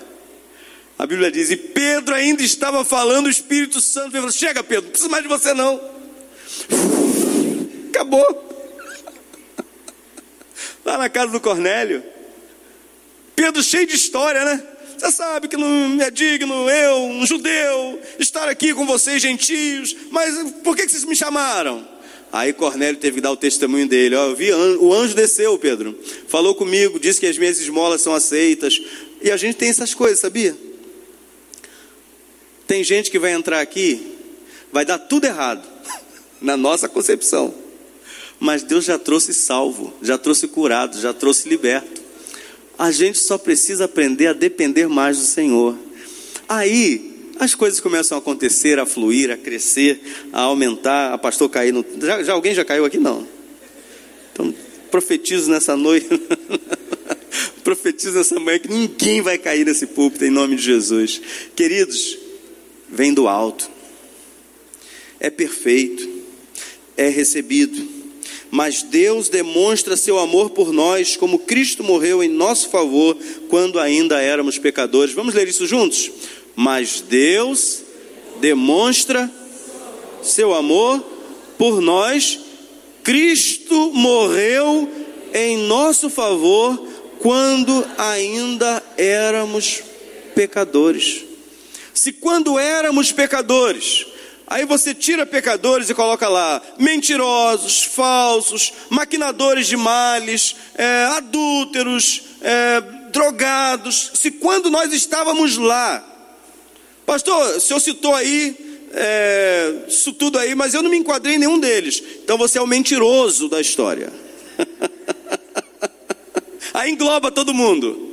A 0.99 1.07
Bíblia 1.07 1.31
diz: 1.31 1.51
E 1.51 1.57
Pedro 1.57 2.15
ainda 2.15 2.43
estava 2.43 2.85
falando, 2.85 3.27
o 3.27 3.31
Espírito 3.31 3.81
Santo 3.81 4.13
falou: 4.13 4.33
Chega, 4.33 4.63
Pedro, 4.63 4.85
não 4.85 4.91
precisa 4.91 5.11
mais 5.11 5.23
de 5.23 5.29
você 5.29 5.53
não. 5.53 5.81
Acabou 7.91 8.25
lá 10.85 10.99
na 10.99 11.09
casa 11.09 11.33
do 11.33 11.41
Cornélio. 11.41 12.03
Pedro 13.37 13.63
cheio 13.63 13.87
de 13.87 13.95
história, 13.95 14.45
né? 14.45 14.63
Você 14.97 15.11
sabe 15.11 15.49
que 15.49 15.57
não 15.57 16.01
é 16.01 16.11
digno 16.11 16.71
eu, 16.71 17.05
um 17.05 17.27
judeu, 17.27 18.01
estar 18.19 18.49
aqui 18.49 18.73
com 18.73 18.87
vocês 18.87 19.21
gentios, 19.21 19.95
mas 20.11 20.53
por 20.63 20.77
que 20.77 20.89
vocês 20.89 21.05
me 21.05 21.17
chamaram? 21.17 21.94
Aí 22.35 22.53
Cornélio 22.53 22.99
teve 22.99 23.15
que 23.15 23.21
dar 23.21 23.31
o 23.31 23.37
testemunho 23.37 23.87
dele. 23.87 24.17
Ó, 24.17 24.31
eu 24.31 24.35
vi, 24.35 24.53
o 24.53 24.93
anjo 24.93 25.15
desceu, 25.15 25.57
Pedro. 25.57 25.97
Falou 26.27 26.53
comigo, 26.53 26.99
disse 26.99 27.21
que 27.21 27.27
as 27.27 27.39
minhas 27.39 27.61
esmolas 27.61 28.03
são 28.03 28.13
aceitas. 28.13 28.83
E 29.23 29.31
a 29.31 29.37
gente 29.37 29.55
tem 29.55 29.69
essas 29.69 29.95
coisas, 29.95 30.19
sabia? 30.19 30.57
Tem 32.67 32.83
gente 32.83 33.09
que 33.09 33.21
vai 33.21 33.31
entrar 33.31 33.61
aqui, 33.61 34.17
vai 34.73 34.85
dar 34.85 34.99
tudo 34.99 35.27
errado, 35.27 35.65
na 36.43 36.57
nossa 36.57 36.89
concepção. 36.89 37.55
mas 38.41 38.65
Deus 38.65 38.85
já 38.85 38.99
trouxe 38.99 39.33
salvo, 39.33 39.95
já 40.03 40.19
trouxe 40.19 40.49
curado, 40.49 41.01
já 41.01 41.13
trouxe 41.13 41.49
liberto. 41.49 42.03
A 42.77 42.91
gente 42.91 43.17
só 43.17 43.39
precisa 43.39 43.85
aprender 43.85 44.27
a 44.27 44.33
depender 44.33 44.89
mais 44.89 45.19
do 45.19 45.25
Senhor. 45.25 45.79
Aí 46.49 47.14
as 47.39 47.55
coisas 47.55 47.81
começam 47.81 48.17
a 48.17 48.21
acontecer, 48.21 48.79
a 48.79 48.87
fluir, 48.87 49.31
a 49.31 49.37
crescer, 49.37 50.01
a 50.33 50.43
aumentar. 50.43 51.13
A 51.13 51.19
pastor 51.19 51.49
cair 51.49 51.73
no. 51.73 51.85
Já, 52.01 52.23
já 52.23 52.33
alguém 52.33 52.55
já 52.55 52.65
caiu 52.65 52.85
aqui? 52.85 52.99
Não. 52.99 53.27
Então, 54.33 54.55
profetizo 54.91 55.51
nessa 55.51 55.77
noite. 55.77 56.07
profetizo 57.65 58.19
nessa 58.19 58.39
manhã 58.39 58.59
que 58.59 58.69
ninguém 58.69 59.23
vai 59.23 59.39
cair 59.39 59.65
nesse 59.65 59.87
púlpito 59.87 60.25
em 60.25 60.31
nome 60.31 60.55
de 60.57 60.63
Jesus. 60.63 61.21
Queridos, 61.57 62.19
vem 62.89 63.13
do 63.13 63.27
alto, 63.27 63.69
é 65.19 65.31
perfeito, 65.31 66.07
é 66.97 67.09
recebido, 67.09 67.89
mas 68.51 68.83
Deus 68.83 69.29
demonstra 69.29 69.97
seu 69.97 70.19
amor 70.19 70.51
por 70.51 70.73
nós, 70.73 71.17
como 71.17 71.41
Cristo 71.41 71.83
morreu 71.83 72.23
em 72.23 72.29
nosso 72.29 72.69
favor 72.69 73.17
quando 73.49 73.81
ainda 73.81 74.21
éramos 74.21 74.59
pecadores. 74.59 75.15
Vamos 75.15 75.35
ler 75.35 75.49
isso 75.49 75.67
juntos? 75.67 76.13
Mas 76.57 77.01
Deus 77.01 77.83
demonstra 78.41 79.31
seu 80.23 80.55
amor 80.55 81.01
por 81.59 81.81
nós, 81.81 82.41
Cristo 83.03 83.93
morreu 83.93 84.91
em 85.33 85.57
nosso 85.59 86.09
favor 86.09 86.77
quando 87.21 87.87
ainda 87.99 88.83
éramos 88.97 89.83
pecadores. 90.35 91.25
Se 91.93 92.13
quando 92.13 92.59
éramos 92.59 93.13
pecadores, 93.13 94.07
aí 94.47 94.65
você 94.65 94.95
tira 94.95 95.25
pecadores 95.25 95.89
e 95.89 95.95
coloca 95.95 96.29
lá 96.29 96.61
mentirosos, 96.79 97.83
falsos, 97.83 98.73
maquinadores 98.91 99.67
de 99.67 99.77
males, 99.77 100.57
é, 100.75 101.05
adúlteros, 101.17 102.23
é, 102.41 102.81
drogados. 103.11 104.13
Se 104.15 104.31
quando 104.31 104.71
nós 104.71 104.93
estávamos 104.93 105.57
lá, 105.57 106.14
pastor, 107.07 107.57
o 107.57 107.61
senhor 107.61 107.81
citou 107.81 108.15
aí 108.15 108.75
é, 108.95 109.85
isso 109.89 110.13
tudo 110.13 110.39
aí, 110.39 110.55
mas 110.55 110.73
eu 110.73 110.83
não 110.83 110.91
me 110.91 110.97
enquadrei 110.97 111.35
em 111.35 111.39
nenhum 111.39 111.59
deles. 111.59 112.03
Então 112.23 112.39
você 112.39 112.59
é 112.59 112.63
o 112.63 112.67
mentiroso 112.67 113.49
da 113.49 113.61
história. 113.61 114.13
aí 116.73 116.91
engloba 116.91 117.31
todo 117.31 117.53
mundo. 117.53 118.13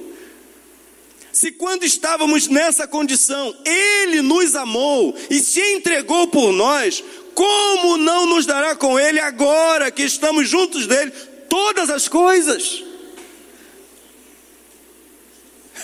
Se 1.31 1.51
quando 1.51 1.83
estávamos 1.83 2.47
nessa 2.47 2.87
condição, 2.87 3.55
Ele 3.63 4.21
nos 4.21 4.55
amou 4.55 5.15
e 5.29 5.39
se 5.39 5.61
entregou 5.61 6.27
por 6.27 6.51
nós, 6.51 7.03
como 7.33 7.97
não 7.97 8.25
nos 8.25 8.45
dará 8.45 8.75
com 8.75 8.99
Ele 8.99 9.19
agora 9.19 9.91
que 9.91 10.03
estamos 10.03 10.49
juntos 10.49 10.87
dele 10.87 11.11
todas 11.47 11.89
as 11.89 12.07
coisas? 12.07 12.83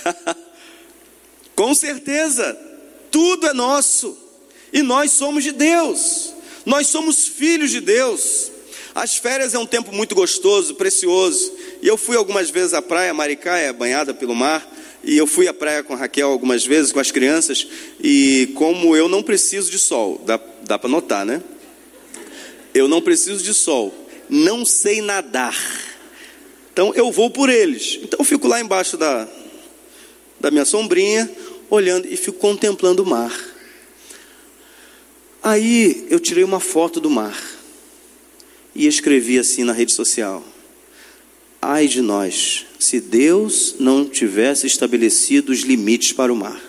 com 1.55 1.73
certeza, 1.73 2.66
tudo 3.17 3.47
é 3.47 3.53
nosso 3.53 4.15
e 4.71 4.83
nós 4.83 5.11
somos 5.11 5.43
de 5.43 5.51
Deus, 5.51 6.31
nós 6.63 6.85
somos 6.85 7.27
filhos 7.27 7.71
de 7.71 7.81
Deus. 7.81 8.51
As 8.93 9.17
férias 9.17 9.55
é 9.55 9.57
um 9.57 9.65
tempo 9.65 9.91
muito 9.91 10.13
gostoso, 10.13 10.75
precioso. 10.75 11.51
E 11.81 11.87
eu 11.87 11.97
fui 11.97 12.15
algumas 12.15 12.51
vezes 12.51 12.75
à 12.75 12.81
praia, 12.81 13.15
Maricá 13.15 13.57
é 13.57 13.73
banhada 13.73 14.13
pelo 14.13 14.35
mar. 14.35 14.71
E 15.03 15.17
eu 15.17 15.25
fui 15.25 15.47
à 15.47 15.53
praia 15.53 15.81
com 15.81 15.95
a 15.95 15.97
Raquel 15.97 16.29
algumas 16.29 16.63
vezes, 16.63 16.91
com 16.91 16.99
as 16.99 17.09
crianças, 17.09 17.67
e 17.99 18.51
como 18.53 18.95
eu 18.95 19.09
não 19.09 19.23
preciso 19.23 19.71
de 19.71 19.79
sol, 19.79 20.21
dá, 20.23 20.39
dá 20.63 20.77
para 20.77 20.89
notar, 20.89 21.25
né? 21.25 21.41
Eu 22.71 22.87
não 22.87 23.01
preciso 23.01 23.43
de 23.43 23.53
sol, 23.55 23.91
não 24.29 24.63
sei 24.63 25.01
nadar. 25.01 25.57
Então 26.71 26.93
eu 26.93 27.11
vou 27.11 27.31
por 27.31 27.49
eles. 27.49 27.97
Então 28.03 28.19
eu 28.19 28.25
fico 28.25 28.47
lá 28.47 28.61
embaixo 28.61 28.95
da, 28.95 29.27
da 30.39 30.51
minha 30.51 30.65
sombrinha, 30.65 31.29
olhando 31.69 32.07
e 32.07 32.15
fico 32.17 32.37
contemplando 32.37 33.03
o 33.03 33.05
mar. 33.05 33.31
Aí 35.41 36.05
eu 36.09 36.19
tirei 36.19 36.43
uma 36.43 36.59
foto 36.59 36.99
do 36.99 37.09
mar 37.09 37.37
e 38.75 38.85
escrevi 38.87 39.39
assim 39.39 39.63
na 39.63 39.73
rede 39.73 39.93
social: 39.93 40.43
Ai 41.61 41.87
de 41.87 42.01
nós, 42.01 42.65
se 42.79 42.99
Deus 42.99 43.75
não 43.79 44.05
tivesse 44.07 44.67
estabelecido 44.67 45.51
os 45.51 45.59
limites 45.59 46.11
para 46.11 46.31
o 46.31 46.35
mar. 46.35 46.61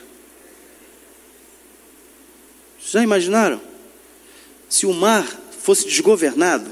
Já 2.80 3.02
imaginaram? 3.02 3.60
Se 4.68 4.86
o 4.86 4.92
mar 4.94 5.26
fosse 5.60 5.86
desgovernado, 5.86 6.70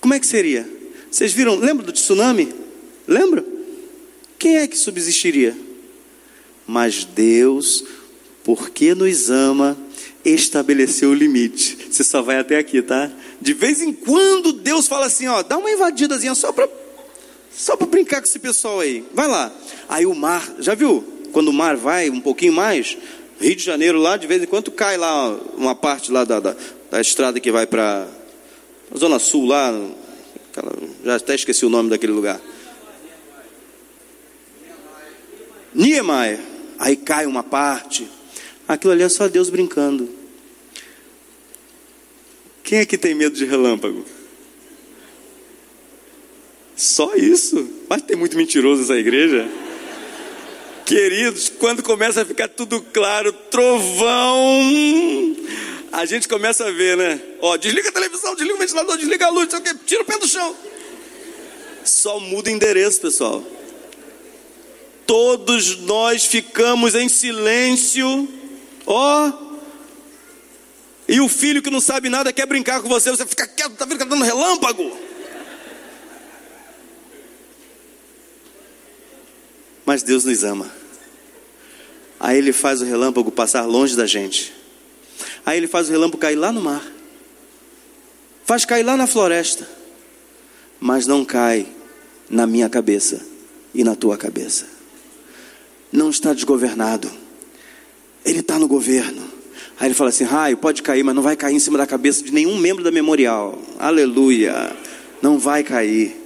como 0.00 0.14
é 0.14 0.20
que 0.20 0.26
seria? 0.26 0.68
Vocês 1.10 1.32
viram, 1.32 1.56
lembra 1.56 1.84
do 1.84 1.92
tsunami? 1.92 2.52
Lembra? 3.06 3.44
Quem 4.38 4.56
é 4.56 4.66
que 4.66 4.76
subsistiria? 4.76 5.56
Mas 6.70 7.04
Deus, 7.04 7.82
porque 8.44 8.94
nos 8.94 9.28
ama, 9.28 9.76
estabeleceu 10.24 11.10
o 11.10 11.14
limite. 11.14 11.76
Você 11.90 12.04
só 12.04 12.22
vai 12.22 12.38
até 12.38 12.58
aqui, 12.58 12.80
tá? 12.80 13.10
De 13.40 13.52
vez 13.52 13.82
em 13.82 13.92
quando 13.92 14.52
Deus 14.52 14.86
fala 14.86 15.06
assim, 15.06 15.26
ó, 15.26 15.42
dá 15.42 15.58
uma 15.58 15.68
invadidazinha 15.68 16.32
só 16.32 16.52
para 16.52 16.68
só 17.52 17.76
para 17.76 17.88
brincar 17.88 18.20
com 18.20 18.28
esse 18.28 18.38
pessoal 18.38 18.78
aí. 18.78 19.04
Vai 19.12 19.26
lá. 19.26 19.52
Aí 19.88 20.06
o 20.06 20.14
mar, 20.14 20.48
já 20.60 20.76
viu? 20.76 21.04
Quando 21.32 21.48
o 21.48 21.52
mar 21.52 21.76
vai 21.76 22.08
um 22.08 22.20
pouquinho 22.20 22.52
mais, 22.52 22.96
Rio 23.40 23.56
de 23.56 23.64
Janeiro 23.64 23.98
lá, 23.98 24.16
de 24.16 24.28
vez 24.28 24.40
em 24.40 24.46
quando 24.46 24.70
cai 24.70 24.96
lá 24.96 25.28
uma 25.56 25.74
parte 25.74 26.12
lá 26.12 26.22
da, 26.22 26.38
da, 26.38 26.54
da 26.88 27.00
estrada 27.00 27.40
que 27.40 27.50
vai 27.50 27.66
para 27.66 28.06
a 28.94 28.96
Zona 28.96 29.18
Sul 29.18 29.44
lá, 29.46 29.74
aquela, 30.50 30.72
já 31.04 31.16
até 31.16 31.34
esqueci 31.34 31.66
o 31.66 31.68
nome 31.68 31.90
daquele 31.90 32.12
lugar. 32.12 32.40
Niemeyer. 35.74 36.49
Aí 36.80 36.96
cai 36.96 37.26
uma 37.26 37.42
parte. 37.42 38.08
Aquilo 38.66 38.94
ali 38.94 39.02
é 39.02 39.08
só 39.10 39.28
Deus 39.28 39.50
brincando. 39.50 40.08
Quem 42.64 42.78
é 42.78 42.86
que 42.86 42.96
tem 42.96 43.14
medo 43.14 43.36
de 43.36 43.44
relâmpago? 43.44 44.02
Só 46.74 47.14
isso? 47.14 47.68
Mas 47.86 48.00
tem 48.00 48.16
muito 48.16 48.34
mentiroso 48.34 48.80
nessa 48.80 48.96
igreja. 48.96 49.46
Queridos, 50.86 51.50
quando 51.50 51.82
começa 51.82 52.22
a 52.22 52.24
ficar 52.24 52.48
tudo 52.48 52.80
claro, 52.80 53.32
trovão, 53.32 55.36
a 55.92 56.06
gente 56.06 56.26
começa 56.26 56.66
a 56.66 56.70
ver, 56.70 56.96
né? 56.96 57.20
Ó, 57.42 57.58
desliga 57.58 57.90
a 57.90 57.92
televisão, 57.92 58.34
desliga 58.34 58.54
o 58.54 58.58
ventilador, 58.58 58.96
desliga 58.96 59.26
a 59.26 59.30
luz, 59.30 59.48
tira 59.84 60.02
o 60.02 60.06
pé 60.06 60.18
do 60.18 60.26
chão. 60.26 60.56
Só 61.84 62.18
muda 62.18 62.48
o 62.48 62.52
endereço, 62.52 63.00
pessoal. 63.00 63.44
Todos 65.10 65.76
nós 65.78 66.24
ficamos 66.24 66.94
em 66.94 67.08
silêncio. 67.08 68.28
Ó, 68.86 69.32
e 71.08 71.20
o 71.20 71.28
filho 71.28 71.60
que 71.60 71.68
não 71.68 71.80
sabe 71.80 72.08
nada 72.08 72.32
quer 72.32 72.46
brincar 72.46 72.80
com 72.80 72.88
você, 72.88 73.10
você 73.10 73.26
fica 73.26 73.44
quieto, 73.44 73.74
tá 73.74 73.84
vendo 73.86 73.98
que 73.98 74.04
tá 74.04 74.08
dando 74.08 74.22
relâmpago? 74.24 74.96
Mas 79.84 80.04
Deus 80.04 80.24
nos 80.24 80.44
ama. 80.44 80.70
Aí 82.20 82.38
ele 82.38 82.52
faz 82.52 82.80
o 82.80 82.84
relâmpago 82.84 83.32
passar 83.32 83.64
longe 83.64 83.96
da 83.96 84.06
gente. 84.06 84.54
Aí 85.44 85.56
ele 85.56 85.66
faz 85.66 85.88
o 85.88 85.90
relâmpago 85.90 86.20
cair 86.20 86.36
lá 86.36 86.52
no 86.52 86.60
mar. 86.60 86.86
Faz 88.44 88.64
cair 88.64 88.84
lá 88.84 88.96
na 88.96 89.08
floresta. 89.08 89.68
Mas 90.78 91.08
não 91.08 91.24
cai 91.24 91.66
na 92.28 92.46
minha 92.46 92.68
cabeça 92.68 93.26
e 93.74 93.82
na 93.82 93.96
tua 93.96 94.16
cabeça. 94.16 94.78
Não 95.92 96.10
está 96.10 96.32
desgovernado. 96.32 97.10
Ele 98.24 98.40
está 98.40 98.58
no 98.58 98.68
governo. 98.68 99.22
Aí 99.78 99.88
ele 99.88 99.94
fala 99.94 100.10
assim: 100.10 100.24
raio, 100.24 100.56
pode 100.56 100.82
cair, 100.82 101.02
mas 101.02 101.14
não 101.14 101.22
vai 101.22 101.36
cair 101.36 101.54
em 101.54 101.58
cima 101.58 101.78
da 101.78 101.86
cabeça 101.86 102.22
de 102.22 102.32
nenhum 102.32 102.58
membro 102.58 102.84
da 102.84 102.90
memorial. 102.90 103.58
Aleluia. 103.78 104.76
Não 105.22 105.38
vai 105.38 105.64
cair. 105.64 106.16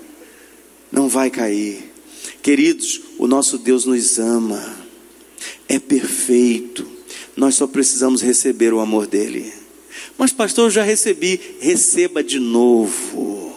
Não 0.91 1.09
vai 1.09 1.31
cair. 1.31 1.93
Queridos, 2.43 3.01
o 3.19 3.27
nosso 3.27 3.57
Deus 3.59 3.85
nos 3.85 4.19
ama. 4.19 4.77
É 5.69 5.79
perfeito. 5.79 6.87
Nós 7.37 7.55
só 7.55 7.67
precisamos 7.67 8.23
receber 8.23 8.73
o 8.73 8.81
amor 8.81 9.07
dele. 9.07 9.53
Mas, 10.19 10.33
pastor, 10.33 10.67
eu 10.67 10.71
já 10.71 10.83
recebi. 10.83 11.41
Receba 11.61 12.23
de 12.23 12.39
novo. 12.39 13.53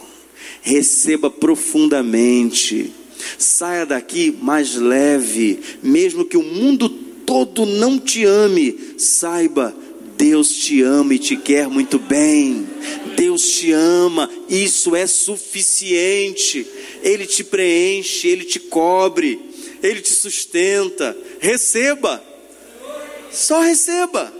Receba 0.62 1.30
profundamente. 1.30 2.92
Saia 3.38 3.84
daqui 3.84 4.36
mais 4.40 4.74
leve, 4.74 5.60
mesmo 5.82 6.24
que 6.24 6.36
o 6.36 6.42
mundo 6.42 6.88
todo 6.88 7.66
não 7.66 7.98
te 7.98 8.24
ame, 8.24 8.94
saiba 8.96 9.74
Deus 10.18 10.50
te 10.50 10.82
ama 10.82 11.14
e 11.14 11.18
te 11.18 11.36
quer 11.36 11.68
muito 11.68 11.96
bem. 11.96 12.66
Deus 13.14 13.48
te 13.52 13.70
ama, 13.70 14.28
isso 14.48 14.96
é 14.96 15.06
suficiente. 15.06 16.66
Ele 17.04 17.24
te 17.24 17.44
preenche, 17.44 18.26
ele 18.26 18.44
te 18.44 18.58
cobre, 18.58 19.40
ele 19.80 20.00
te 20.00 20.12
sustenta. 20.12 21.16
Receba, 21.38 22.20
só 23.30 23.60
receba, 23.60 24.32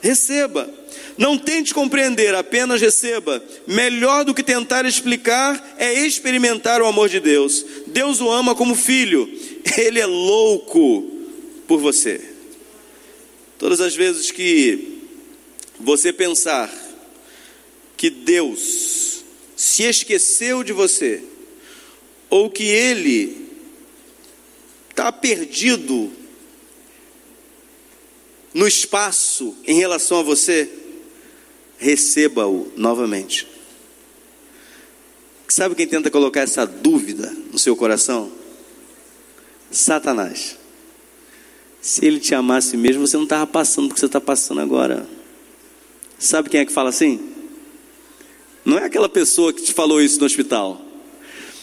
receba. 0.00 0.68
Não 1.16 1.36
tente 1.36 1.74
compreender, 1.74 2.34
apenas 2.34 2.80
receba. 2.80 3.42
Melhor 3.66 4.24
do 4.24 4.34
que 4.34 4.42
tentar 4.42 4.84
explicar 4.86 5.76
é 5.78 5.92
experimentar 5.92 6.80
o 6.80 6.86
amor 6.86 7.08
de 7.08 7.20
Deus. 7.20 7.64
Deus 7.86 8.20
o 8.20 8.30
ama 8.30 8.54
como 8.54 8.74
filho. 8.74 9.28
Ele 9.76 10.00
é 10.00 10.06
louco 10.06 11.10
por 11.66 11.78
você. 11.78 12.20
Todas 13.58 13.80
as 13.80 13.94
vezes 13.94 14.30
que 14.30 15.00
você 15.78 16.12
pensar 16.12 16.70
que 17.96 18.08
Deus 18.08 19.22
se 19.54 19.82
esqueceu 19.82 20.64
de 20.64 20.72
você, 20.72 21.22
ou 22.30 22.48
que 22.48 22.62
Ele 22.62 23.46
está 24.88 25.12
perdido 25.12 26.10
no 28.52 28.66
espaço 28.66 29.54
em 29.66 29.78
relação 29.78 30.20
a 30.20 30.22
você, 30.22 30.68
receba-o 31.78 32.72
novamente. 32.76 33.46
Sabe 35.48 35.74
quem 35.74 35.86
tenta 35.86 36.10
colocar 36.10 36.40
essa 36.40 36.66
dúvida 36.66 37.34
no 37.52 37.58
seu 37.58 37.74
coração? 37.74 38.30
Satanás. 39.70 40.56
Se 41.80 42.04
ele 42.04 42.20
te 42.20 42.34
amasse 42.34 42.76
mesmo, 42.76 43.06
você 43.06 43.16
não 43.16 43.24
estava 43.24 43.46
passando 43.46 43.90
o 43.90 43.94
que 43.94 43.98
você 43.98 44.06
está 44.06 44.20
passando 44.20 44.60
agora. 44.60 45.08
Sabe 46.18 46.50
quem 46.50 46.60
é 46.60 46.66
que 46.66 46.72
fala 46.72 46.90
assim? 46.90 47.32
Não 48.64 48.78
é 48.78 48.84
aquela 48.84 49.08
pessoa 49.08 49.52
que 49.52 49.62
te 49.62 49.72
falou 49.72 50.02
isso 50.02 50.20
no 50.20 50.26
hospital. 50.26 50.80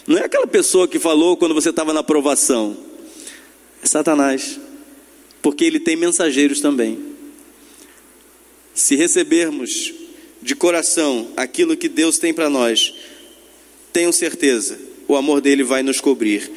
Não 0.07 0.17
é 0.17 0.25
aquela 0.25 0.47
pessoa 0.47 0.87
que 0.87 0.99
falou 0.99 1.37
quando 1.37 1.53
você 1.53 1.69
estava 1.69 1.93
na 1.93 1.99
aprovação. 1.99 2.75
É 3.83 3.85
Satanás 3.85 4.59
porque 5.47 5.63
ele 5.63 5.79
tem 5.79 5.95
mensageiros 5.95 6.59
também. 6.59 6.99
Se 8.73 8.97
recebermos 8.97 9.93
de 10.41 10.53
coração 10.53 11.29
aquilo 11.37 11.77
que 11.77 11.87
Deus 11.87 12.17
tem 12.17 12.33
para 12.33 12.49
nós, 12.49 12.93
tenham 13.93 14.11
certeza, 14.11 14.77
o 15.07 15.15
amor 15.15 15.39
dele 15.39 15.63
vai 15.63 15.81
nos 15.81 16.01
cobrir. 16.01 16.51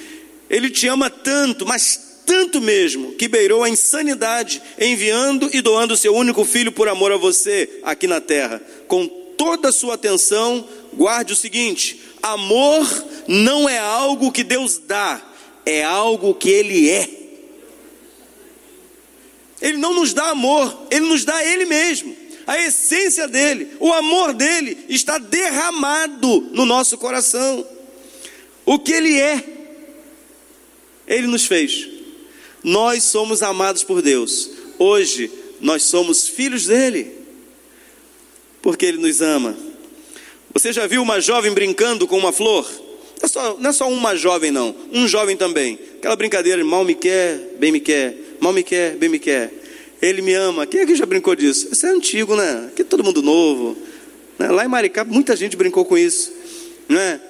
Ele 0.51 0.69
te 0.69 0.89
ama 0.89 1.09
tanto, 1.09 1.65
mas 1.65 2.23
tanto 2.27 2.61
mesmo, 2.61 3.13
que 3.13 3.29
beirou 3.29 3.63
a 3.63 3.71
insanidade, 3.71 4.61
enviando 4.77 5.49
e 5.53 5.61
doando 5.61 5.97
seu 5.97 6.13
único 6.13 6.45
filho 6.45 6.73
por 6.73 6.89
amor 6.89 7.13
a 7.13 7.17
você 7.17 7.71
aqui 7.85 8.09
na 8.09 8.21
terra. 8.21 8.61
Com 8.89 9.07
toda 9.07 9.69
a 9.69 9.73
sua 9.73 9.95
atenção, 9.95 10.67
guarde 10.95 11.33
o 11.33 11.37
seguinte: 11.37 11.97
amor 12.21 12.89
não 13.29 13.69
é 13.69 13.79
algo 13.79 14.33
que 14.33 14.43
Deus 14.43 14.79
dá, 14.79 15.23
é 15.65 15.85
algo 15.85 16.35
que 16.35 16.51
ele 16.51 16.91
é. 16.91 17.20
Ele 19.61 19.77
não 19.77 19.95
nos 19.95 20.15
dá 20.15 20.31
amor, 20.31 20.87
ele 20.91 21.07
nos 21.07 21.25
dá 21.25 21.45
ele 21.45 21.67
mesmo. 21.67 22.17
A 22.47 22.59
essência 22.59 23.29
dele, 23.29 23.69
o 23.79 23.93
amor 23.93 24.33
dele 24.33 24.77
está 24.89 25.19
derramado 25.19 26.49
no 26.53 26.65
nosso 26.65 26.97
coração. 26.97 27.67
O 28.65 28.79
que 28.79 28.93
ele 28.93 29.21
é, 29.21 29.45
ele 31.07 31.27
nos 31.27 31.45
fez. 31.47 31.89
Nós 32.65 33.05
somos 33.05 33.43
amados 33.43 33.85
por 33.85 34.01
Deus. 34.03 34.51
Hoje 34.79 35.31
nós 35.61 35.83
somos 35.85 36.27
filhos 36.27 36.67
dele. 36.67 37.13
Porque 38.63 38.87
ele 38.87 38.99
nos 38.99 39.21
ama. 39.21 39.57
Você 40.53 40.73
já 40.73 40.87
viu 40.87 41.03
uma 41.03 41.21
jovem 41.21 41.53
brincando 41.53 42.07
com 42.07 42.19
uma 42.19 42.33
flor? 42.33 42.69
Não 43.59 43.71
é 43.71 43.73
só, 43.73 43.85
é 43.85 43.89
uma 43.89 44.17
jovem, 44.17 44.51
não. 44.51 44.75
Um 44.93 45.07
jovem 45.07 45.37
também. 45.37 45.79
Aquela 45.99 46.17
brincadeira, 46.17 46.65
mal 46.65 46.85
me 46.85 46.95
quer, 46.95 47.57
bem 47.59 47.71
me 47.71 47.81
quer 47.81 48.20
mal 48.41 48.53
me 48.53 48.63
quer, 48.63 48.97
bem 48.97 49.09
me 49.09 49.19
quer. 49.19 49.53
Ele 50.01 50.23
me 50.23 50.33
ama. 50.33 50.67
Quem 50.67 50.81
aqui 50.81 50.95
já 50.95 51.05
brincou 51.05 51.35
disso? 51.35 51.69
Isso 51.71 51.87
é 51.87 51.91
antigo, 51.91 52.35
né? 52.35 52.69
Aqui 52.69 52.83
é 52.83 52.85
todo 52.85 53.05
mundo 53.05 53.23
novo. 53.23 53.77
Né? 54.39 54.49
Lá 54.49 54.65
em 54.65 54.69
Maricá, 54.69 55.05
muita 55.05 55.37
gente 55.37 55.57
brincou 55.57 55.85
com 55.85 55.97
isso. 55.97 56.33
Não 56.89 56.99
é? 56.99 57.21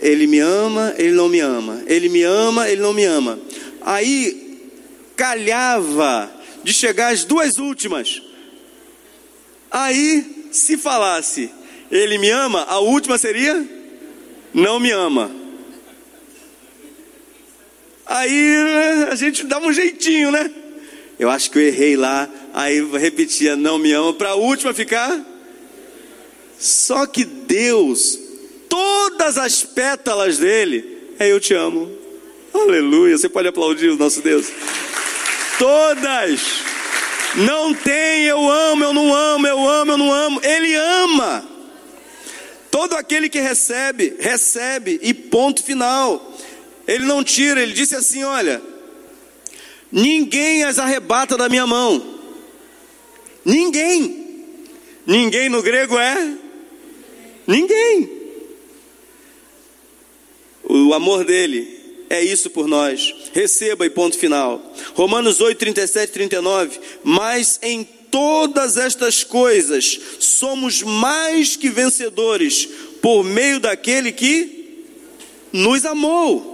Ele 0.00 0.26
me 0.26 0.38
ama, 0.38 0.94
ele 0.98 1.12
não 1.12 1.28
me 1.28 1.40
ama. 1.40 1.82
Ele 1.86 2.08
me 2.08 2.22
ama, 2.22 2.68
ele 2.68 2.82
não 2.82 2.92
me 2.92 3.04
ama. 3.04 3.38
Aí, 3.80 4.60
calhava 5.16 6.30
de 6.62 6.72
chegar 6.72 7.12
às 7.12 7.24
duas 7.24 7.58
últimas. 7.58 8.22
Aí, 9.70 10.48
se 10.52 10.76
falasse, 10.76 11.50
ele 11.90 12.18
me 12.18 12.30
ama, 12.30 12.62
a 12.68 12.78
última 12.78 13.18
seria, 13.18 13.66
não 14.52 14.78
me 14.78 14.90
ama. 14.90 15.43
Aí 18.06 18.56
a 19.10 19.14
gente 19.14 19.44
dava 19.44 19.66
um 19.66 19.72
jeitinho, 19.72 20.30
né? 20.30 20.50
Eu 21.18 21.30
acho 21.30 21.50
que 21.50 21.58
eu 21.58 21.62
errei 21.62 21.96
lá. 21.96 22.28
Aí 22.52 22.82
repetia, 22.98 23.56
não 23.56 23.78
me 23.78 23.92
ama, 23.92 24.12
para 24.12 24.30
a 24.30 24.34
última 24.34 24.74
ficar. 24.74 25.20
Só 26.58 27.06
que 27.06 27.24
Deus, 27.24 28.18
todas 28.68 29.38
as 29.38 29.64
pétalas 29.64 30.38
dele, 30.38 31.14
é 31.18 31.30
eu 31.30 31.40
te 31.40 31.54
amo. 31.54 31.90
Aleluia. 32.52 33.16
Você 33.16 33.28
pode 33.28 33.48
aplaudir 33.48 33.88
o 33.88 33.96
nosso 33.96 34.20
Deus. 34.20 34.46
Todas. 35.58 36.40
Não 37.36 37.74
tem 37.74 38.24
eu 38.24 38.48
amo, 38.48 38.84
eu 38.84 38.92
não 38.92 39.12
amo, 39.12 39.46
eu 39.46 39.68
amo, 39.68 39.92
eu 39.92 39.98
não 39.98 40.12
amo. 40.12 40.40
Ele 40.42 40.74
ama. 40.74 41.44
Todo 42.70 42.94
aquele 42.94 43.28
que 43.28 43.40
recebe, 43.40 44.16
recebe, 44.18 44.98
e 45.02 45.14
ponto 45.14 45.62
final. 45.62 46.33
Ele 46.86 47.04
não 47.04 47.24
tira, 47.24 47.62
ele 47.62 47.72
disse 47.72 47.94
assim: 47.94 48.24
Olha, 48.24 48.62
ninguém 49.90 50.64
as 50.64 50.78
arrebata 50.78 51.36
da 51.36 51.48
minha 51.48 51.66
mão. 51.66 52.14
Ninguém. 53.44 54.24
Ninguém 55.06 55.48
no 55.48 55.62
grego 55.62 55.98
é 55.98 56.34
ninguém. 57.46 58.10
O 60.62 60.94
amor 60.94 61.24
dele 61.24 61.84
é 62.08 62.22
isso 62.22 62.48
por 62.50 62.66
nós. 62.66 63.14
Receba 63.32 63.84
e 63.84 63.90
ponto 63.90 64.18
final. 64.18 64.60
Romanos 64.94 65.40
8, 65.40 65.58
37 65.58 66.12
39. 66.12 66.80
Mas 67.02 67.58
em 67.62 67.84
todas 68.10 68.76
estas 68.76 69.24
coisas 69.24 70.00
somos 70.18 70.82
mais 70.82 71.56
que 71.56 71.68
vencedores 71.68 72.66
por 73.02 73.24
meio 73.24 73.60
daquele 73.60 74.12
que 74.12 74.84
nos 75.52 75.84
amou. 75.84 76.53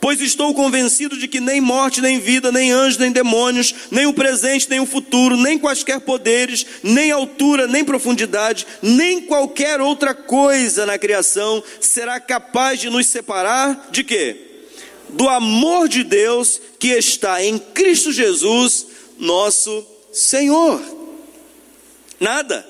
Pois 0.00 0.20
estou 0.20 0.54
convencido 0.54 1.16
de 1.16 1.28
que 1.28 1.40
nem 1.40 1.60
morte, 1.60 2.00
nem 2.00 2.18
vida, 2.18 2.52
nem 2.52 2.72
anjos, 2.72 2.98
nem 2.98 3.10
demônios, 3.10 3.74
nem 3.90 4.06
o 4.06 4.12
presente, 4.12 4.68
nem 4.68 4.80
o 4.80 4.86
futuro, 4.86 5.36
nem 5.36 5.58
quaisquer 5.58 6.00
poderes, 6.00 6.66
nem 6.82 7.10
altura, 7.10 7.66
nem 7.66 7.84
profundidade, 7.84 8.66
nem 8.82 9.20
qualquer 9.20 9.80
outra 9.80 10.14
coisa 10.14 10.86
na 10.86 10.98
criação 10.98 11.62
será 11.80 12.20
capaz 12.20 12.80
de 12.80 12.90
nos 12.90 13.06
separar 13.06 13.88
de 13.90 14.04
quê? 14.04 14.36
Do 15.10 15.28
amor 15.28 15.88
de 15.88 16.04
Deus 16.04 16.60
que 16.78 16.88
está 16.88 17.42
em 17.42 17.58
Cristo 17.58 18.12
Jesus, 18.12 18.86
nosso 19.18 19.86
Senhor. 20.12 20.80
Nada, 22.20 22.66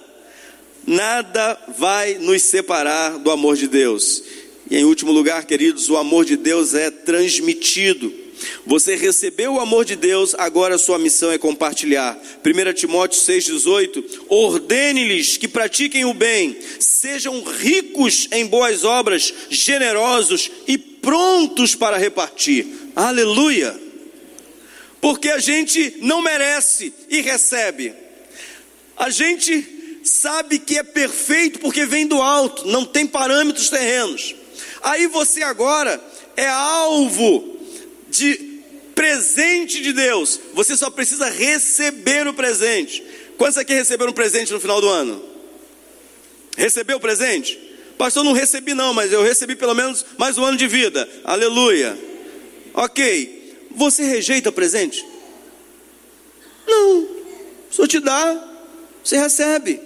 nada 0.86 1.58
vai 1.76 2.14
nos 2.14 2.42
separar 2.42 3.18
do 3.18 3.30
amor 3.30 3.56
de 3.56 3.66
Deus. 3.66 4.22
E 4.70 4.76
em 4.76 4.84
último 4.84 5.12
lugar, 5.12 5.44
queridos, 5.44 5.88
o 5.88 5.96
amor 5.96 6.24
de 6.24 6.36
Deus 6.36 6.74
é 6.74 6.90
transmitido. 6.90 8.12
Você 8.66 8.94
recebeu 8.94 9.54
o 9.54 9.60
amor 9.60 9.84
de 9.84 9.96
Deus, 9.96 10.34
agora 10.36 10.78
sua 10.78 10.98
missão 10.98 11.32
é 11.32 11.38
compartilhar. 11.38 12.16
1 12.44 12.72
Timóteo 12.74 13.20
6,18: 13.20 14.04
Ordene-lhes 14.28 15.36
que 15.36 15.48
pratiquem 15.48 16.04
o 16.04 16.14
bem, 16.14 16.56
sejam 16.78 17.42
ricos 17.42 18.28
em 18.30 18.46
boas 18.46 18.84
obras, 18.84 19.32
generosos 19.50 20.50
e 20.66 20.76
prontos 20.76 21.74
para 21.74 21.96
repartir. 21.96 22.66
Aleluia! 22.94 23.74
Porque 25.00 25.30
a 25.30 25.38
gente 25.38 25.96
não 26.00 26.20
merece 26.20 26.92
e 27.08 27.20
recebe. 27.20 27.94
A 28.96 29.10
gente 29.10 30.00
sabe 30.02 30.58
que 30.58 30.76
é 30.76 30.82
perfeito 30.82 31.60
porque 31.60 31.86
vem 31.86 32.06
do 32.06 32.20
alto, 32.20 32.66
não 32.66 32.84
tem 32.84 33.06
parâmetros 33.06 33.70
terrenos. 33.70 34.34
Aí 34.82 35.06
você 35.06 35.42
agora 35.42 36.00
é 36.36 36.46
alvo 36.46 37.58
de 38.08 38.60
presente 38.94 39.80
de 39.80 39.92
Deus. 39.92 40.40
Você 40.54 40.76
só 40.76 40.90
precisa 40.90 41.28
receber 41.28 42.26
o 42.26 42.34
presente. 42.34 43.02
Quantos 43.36 43.58
aqui 43.58 43.72
receberam 43.72 44.10
um 44.10 44.14
presente 44.14 44.52
no 44.52 44.60
final 44.60 44.80
do 44.80 44.88
ano? 44.88 45.24
Recebeu 46.56 46.96
o 46.96 47.00
presente? 47.00 47.56
Pastor, 47.96 48.24
não 48.24 48.32
recebi 48.32 48.74
não, 48.74 48.92
mas 48.92 49.12
eu 49.12 49.22
recebi 49.22 49.54
pelo 49.54 49.74
menos 49.74 50.04
mais 50.16 50.36
um 50.38 50.44
ano 50.44 50.56
de 50.56 50.66
vida. 50.66 51.08
Aleluia. 51.24 51.96
Ok. 52.74 53.56
Você 53.70 54.02
rejeita 54.04 54.48
o 54.48 54.52
presente? 54.52 55.04
Não. 56.66 57.08
Senhor 57.70 57.86
te 57.86 58.00
dá, 58.00 58.48
você 59.04 59.16
recebe. 59.16 59.80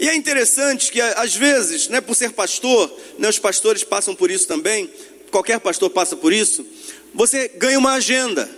E 0.00 0.08
é 0.08 0.14
interessante 0.14 0.90
que 0.90 0.98
às 0.98 1.36
vezes, 1.36 1.88
né, 1.88 2.00
por 2.00 2.16
ser 2.16 2.32
pastor, 2.32 2.90
né, 3.18 3.28
os 3.28 3.38
pastores 3.38 3.84
passam 3.84 4.14
por 4.14 4.30
isso 4.30 4.48
também, 4.48 4.90
qualquer 5.30 5.60
pastor 5.60 5.90
passa 5.90 6.16
por 6.16 6.32
isso, 6.32 6.66
você 7.12 7.48
ganha 7.48 7.78
uma 7.78 7.92
agenda. 7.92 8.48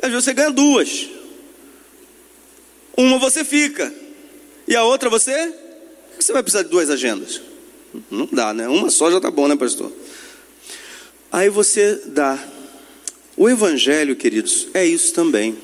Às 0.00 0.10
vezes 0.10 0.24
você 0.24 0.32
ganha 0.32 0.52
duas. 0.52 1.08
Uma 2.96 3.18
você 3.18 3.44
fica, 3.44 3.92
e 4.68 4.76
a 4.76 4.84
outra 4.84 5.10
você. 5.10 5.52
Você 6.18 6.32
vai 6.32 6.42
precisar 6.44 6.62
de 6.62 6.68
duas 6.68 6.90
agendas. 6.90 7.40
Não 8.08 8.28
dá, 8.30 8.54
né? 8.54 8.68
Uma 8.68 8.90
só 8.90 9.10
já 9.10 9.20
tá 9.20 9.30
bom, 9.30 9.48
né, 9.48 9.56
pastor? 9.56 9.90
Aí 11.32 11.48
você 11.48 12.02
dá. 12.06 12.38
O 13.36 13.48
Evangelho, 13.48 14.14
queridos, 14.14 14.68
é 14.74 14.84
isso 14.84 15.12
também. 15.12 15.58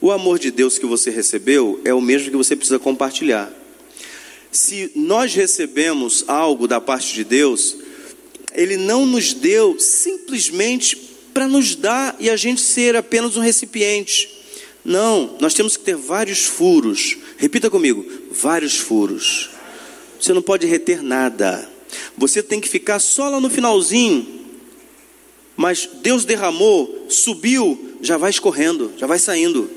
O 0.00 0.10
amor 0.10 0.38
de 0.38 0.50
Deus 0.50 0.78
que 0.78 0.86
você 0.86 1.10
recebeu 1.10 1.80
é 1.84 1.94
o 1.94 2.00
mesmo 2.00 2.30
que 2.30 2.36
você 2.36 2.54
precisa 2.54 2.78
compartilhar. 2.78 3.52
Se 4.52 4.90
nós 4.94 5.34
recebemos 5.34 6.24
algo 6.26 6.68
da 6.68 6.80
parte 6.80 7.14
de 7.14 7.24
Deus, 7.24 7.76
Ele 8.54 8.76
não 8.76 9.06
nos 9.06 9.32
deu 9.32 9.78
simplesmente 9.78 10.96
para 11.32 11.48
nos 11.48 11.74
dar 11.74 12.16
e 12.18 12.30
a 12.30 12.36
gente 12.36 12.60
ser 12.60 12.96
apenas 12.96 13.36
um 13.36 13.40
recipiente. 13.40 14.36
Não, 14.84 15.36
nós 15.40 15.52
temos 15.52 15.76
que 15.76 15.84
ter 15.84 15.96
vários 15.96 16.44
furos. 16.44 17.16
Repita 17.36 17.68
comigo: 17.68 18.04
vários 18.30 18.78
furos. 18.78 19.50
Você 20.20 20.32
não 20.32 20.42
pode 20.42 20.66
reter 20.66 21.02
nada. 21.02 21.68
Você 22.16 22.42
tem 22.42 22.60
que 22.60 22.68
ficar 22.68 22.98
só 22.98 23.28
lá 23.28 23.40
no 23.40 23.50
finalzinho. 23.50 24.44
Mas 25.56 25.88
Deus 26.02 26.24
derramou, 26.24 27.06
subiu, 27.08 27.96
já 28.02 28.16
vai 28.16 28.30
escorrendo, 28.30 28.92
já 28.96 29.06
vai 29.06 29.18
saindo. 29.18 29.70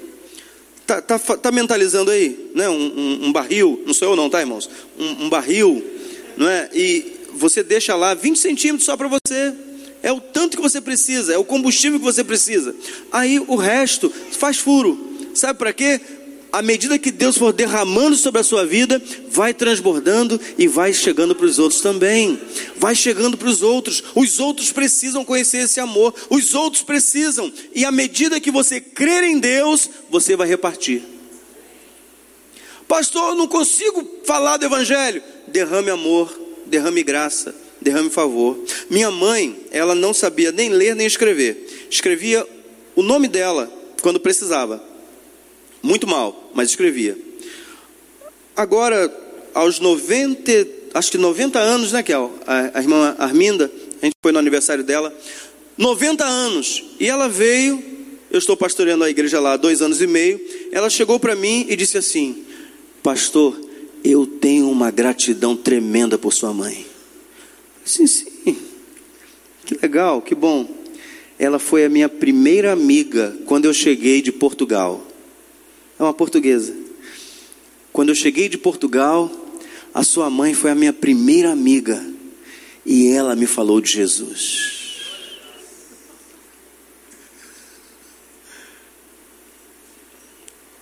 Tá, 0.90 1.00
tá, 1.04 1.20
tá 1.20 1.52
mentalizando 1.52 2.10
aí, 2.10 2.50
né? 2.56 2.68
Um, 2.68 2.74
um, 2.74 3.26
um, 3.26 3.32
barril, 3.32 3.80
não 3.86 3.94
sou 3.94 4.10
eu 4.10 4.16
não, 4.16 4.28
tá, 4.28 4.40
irmãos? 4.40 4.68
Um, 4.98 5.26
um 5.26 5.30
barril, 5.30 5.86
não 6.36 6.50
é? 6.50 6.68
E 6.74 7.06
você 7.36 7.62
deixa 7.62 7.96
lá 7.96 8.16
20 8.16 8.40
centímetros 8.40 8.86
só 8.86 8.98
para 8.98 9.08
você. 9.08 9.54
É 10.02 10.12
o 10.12 10.20
tanto 10.20 10.58
que 10.58 10.64
você 10.64 10.82
precisa, 10.82 11.32
é 11.32 11.38
o 11.38 11.44
combustível 11.44 12.00
que 12.00 12.06
você 12.06 12.24
precisa. 12.24 12.76
Aí 13.12 13.40
o 13.40 13.56
resto 13.56 14.12
faz 14.32 14.58
furo. 14.58 15.16
Sabe 15.36 15.60
para 15.60 15.72
quê? 15.72 16.02
À 16.52 16.62
medida 16.62 16.97
que 16.97 17.12
Deus 17.12 17.38
for 17.38 17.54
derramando 17.54 18.16
sobre 18.16 18.41
a 18.41 18.43
sua 18.43 18.66
vida, 18.66 19.02
vai 19.30 19.54
transbordando 19.54 20.39
e 20.58 20.68
vai 20.68 20.91
chegando 20.91 21.36
para 21.36 21.45
os 21.45 21.60
outros 21.60 21.82
também. 21.82 22.39
Vai 22.76 22.95
chegando 22.95 23.38
para 23.38 23.47
os 23.47 23.62
outros. 23.62 24.04
Os 24.16 24.39
outros 24.39 24.72
precisam 24.72 25.24
conhecer 25.24 25.60
esse 25.60 25.80
amor. 25.80 26.14
Os 26.30 26.56
outros 26.56 26.82
precisam. 26.82 27.52
E 27.74 27.86
à 27.86 27.91
medida 27.91 28.39
que 28.39 28.50
você 28.50 28.82
crer 28.82 29.24
em 29.24 29.38
Deus, 29.38 29.89
você 30.10 30.36
vai 30.36 30.47
repartir. 30.47 31.04
Pastor, 32.88 33.30
eu 33.30 33.36
não 33.36 33.47
consigo 33.47 34.04
falar 34.26 34.58
do 34.58 34.66
Evangelho. 34.66 35.22
Derrame 35.47 35.91
amor, 35.91 36.36
derrame 36.66 37.04
graça, 37.04 37.54
derrame 37.80 38.10
favor. 38.10 38.58
Minha 38.89 39.12
mãe, 39.12 39.56
ela 39.70 39.93
não 39.93 40.16
sabia 40.16 40.52
nem 40.52 40.70
ler 40.70 40.95
nem 40.95 41.06
escrever. 41.06 41.88
Escrevia 41.91 42.45
o 42.95 43.04
nome 43.04 43.28
dela 43.28 43.72
quando 44.02 44.20
precisava 44.20 44.89
muito 45.82 46.08
mal, 46.08 46.52
mas 46.54 46.70
escrevia. 46.70 47.18
Agora, 48.56 49.12
aos 49.54 49.80
90, 49.80 50.52
acho 50.94 51.12
que 51.12 51.18
90 51.18 51.60
anos, 51.60 51.92
né, 51.92 52.04
Kel? 52.04 52.32
A, 52.46 52.80
a 52.80 52.82
irmã 52.82 53.16
Arminda, 53.18 53.72
a 54.02 54.06
gente 54.06 54.16
foi 54.22 54.32
no 54.32 54.40
aniversário 54.40 54.84
dela. 54.84 55.14
90 55.78 56.26
anos. 56.26 56.84
E 57.00 57.08
ela 57.08 57.30
veio, 57.30 57.82
eu 58.30 58.38
estou 58.38 58.58
pastoreando 58.58 59.04
a 59.04 59.10
igreja 59.10 59.40
lá 59.40 59.54
há 59.54 59.58
dois 59.58 59.82
anos 59.82 60.02
e 60.02 60.08
meio. 60.08 60.40
Ela 60.72 60.90
chegou 60.90 61.20
para 61.20 61.36
mim 61.36 61.66
e 61.70 61.76
disse 61.76 61.98
assim: 61.98 62.44
Pastor, 63.02 63.60
eu 64.04 64.26
tenho 64.26 64.70
uma 64.70 64.92
gratidão 64.92 65.56
tremenda 65.56 66.18
por 66.18 66.34
sua 66.34 66.54
mãe. 66.54 66.86
Sim, 67.86 68.08
sim. 68.08 68.58
Que 69.66 69.78
legal, 69.82 70.22
que 70.22 70.36
bom. 70.36 70.68
Ela 71.38 71.60
foi 71.60 71.86
a 71.86 71.90
minha 71.90 72.10
primeira 72.10 72.74
amiga 72.74 73.38
quando 73.46 73.66
eu 73.66 73.74
cheguei 73.74 74.22
de 74.22 74.32
Portugal 74.32 75.09
é 76.00 76.04
uma 76.04 76.14
portuguesa. 76.14 76.74
Quando 77.91 78.10
eu 78.10 78.16
cheguei 78.16 78.47
de 78.47 78.58
Portugal, 78.58 79.30
a 79.93 80.02
sua 80.02 80.30
mãe 80.30 80.54
foi 80.54 80.72
a 80.72 80.76
minha 80.76 80.93
primeira 80.93 81.52
amiga 81.52 82.02
e 82.86 83.10
ela 83.10 83.36
me 83.36 83.45
falou 83.45 83.82
de 83.82 83.91
Jesus. 83.91 84.80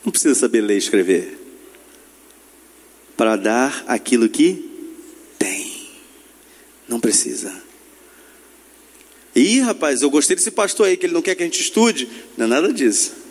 Não 0.06 0.12
precisa 0.12 0.36
saber 0.36 0.62
ler 0.62 0.76
e 0.76 0.78
escrever 0.78 1.38
para 3.18 3.36
dar 3.36 3.84
aquilo 3.88 4.30
que 4.30 4.70
tem. 5.40 5.90
Não 6.88 7.00
precisa. 7.00 7.64
Ih, 9.36 9.60
rapaz, 9.62 10.02
eu 10.02 10.10
gostei 10.10 10.36
desse 10.36 10.52
pastor 10.52 10.88
aí 10.88 10.96
que 10.96 11.08
ele 11.08 11.14
não 11.14 11.22
quer 11.22 11.36
que 11.36 11.42
a 11.42 11.46
gente 11.46 11.60
estude. 11.60 12.08
Não 12.38 12.46
é 12.46 12.50
nada 12.50 12.72
disso 12.72 13.27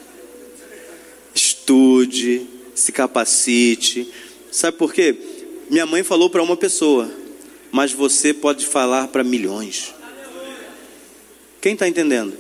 estude, 1.67 2.47
se 2.77 2.93
capacite. 2.93 4.09
Sabe 4.53 4.77
por 4.79 4.95
quê? 4.95 5.17
Minha 5.69 5.85
mãe 5.85 6.05
falou 6.05 6.31
para 6.31 6.43
uma 6.43 6.57
pessoa, 6.57 7.11
mas 7.73 7.93
você 7.93 8.33
pode 8.33 8.65
falar 8.65 9.09
para 9.09 9.25
milhões. 9.25 9.93
Quem 11.61 11.73
está 11.73 11.89
entendendo? 11.89 12.35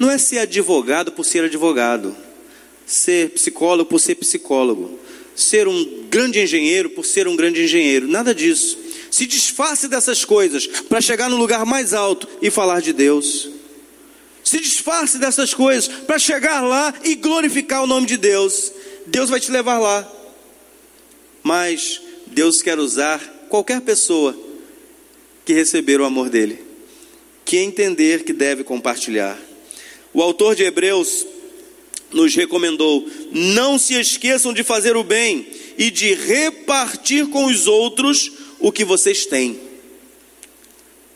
Não 0.00 0.10
é 0.10 0.18
ser 0.18 0.38
advogado 0.40 1.12
por 1.12 1.24
ser 1.24 1.44
advogado, 1.44 2.16
ser 2.84 3.30
psicólogo 3.30 3.88
por 3.88 4.00
ser 4.00 4.16
psicólogo, 4.16 4.98
ser 5.36 5.68
um 5.68 6.06
grande 6.10 6.40
engenheiro 6.40 6.90
por 6.90 7.06
ser 7.06 7.28
um 7.28 7.36
grande 7.36 7.62
engenheiro, 7.62 8.08
nada 8.08 8.34
disso. 8.34 8.76
Se 9.12 9.26
disfarce 9.26 9.86
dessas 9.86 10.24
coisas 10.24 10.66
para 10.66 11.00
chegar 11.00 11.30
no 11.30 11.36
lugar 11.36 11.64
mais 11.64 11.94
alto 11.94 12.26
e 12.42 12.50
falar 12.50 12.80
de 12.80 12.92
Deus. 12.92 13.59
Se 14.50 14.58
disfarce 14.58 15.16
dessas 15.16 15.54
coisas 15.54 15.86
para 15.86 16.18
chegar 16.18 16.60
lá 16.60 16.92
e 17.04 17.14
glorificar 17.14 17.84
o 17.84 17.86
nome 17.86 18.08
de 18.08 18.16
Deus. 18.16 18.72
Deus 19.06 19.30
vai 19.30 19.38
te 19.38 19.48
levar 19.48 19.78
lá. 19.78 20.12
Mas 21.40 22.02
Deus 22.26 22.60
quer 22.60 22.76
usar 22.76 23.20
qualquer 23.48 23.80
pessoa 23.80 24.36
que 25.44 25.52
receber 25.52 26.00
o 26.00 26.04
amor 26.04 26.28
dele, 26.28 26.58
que 27.44 27.58
entender 27.58 28.24
que 28.24 28.32
deve 28.32 28.64
compartilhar. 28.64 29.38
O 30.12 30.20
autor 30.20 30.56
de 30.56 30.64
Hebreus 30.64 31.24
nos 32.10 32.34
recomendou: 32.34 33.08
não 33.30 33.78
se 33.78 33.94
esqueçam 33.94 34.52
de 34.52 34.64
fazer 34.64 34.96
o 34.96 35.04
bem 35.04 35.46
e 35.78 35.92
de 35.92 36.12
repartir 36.12 37.28
com 37.28 37.44
os 37.44 37.68
outros 37.68 38.32
o 38.58 38.72
que 38.72 38.84
vocês 38.84 39.26
têm. 39.26 39.60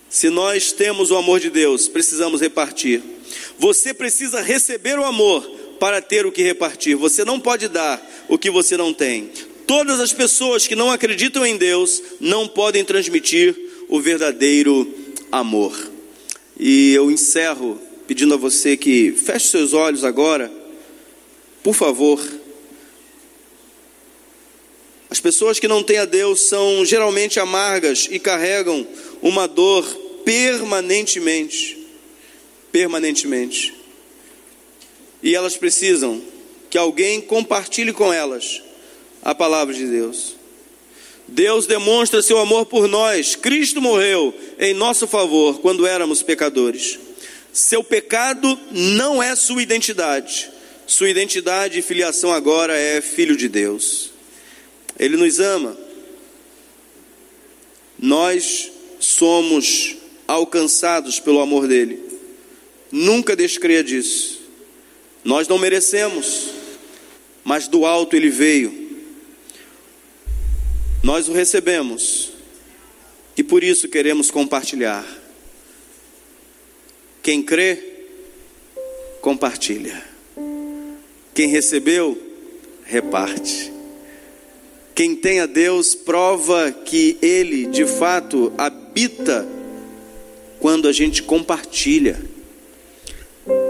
Se 0.08 0.30
nós 0.30 0.70
temos 0.70 1.10
o 1.10 1.16
amor 1.16 1.40
de 1.40 1.50
Deus, 1.50 1.88
precisamos 1.88 2.40
repartir. 2.40 3.13
Você 3.58 3.94
precisa 3.94 4.40
receber 4.40 4.98
o 4.98 5.04
amor 5.04 5.42
para 5.78 6.00
ter 6.00 6.26
o 6.26 6.32
que 6.32 6.42
repartir. 6.42 6.96
Você 6.96 7.24
não 7.24 7.38
pode 7.38 7.68
dar 7.68 8.02
o 8.28 8.38
que 8.38 8.50
você 8.50 8.76
não 8.76 8.92
tem. 8.92 9.30
Todas 9.66 10.00
as 10.00 10.12
pessoas 10.12 10.66
que 10.66 10.76
não 10.76 10.90
acreditam 10.90 11.44
em 11.46 11.56
Deus 11.56 12.02
não 12.20 12.46
podem 12.46 12.84
transmitir 12.84 13.56
o 13.88 14.00
verdadeiro 14.00 14.92
amor. 15.30 15.74
E 16.58 16.92
eu 16.92 17.10
encerro 17.10 17.80
pedindo 18.06 18.34
a 18.34 18.36
você 18.36 18.76
que 18.76 19.12
feche 19.12 19.48
seus 19.48 19.72
olhos 19.72 20.04
agora, 20.04 20.52
por 21.62 21.74
favor. 21.74 22.20
As 25.08 25.20
pessoas 25.20 25.58
que 25.58 25.68
não 25.68 25.82
têm 25.82 25.98
a 25.98 26.04
Deus 26.04 26.40
são 26.42 26.84
geralmente 26.84 27.38
amargas 27.38 28.08
e 28.10 28.18
carregam 28.18 28.86
uma 29.22 29.46
dor 29.46 29.84
permanentemente 30.24 31.83
permanentemente. 32.74 33.72
E 35.22 35.32
elas 35.32 35.56
precisam 35.56 36.20
que 36.68 36.76
alguém 36.76 37.20
compartilhe 37.20 37.92
com 37.92 38.12
elas 38.12 38.60
a 39.22 39.32
palavra 39.32 39.72
de 39.72 39.86
Deus. 39.86 40.34
Deus 41.28 41.66
demonstra 41.66 42.20
seu 42.20 42.36
amor 42.36 42.66
por 42.66 42.88
nós. 42.88 43.36
Cristo 43.36 43.80
morreu 43.80 44.34
em 44.58 44.74
nosso 44.74 45.06
favor 45.06 45.60
quando 45.60 45.86
éramos 45.86 46.20
pecadores. 46.20 46.98
Seu 47.52 47.84
pecado 47.84 48.58
não 48.72 49.22
é 49.22 49.36
sua 49.36 49.62
identidade. 49.62 50.50
Sua 50.84 51.08
identidade 51.08 51.78
e 51.78 51.82
filiação 51.82 52.32
agora 52.32 52.76
é 52.76 53.00
filho 53.00 53.36
de 53.36 53.48
Deus. 53.48 54.10
Ele 54.98 55.16
nos 55.16 55.38
ama. 55.38 55.78
Nós 57.96 58.68
somos 58.98 59.94
alcançados 60.26 61.20
pelo 61.20 61.40
amor 61.40 61.68
dele. 61.68 62.03
Nunca 62.96 63.34
descreia 63.34 63.82
disso. 63.82 64.40
Nós 65.24 65.48
não 65.48 65.58
merecemos, 65.58 66.50
mas 67.42 67.66
do 67.66 67.84
alto 67.84 68.14
ele 68.14 68.30
veio. 68.30 68.72
Nós 71.02 71.28
o 71.28 71.32
recebemos 71.32 72.30
e 73.36 73.42
por 73.42 73.64
isso 73.64 73.88
queremos 73.88 74.30
compartilhar. 74.30 75.04
Quem 77.20 77.42
crê, 77.42 77.82
compartilha. 79.20 80.00
Quem 81.34 81.48
recebeu, 81.48 82.16
reparte. 82.84 83.72
Quem 84.94 85.16
tem 85.16 85.40
a 85.40 85.46
Deus 85.46 85.96
prova 85.96 86.70
que 86.70 87.18
Ele 87.20 87.66
de 87.66 87.86
fato 87.86 88.52
habita 88.56 89.44
quando 90.60 90.86
a 90.86 90.92
gente 90.92 91.24
compartilha. 91.24 92.33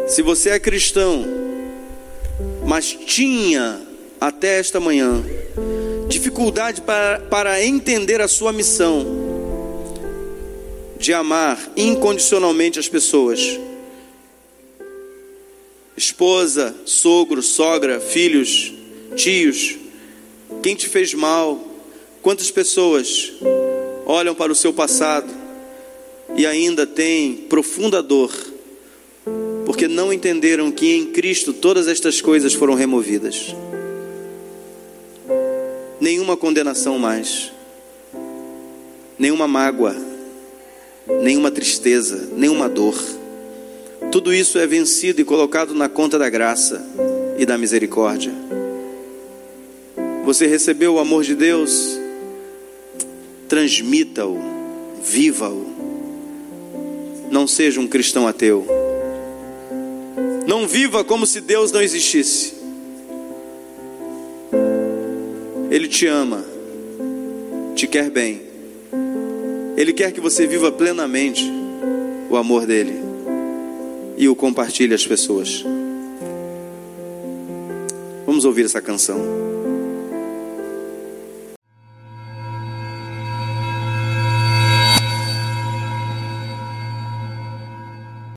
Se 0.06 0.22
você 0.22 0.50
é 0.50 0.58
cristão, 0.58 1.24
mas 2.66 2.92
tinha 3.06 3.80
até 4.20 4.58
esta 4.58 4.78
manhã, 4.78 5.24
dificuldade 6.08 6.82
para, 6.82 7.20
para 7.20 7.64
entender 7.64 8.20
a 8.20 8.28
sua 8.28 8.52
missão 8.52 9.06
de 10.98 11.12
amar 11.12 11.72
incondicionalmente 11.76 12.78
as 12.78 12.88
pessoas, 12.88 13.40
esposa, 15.96 16.74
sogro, 16.84 17.42
sogra, 17.42 18.00
filhos, 18.00 18.72
tios, 19.16 19.76
quem 20.62 20.74
te 20.74 20.88
fez 20.88 21.14
mal, 21.14 21.60
quantas 22.22 22.50
pessoas 22.50 23.32
olham 24.06 24.34
para 24.34 24.52
o 24.52 24.54
seu 24.54 24.72
passado 24.72 25.30
e 26.36 26.46
ainda 26.46 26.86
têm 26.86 27.36
profunda 27.36 28.02
dor, 28.02 28.32
porque 29.74 29.88
não 29.88 30.12
entenderam 30.12 30.70
que 30.70 30.94
em 30.94 31.06
Cristo 31.06 31.52
todas 31.52 31.88
estas 31.88 32.20
coisas 32.20 32.54
foram 32.54 32.74
removidas. 32.74 33.52
Nenhuma 36.00 36.36
condenação 36.36 36.96
mais, 36.96 37.50
nenhuma 39.18 39.48
mágoa, 39.48 39.96
nenhuma 41.20 41.50
tristeza, 41.50 42.28
nenhuma 42.36 42.68
dor. 42.68 42.94
Tudo 44.12 44.32
isso 44.32 44.60
é 44.60 44.66
vencido 44.66 45.20
e 45.20 45.24
colocado 45.24 45.74
na 45.74 45.88
conta 45.88 46.20
da 46.20 46.30
graça 46.30 46.80
e 47.36 47.44
da 47.44 47.58
misericórdia. 47.58 48.32
Você 50.24 50.46
recebeu 50.46 50.94
o 50.94 50.98
amor 51.00 51.24
de 51.24 51.34
Deus? 51.34 51.98
Transmita-o, 53.48 54.38
viva-o. 55.02 55.66
Não 57.28 57.48
seja 57.48 57.80
um 57.80 57.88
cristão 57.88 58.28
ateu. 58.28 58.83
Não 60.46 60.66
viva 60.68 61.02
como 61.02 61.26
se 61.26 61.40
Deus 61.40 61.72
não 61.72 61.80
existisse. 61.80 62.54
Ele 65.70 65.88
te 65.88 66.06
ama, 66.06 66.44
te 67.74 67.86
quer 67.86 68.10
bem. 68.10 68.42
Ele 69.76 69.92
quer 69.92 70.12
que 70.12 70.20
você 70.20 70.46
viva 70.46 70.70
plenamente 70.70 71.50
o 72.30 72.36
amor 72.36 72.66
dele 72.66 72.94
e 74.16 74.28
o 74.28 74.36
compartilhe 74.36 74.94
às 74.94 75.06
pessoas. 75.06 75.64
Vamos 78.26 78.44
ouvir 78.44 78.64
essa 78.64 78.80
canção. 78.80 79.53